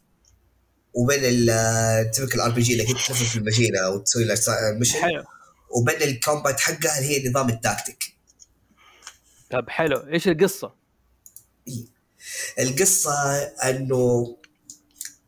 [0.94, 4.22] وبين ال typical RPG اللي كنت تلف في المدينة وتسوي
[4.70, 5.24] ال mission حلو.
[5.70, 8.16] وبين ال combat حقها اللي هي نظام التاكتيك.
[9.50, 9.96] طب حلو.
[9.96, 10.74] إيش القصة؟
[12.58, 14.36] القصة إنه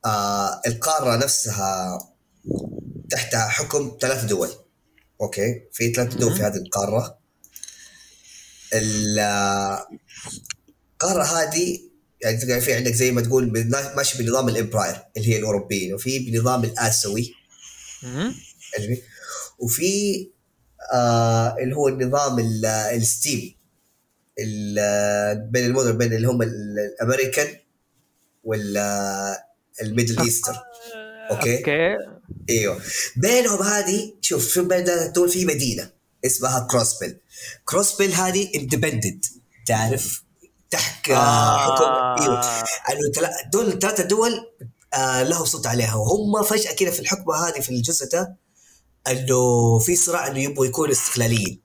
[0.04, 1.98] آه القارة نفسها
[3.10, 4.63] تحتها حكم ثلاث دول.
[5.20, 5.62] okay.
[5.72, 7.18] في ثلاث دول في هذه القارة.
[10.92, 11.80] القارة هذه
[12.22, 13.66] يعني في عندك زي ما تقول
[13.96, 17.34] ماشي بنظام ال empire اللي هي الأوروبيين وفي بنظام الآسيوي.
[19.58, 20.30] وفي
[20.92, 22.38] آه اللي هو النظام
[22.94, 23.54] ال system
[25.50, 27.56] بين المدن بين اللي هم الأمريكان
[28.44, 30.54] وال Middle Easter.
[31.30, 31.58] Okay.
[31.58, 31.96] Okay.
[32.50, 32.80] أيوه.
[33.16, 35.90] بينهم هذه شوف شوف بين دول في مدينة
[36.26, 37.16] اسمها Crossbell
[37.64, 39.24] Crossbell هذه independent
[39.66, 40.22] تعرف؟
[40.70, 41.58] تحت آه.
[41.58, 42.22] حكم.
[42.22, 42.44] أيوه.
[42.88, 43.00] يعني
[43.52, 44.32] دول الثلاثه دول
[44.94, 45.94] آه له صوت عليها.
[45.94, 48.36] وهم فجأة كذا في الحكمة هذه في الجزء ده
[49.08, 51.60] إنه في صراع إنه يبغوا يكونوا استقلاليين.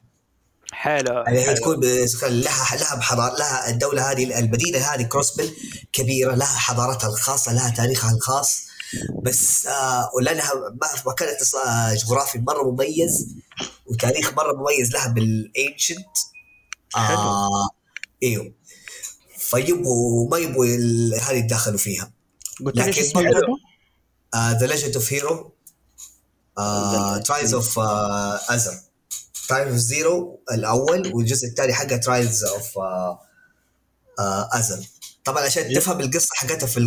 [0.72, 1.14] حلو.
[1.14, 1.80] يعني تكون
[2.24, 5.52] لها لها بحضار لها الدولة هذه المدينة هذه كروسبل
[5.94, 8.69] كبيرة لها حضارتها الخاصة لها تاريخها الخاص.
[9.24, 10.52] بس آه ولأنها
[11.06, 13.36] مكانها آه جغرافي مرة مميز
[13.86, 16.18] وتاريخ مرة مميز لها بالانشنت
[16.96, 17.70] آه
[18.24, 18.54] إيوه.
[19.38, 20.66] فيبغوا ما يبغوا
[21.22, 22.12] هذه يتدخلوا فيها.
[22.62, 23.02] لكن
[24.36, 25.54] The Legend of Hero
[27.26, 28.74] Trails of Azure
[29.48, 32.80] Trails of Zero الأول والجزء الثاني حقه Trails of
[34.54, 34.86] Azure
[35.30, 36.78] طبعا عشان تفهم القصة حقتها في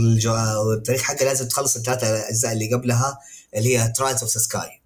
[0.76, 3.18] التاريخ حقها لازم تخلص الثلاثة أجزاء اللي قبلها
[3.56, 4.82] اللي هي Trails of Sky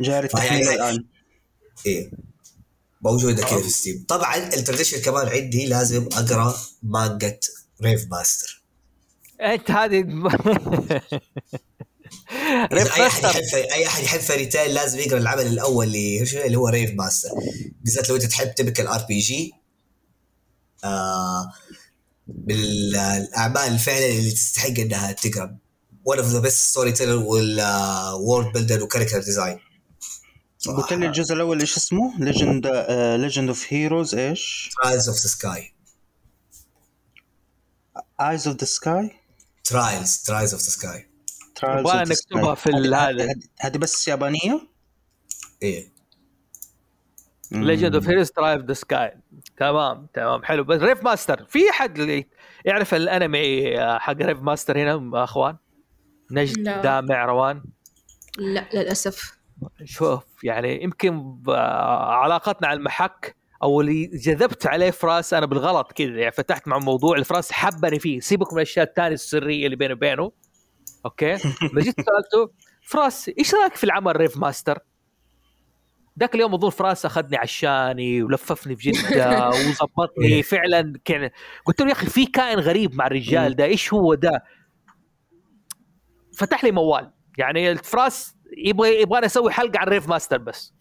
[0.00, 1.04] جاري التحميل الآن.
[1.86, 2.10] إيه.
[3.02, 7.38] موجودة كذا في Steam طبعا ال tradition كمان عندي لازم أقرأ مانجا
[7.82, 8.62] Rave Master
[9.40, 10.00] أنت هذه
[12.72, 16.68] Rave أي أحد يحب أي أحد يحب Fairy Tail لازم يقرأ العمل الأول اللي هو
[16.68, 17.30] Rave Master
[17.80, 19.52] بالذات لو أنت تحب تبكي ال RPG
[22.26, 25.56] بالأعمال فعلا اللي تستحق إنها تقرأ.
[26.08, 29.58] One of the best storyteller وال world builder و character design
[30.66, 32.66] قلت لي الجزء الأول إيش اسمه؟ Legend
[33.20, 35.74] Legend of Heroes إيش؟ Trails of the Sky
[38.20, 39.10] Trails of the Sky
[39.64, 41.10] Trails Trails of the Sky
[41.64, 43.34] نبغى نكتبها في هذا.
[43.60, 44.68] هذه بس يابانية؟
[45.62, 45.92] إيه.
[47.52, 49.17] Legend of Heroes Trails of the Sky
[49.58, 52.24] تمام تمام حلو بس Rave Master في حد
[52.64, 55.56] يعرف الانمي حق Rave Master هنا أخوان؟
[56.30, 56.82] نجد لا.
[56.82, 57.62] دامع روان
[58.38, 59.38] لا للأسف
[59.84, 66.32] شوف يعني يمكن علاقتنا على المحك أو اللي جذبت عليه فراس أنا بالغلط كذا يعني
[66.32, 70.32] فتحت مع الموضوع الفراس حبني فيه سيبك من الأشياء الثانية السرية اللي بيني وبينه
[71.04, 71.36] okay
[71.78, 72.52] جيت سألته
[72.82, 74.78] فراس إيش رأيك في العمل Rave Master؟
[76.20, 81.30] ذاك اليوم اظن فراس أخذني عشاني ولففني في جدة وظبطني فعلا كان
[81.64, 84.42] قلت له يا أخي في كائن غريب مع الرجال ده إيش هو ده؟
[86.36, 87.12] فتح لي موال.
[87.38, 90.74] يعني فراس يبغى يبغى أسوي حلقة عن Rave Master بس.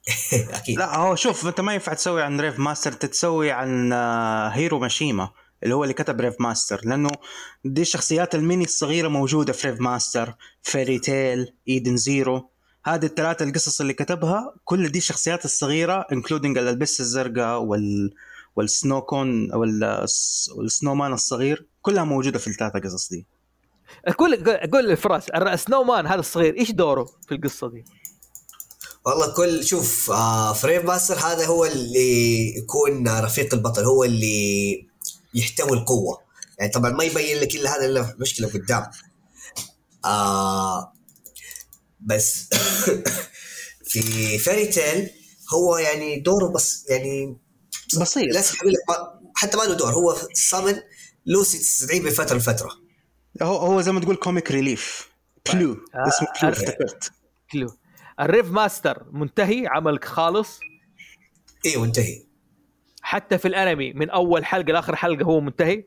[0.58, 0.78] أكيد.
[0.78, 3.92] لا هو شوف أنت ما ينفع تسوي عن Rave Master تتسوي عن
[4.52, 5.30] هيرو ماشيما
[5.62, 7.10] اللي هو اللي كتب Rave Master لأنه
[7.64, 12.49] دي الشخصيات الميني الصغيرة موجودة في Rave Master Fairy Tail Eden Zero
[12.84, 18.14] هذه الثلاثة القصص اللي كتبها كل دي الشخصيات الصغيرة including الالبسه الزرقاء وال
[18.56, 19.54] وال snow cone وال
[20.56, 23.26] snowman الصغير كلها موجودة في الثلاثة قصص دي.
[24.18, 27.84] قول قول فراس ال snowman هذا الصغير إيش دوره في القصة دي؟
[29.06, 34.86] والله كل شوف آه ف Rave Master هذا هو اللي يكون رفيق البطل هو اللي
[35.34, 36.18] يحتوي القوة.
[36.58, 38.86] يعني طبعا ما يبين لك إلا هذا إلا مشكلة قدام.
[40.04, 40.92] آه
[42.00, 42.48] بس
[43.90, 45.10] في Fairy Tail
[45.54, 47.36] هو يعني دوره بس يعني
[48.00, 48.34] بسيط.
[48.34, 48.42] لا
[49.34, 49.92] حتى ما له دور.
[49.92, 50.80] هو summon
[51.26, 52.70] لوسي تستدعيه من فتره لفترة.
[53.42, 55.10] هو هو زي ما تقول comic relief
[55.94, 57.12] آه اسمه Plue افتكرت.
[57.54, 57.76] Plue
[58.20, 60.60] ال Rave Master منتهي عملك خالص؟
[61.66, 62.22] أيوه منتهي.
[63.02, 65.84] حتى في الانمي من أول حلقة لآخر حلقة هو منتهي؟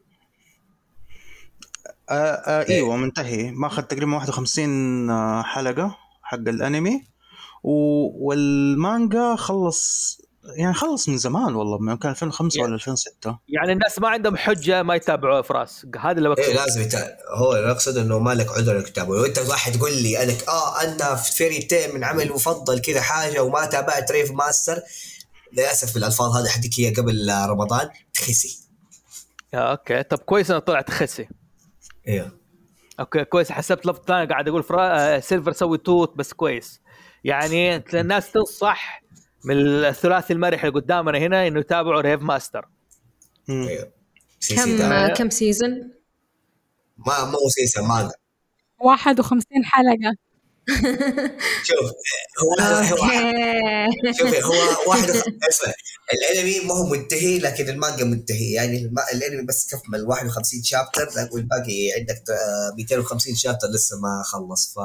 [2.09, 3.51] آه آه إيوه منتهي.
[3.51, 6.02] ماخذ تقريبا 51 حلقة.
[6.33, 7.07] حق الانمي.
[7.63, 10.17] والمانجا خلص
[10.57, 14.37] يعني خلص من زمان والله من كان 2005 يعني ولا 2006 يعني الناس ما عندهم
[14.37, 18.33] حجة ما يتابعوا فراس هذا اللي بقصد إيه لازم يتابع هو اللي اقصد إنه ما
[18.33, 19.15] لك عذر إنك تتابعه.
[19.15, 23.01] لو أنت واحد تقول لي أنك آه أنا في Fairy Tail من عمل مفضل كذا
[23.01, 24.81] حاجة وما تابعت Rave Master
[25.53, 28.59] للأسف بالالفاظ هذه حديك هي قبل رمضان تخسي.
[29.53, 30.03] Okay.
[30.03, 31.27] طب كويس إنه طلعت خسي
[32.07, 32.42] أيوه
[33.03, 35.19] okay كويس حسبت لفظ ثاني قاعد أقول فرا...
[35.19, 36.81] سيلفر سوي توت بس كويس.
[37.23, 39.03] يعني الناس تنصح
[39.45, 42.67] من الثلاثي المرح اللي قدامنا هنا إنه يتابعوا Rave Master
[43.49, 43.91] أيوه.
[44.55, 45.91] كم كم season؟
[46.97, 48.13] ما مو season مانجا
[48.79, 50.15] 51 حلقة.
[51.63, 51.91] شوف
[52.43, 53.07] هو هو
[54.19, 54.53] شوفي هو
[54.87, 55.73] واحد اسمع
[56.13, 58.51] الانمي ما هو منتهي لكن المانجا منتهي.
[58.51, 62.23] يعني الانمي بس كمل 51 chapter والباقي عندك
[62.77, 64.73] 250 chapter لسه ما خلص.
[64.73, 64.79] ف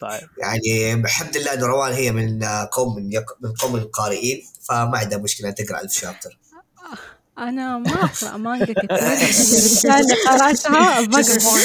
[0.00, 0.28] طيب.
[0.38, 3.36] يعني الحمد لله انه روان هي من قوم من, يق...
[3.40, 6.38] من قوم القارئين فما عندها مشكلة تقرأ 1000 chapter.
[7.38, 8.92] أنا ما أقرأ مانجا كثير.
[10.00, 11.60] اللي قرأتها Vagabond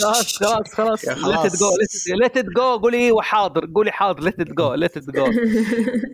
[0.00, 1.44] خلاص خلاص خلاص.
[1.44, 1.70] Let go
[2.16, 3.70] let go قولي وحاضر.
[3.74, 5.26] قولي حاضر let go let go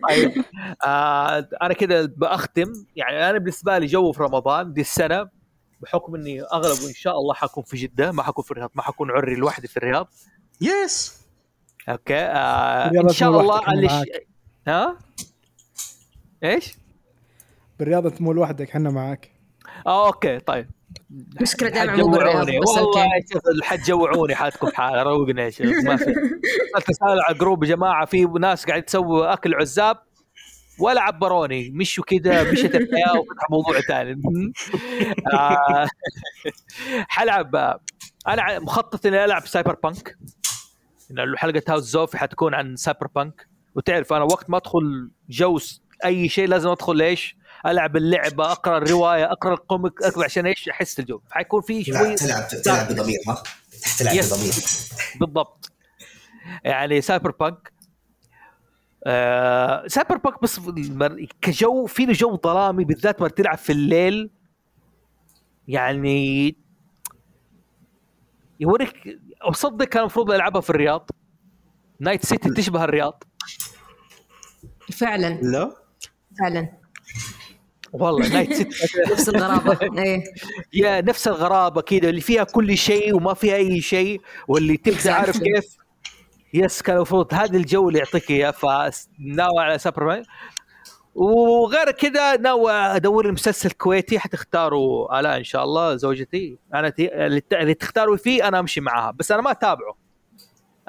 [0.09, 0.43] طيب.
[0.85, 2.73] آه أنا كده بأختم.
[2.95, 5.29] يعني أنا بالنسبة لي جو في رمضان دي السنة
[5.81, 9.11] بحكم إني أغلب إن شاء الله حكون في جدة ما حكون في الرياض ما حكون
[9.11, 10.07] عري لوحدي في الرياض.
[10.61, 11.17] Yes
[11.89, 12.15] okay.
[12.15, 14.05] آه إن شاء الله اللي
[14.67, 14.97] ها؟
[16.43, 16.73] إيش؟
[17.79, 19.31] بالرياض انت مو لوحدك إحنا معاك.
[19.87, 20.69] آه okay طيب.
[21.41, 26.05] مشكلة دائما مو بالرياض والله يا شيخ حتجوعوني حالكم بحال روقنا يا شيخ ما في.
[26.87, 29.97] تسال على group يا جماعة في ناس قاعد تسوي أكل عزاب
[30.79, 34.21] ولا عبروني مشوا كذا مشت الحياة وفتح موضوع ثاني.
[35.33, 35.87] آه،
[37.07, 37.79] حلعب.
[38.27, 40.17] أنا مخطط إني ألعب Cyberpunk
[41.11, 45.59] إن حلقة House زوفي حتكون عن Cyberpunk وتعرف أنا وقت ما أدخل جو
[46.05, 50.69] أي شيء لازم أدخل إيش؟ ألعب اللعبة أقرأ الرواية أقرأ ال comic أقرأ عشان إيش؟
[50.69, 53.43] أحس الجو حيكون في شوي تلعب تلعب بضمير ها؟
[53.99, 54.53] تلعب بضمير.
[55.19, 55.71] بالضبط.
[56.63, 57.71] يعني Cyberpunk
[59.03, 60.59] آه Cyberpunk بس
[61.41, 64.29] كجو في له جو ظلامي بالذات ما تلعب في الليل.
[65.67, 66.55] يعني
[68.59, 71.09] يوريك اصدق كان المفروض ألعبها في الرياض.
[71.99, 73.23] Night City تشبه الرياض.
[74.93, 75.29] فعلا.
[75.41, 75.75] لا.
[76.39, 76.77] فعلا.
[77.93, 79.79] والله Night City نفس الغرابة.
[80.03, 80.23] إيه.
[80.73, 85.37] يا نفس الغرابة كذا اللي فيها كل شيء وما فيها أي شيء واللي تبدأ عارف
[85.37, 85.77] كيف؟
[86.53, 90.23] yes كان المفروض هذا الجو اللي يعطيك إياه فناوي على سوبرمان
[91.15, 96.57] وغير كذا ناوي أدور لي مسلسل كويتي حتختاره آلاء إن شاء الله زوجتي.
[96.73, 96.93] أنا
[97.53, 99.97] اللي تختاروا فيه أنا أمشي معاها بس أنا ما أتابعه.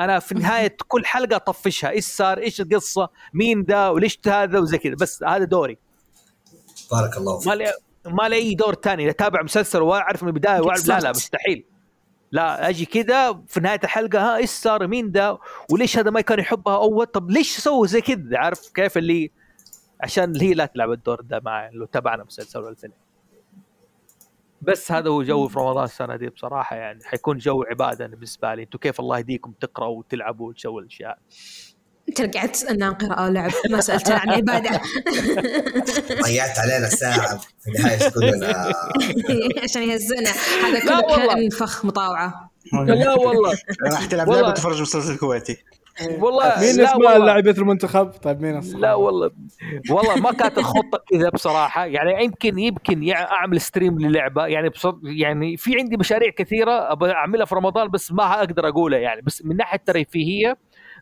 [0.01, 4.79] أنا في نهاية كل حلقة أطفشها إيش صار إيش القصة مين ذا وليش هذا وزي
[4.79, 5.79] كذا بس هذا دوري.
[6.93, 7.49] بارك الله فيك.
[7.49, 7.73] ما لي
[8.07, 11.65] ما لي أي دور ثاني اتابع مسلسل واعرف من البداية واعرف لا لا مستحيل.
[12.33, 15.39] لا أجي كذا في نهاية الحلقة ها إيش صار مين ذا؟
[15.71, 19.31] وليش هذا ما كان يحبها أول؟ طب ليش سووا زي كذا؟ عارف كيف اللي
[20.01, 22.93] عشان هي لا تلعب الدور ده معي لو تابعنا مسلسل ولا فيلم
[24.63, 27.05] بس هذا هو جو في رمضان السنة دي بصراحة يعني.
[27.05, 28.63] حيكون جو عبادة بالنسبة لي.
[28.63, 31.19] أنتم كيف الله يهديكم تقرأوا وتلعبوا وتسووا الأشياء.
[32.09, 34.71] أنت قعدت تسألنا عن قراءة ولعب ما سالت عن عبادة.
[36.25, 38.73] ضيعت علينا ساعه في النهاية كلنا
[39.65, 40.31] عشان يهزنا.
[40.65, 42.51] هذا كله كان فخ مطاوعة.
[42.73, 43.55] لا والله.
[43.93, 45.57] راح تلعب لعبة وتتفرج مسلسل كويتي.
[46.19, 46.61] والله.
[46.61, 49.31] مين اسماء لاعبة المنتخب؟ طيب مين أصلاً؟ لا والله.
[49.91, 51.85] والله ما كانت الخطة كذا بصراحة.
[51.85, 54.47] يعني يمكن يمكن أعمل ستريم للعبة.
[54.47, 54.71] يعني
[55.03, 59.23] يعني في عندي مشاريع كثيرة أبغى أعملها في رمضان بس ما أقدر اقولها يعني.
[59.23, 60.57] بس من ناحية الترفيهية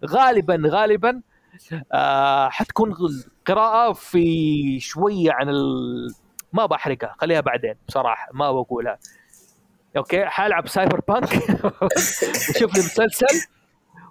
[0.05, 1.23] غالبا غالبا
[1.93, 2.95] آه حتكون
[3.47, 6.15] قراءة في شوية عن ال...
[6.53, 8.99] ما بحرقها خليها بعدين بصراحة ما بقولها.
[9.97, 11.33] okay حألعب Cyberpunk
[12.51, 13.47] وشوف لي مسلسل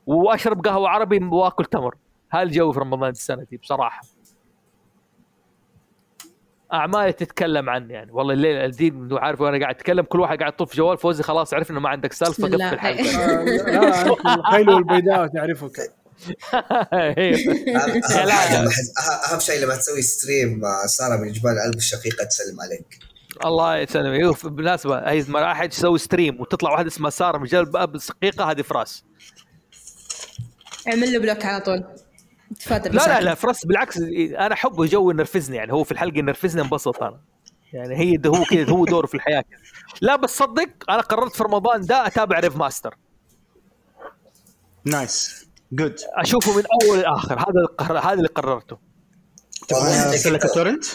[0.07, 1.95] وأشرب قهوة عربي وأكل تمر.
[2.30, 4.02] هذا الجو في رمضان السنة دي بصراحة.
[6.74, 8.12] أعمالي تتكلم عني يعني.
[8.12, 10.06] والله الليل الدين عارف وأنا قاعد أتكلم.
[10.06, 13.04] كل واحد قاعد يطف جوال فوزي خلاص عرف إنه ما عندك سالفة قفل الحلقة.
[13.04, 15.80] لا الخيل والبيداء تعرفك.
[19.30, 23.00] أهم شيء لما تسوي stream سارة من جبال القلب الشقيقة تسلم عليك.
[23.46, 24.20] الله يسلمك.
[24.20, 28.62] يوف بالمناسبة هي راح تسوي stream وتطلع واحدة اسمها سارة من جبال القلب الشقيقة هذه
[28.62, 29.04] فراس.
[30.88, 31.84] اعمل له block على طول.
[32.60, 36.62] تفادى لا لا لا فراس بالعكس أنا احبه جو ينرفزني يعني هو في الحلقة ينرفزني
[36.62, 37.20] انبسط أنا.
[37.74, 39.60] يعني هي ده هو كذا هو دوره في الحياة كده.
[40.02, 42.98] لا بس صدق أنا قررت في رمضان ده أتابع ريف ماستر
[44.86, 47.40] nice good أشوفه من أول لآخر.
[47.40, 48.78] هذا هذا اللي قررته.
[49.72, 50.86] أرسل لك torrent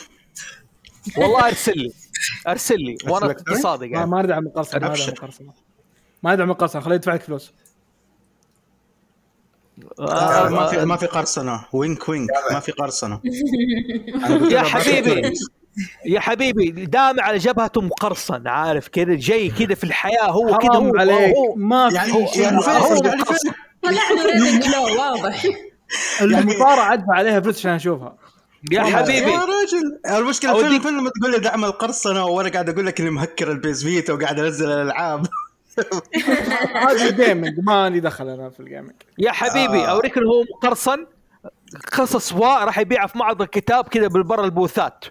[1.19, 1.93] والله أرسل لي.
[2.49, 2.97] أرسل لي.
[3.09, 4.07] وأنا صادق يعني.
[4.07, 5.53] ما ندعم القرصنة ما ندعم القرصنة.
[6.23, 6.83] ما ندعم القرصنة.
[6.83, 7.53] خليه يدفع لك فلوس.
[10.01, 11.65] آه ما في ما في قرصنة.
[11.73, 12.29] وينك وينك.
[12.53, 13.21] ما في قرصنة.
[14.55, 15.33] يا حبيبي.
[16.07, 20.93] يا حبيبي دام على جبهته مقرصن عارف كذا جاي كذا في الحياة هو كذا هو
[20.97, 21.35] عليك.
[21.57, 22.43] ما في يعني شيء.
[22.43, 22.57] يعني
[24.99, 25.43] واضح.
[26.23, 28.17] المصارعه أدفع عليها فلوس عشان أشوفها.
[28.73, 29.31] يا حبيبي.
[29.31, 30.17] يا رجل.
[30.19, 33.64] المشكلة فين فين لما تقول لي دعم القرصنة وأنا قاعد أقول لك إني مهكر ال
[33.64, 35.27] PS Vita وقاعد أنزل الألعاب.
[36.89, 39.91] هذا gaming ماني دخل أنا في ال gaming يا حبيبي آه.
[39.91, 41.07] أوريك إنه هو قرصن
[41.93, 45.05] قصص وا راح يبيعها في معرض الكتاب كذا بالبر البوثات.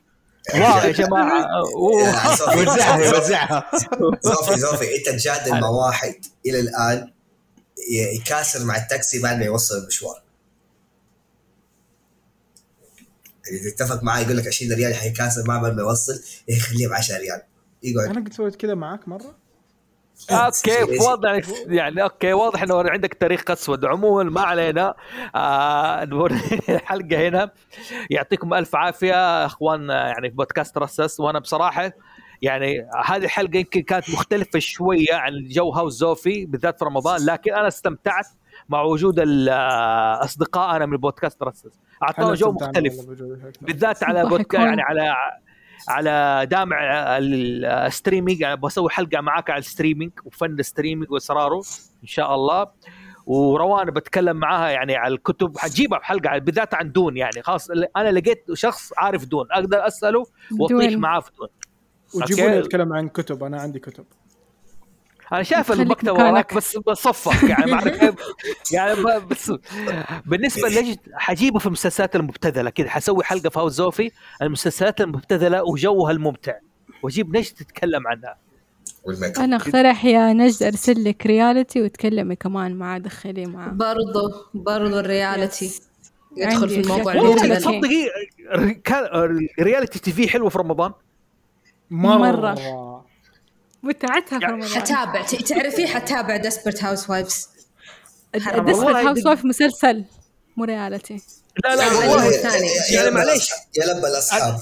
[0.53, 1.45] wow يا جماعة.
[2.57, 3.71] وزعها وزعها.
[4.21, 6.15] زوفي زوفي إنت تجادل مع واحد
[6.45, 7.11] إلى الآن
[8.15, 10.23] يكاسر مع التاكسي بعد ما يوصل المشوار.
[13.47, 17.17] يعني تتفق معاه يقول لك 20 ريال حيكاسر معه بعد ما يوصل يخليه ب 10
[17.17, 17.41] ريال.
[17.83, 18.09] يقعد.
[18.09, 19.38] أنا قد سويت كذا معك مرة.
[20.31, 24.93] okay واضح يعني okay واضح إنه عندك تاريخ اسود عموما ما علينا.
[25.35, 26.03] آه
[26.69, 27.51] الحلقة هنا.
[28.09, 31.91] يعطيكم ألف عافية أخوان يعني في بودكاست رسس وأنا بصراحة
[32.41, 37.25] يعني هذه الحلقة يمكن كانت مختلفة شوية عن جو House زوفي بالذات في رمضان.
[37.25, 38.25] لكن أنا استمتعت
[38.69, 39.19] مع وجود
[40.23, 42.95] اصدقائنا من بودكاست رسس أعطونا جو مختلف
[43.61, 45.15] بالذات على بودكاست يعني على
[45.87, 46.77] على دامع
[47.17, 51.61] ال streaming يعني بسوي حلقة معاك على ال streaming وفن ال streaming واسراره
[52.03, 52.67] إن شاء الله.
[53.25, 57.41] وروان بتكلم معاها يعني على الكتب حجيبها بحلقة بالذات عن دون يعني.
[57.43, 60.25] خلاص أنا لقيت شخص عارف دون أقدر أسأله
[60.59, 61.47] وأطيح معاه في دون.
[62.15, 64.05] وجيبوني أتكلم عن كتب أنا عندي كتب.
[65.33, 66.19] أنا شايف مكانك.
[66.19, 68.15] وراك بس بصفك يعني ما أعرف كيف.
[68.73, 69.51] يعني ب- بس
[70.25, 74.11] بالنسبة لنجد حجيبه في المسلسلات المبتذلة كذا حسوي حلقة في هاوس زوفي
[74.41, 76.53] المسلسلات المبتذلة وجوها الممتع.
[77.03, 78.35] واجيب نجد تتكلم عنها.
[79.03, 84.31] والميك اب أنا اقترح يا نجد أرسل لك reality وتكلمي كمان معاه دخليه معاه برضو
[84.53, 85.71] برضو ال reality
[86.37, 87.13] يدخل في الموضوع.
[87.57, 88.09] تصدقي
[89.59, 90.91] reality TV في حلوة في رمضان؟
[91.89, 92.55] مرة.
[93.83, 97.47] متعتها في يعني رمضان حتابع ت- تعرفي حتابع Desperate Housewives.
[98.35, 100.05] Desperate House wife مسلسل
[100.57, 101.21] مو reality
[101.63, 102.31] لا لا والله
[102.91, 103.49] يعني معليش.
[103.77, 104.59] يا لبى الأصحاب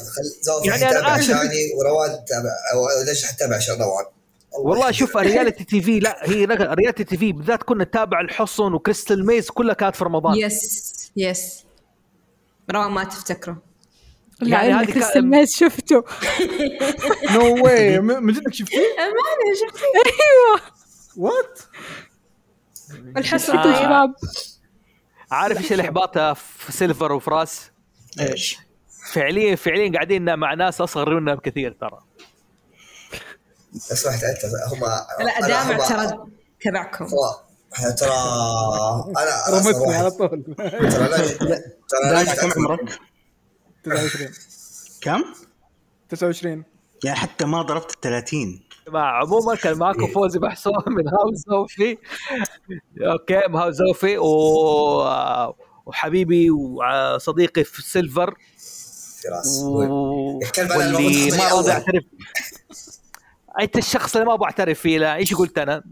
[0.65, 1.27] يعني حيتابع آسف.
[1.27, 4.05] شاني وروان تتابع أو ليش حتابع عشان روان
[4.51, 4.91] والله.
[4.91, 9.73] شوف reality TV لا هي reality TV بالذات كنا نتابع الحصن و Crystal Maze كلها
[9.73, 11.63] كانت في رمضان yes yes
[12.71, 13.57] روان ما تفتكره
[14.41, 16.03] يعني يعني هذه كان- Maze شفته
[17.33, 18.79] no way من جدك شفتيه؟
[21.17, 21.59] what؟
[23.17, 23.63] الحصن آه.
[23.63, 24.13] طيب شباب
[25.31, 27.71] عارف إيش الإحباط في سيلفر وفراس
[28.19, 28.57] إيش؟
[29.13, 31.99] فعليا فعليا قاعدين مع ناس أصغر منا بكثير ترى
[33.89, 34.79] لو سمحت انت هم
[35.25, 36.25] لا دامع ترى
[36.61, 37.05] تبعكم
[37.97, 38.11] ترى
[39.17, 40.11] أنا رمتني على.
[40.11, 41.05] طول ترى
[42.11, 42.99] أنا ترى كم عمرك؟
[43.95, 44.29] 29
[45.01, 45.23] كم؟
[46.09, 46.63] 29
[47.03, 51.97] يعني حتى ما ضربت ال 30 جماعة عموما كان معكم فوزي محسوم من هاوس زوفي.
[53.01, 54.17] أوكي من هاوس زوفي.
[54.17, 54.27] و...
[55.85, 58.37] وحبيبي وصديقي في سيلفر.
[59.23, 59.61] فراس.
[59.63, 59.77] و...
[60.77, 61.69] واللي ما أول.
[61.69, 62.03] أعترف.
[63.61, 65.83] أنت الشخص اللي ما أبغى أعترف فيه لا إيش قلت أنا؟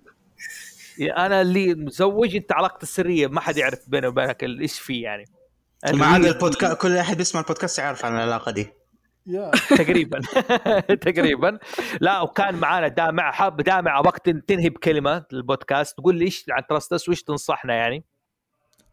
[1.02, 5.26] أنا اللي متزوج أنت علاقتي السرية ما حد يعرف بيني وبينك إيش في يعني.
[5.94, 8.68] ما عدا البودكاست كل احد بيسمع البودكاست يعرف عن العلاقة دي.
[9.28, 9.52] يا.
[9.70, 10.20] تقريبا.
[11.06, 11.60] تقريبا.
[12.02, 15.98] لا وكان معانا دامع حاب دامع أبغاك تن- تنهي بكلمة البودكاست.
[15.98, 18.04] تقول لي إيش عن تراستس وإيش تنصحنا يعني؟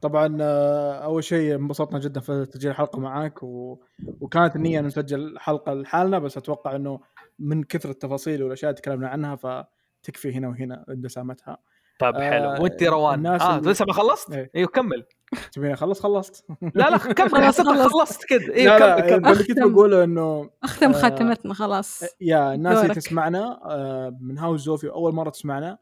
[0.01, 3.79] طبعا آه، أول شيء انبسطنا جدا في تسجيل الحلقة معاك و...
[4.21, 7.01] وكانت النية ان نسجل حلقة لحالنا بس أتوقع إنه
[7.39, 11.59] من كثر التفاصيل والأشياء اللي تكلمنا عنها فتكفي هنا وهنا دسامتها
[11.99, 13.15] طيب آه، حلو وانت روان.
[13.15, 15.05] الناس آه اللي- لسه ما خلصت؟ أيوه كمل.
[15.53, 16.45] تبيني أخلص؟ خلصت.
[16.75, 17.93] لا لا كمل خلاص، حسيتك خلص.
[17.93, 18.47] خلصت كذا.
[18.47, 19.33] لا كمل كمل.
[19.33, 19.59] اللي كنت.
[19.59, 22.03] بقوله إنه اختم آه، خاتمتنا خلاص.
[22.21, 22.95] يا الناس اللي.
[22.95, 25.79] تسمعنا آه، من هاوس زوفي أول مرة تسمعنا.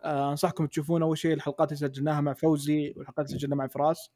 [0.00, 4.10] آه، أنصحكم تشوفون أول شيء الحلقات اللي سجلناها مع فوزي والحلقات اللي سجلناها مع فراس.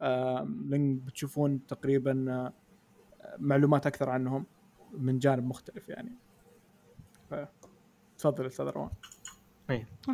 [0.00, 2.52] آه، لأن بتشوفون تقريبا آه،
[3.38, 4.46] معلومات أكثر عنهم
[4.92, 6.12] من جانب مختلف يعني.
[8.18, 8.90] تفضل أستاذ روان.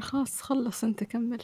[0.00, 1.42] خلاص خلص أنت كمل.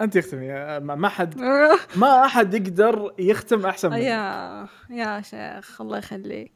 [0.00, 1.40] أنت يختم يا- ما ما حد
[2.02, 3.98] ما أحد يقدر يختم أحسن منك.
[4.02, 6.52] يا يا شيخ الله يخليك.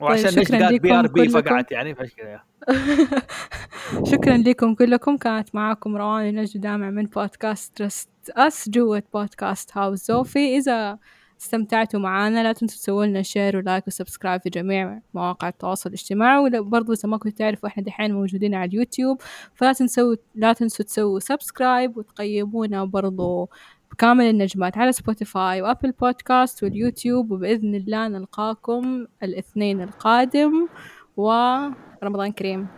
[0.00, 1.40] وعشان طيب، ليش شكراً قاعد بي ار لكم بي كلكم.
[1.40, 2.40] فقعت يعني كذا
[4.12, 5.16] شكرا لكم كلكم.
[5.16, 10.98] كانت معاكم روان ونجد دامع من بودكاست Trust Us جوة بودكاست هاوس زوفي إذا
[11.42, 15.88] استمتعتوا معانا لا تنسوا تسووا لنا share و like و subscribe في جميع مواقع التواصل
[15.88, 16.58] الاجتماعي.
[16.58, 19.20] وبرضه إذا ما كنتوا تعرفوا إحنا دحين موجودين على اليوتيوب.
[19.54, 23.48] فلا تنسوا لا تنسوا تسووا subscribe وتقيمونا برضه
[23.92, 27.30] بكامل النجمات على سبوتيفاي وأبل بودكاست واليوتيوب.
[27.30, 30.68] وبإذن الله نلقاكم الاثنين القادم.
[31.16, 32.68] ورمضان كريم.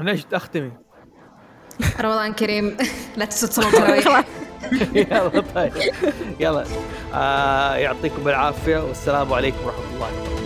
[0.00, 0.72] نجد اختمي
[2.00, 2.76] رمضان كريم.
[3.16, 4.24] لا تنسوا تصلون تراويح
[4.94, 5.72] يلا طيب.
[6.40, 6.64] يلا.
[7.14, 10.08] آه يعطيكم العافية والسلام عليكم ورحمة الله.
[10.08, 10.37] وبركاته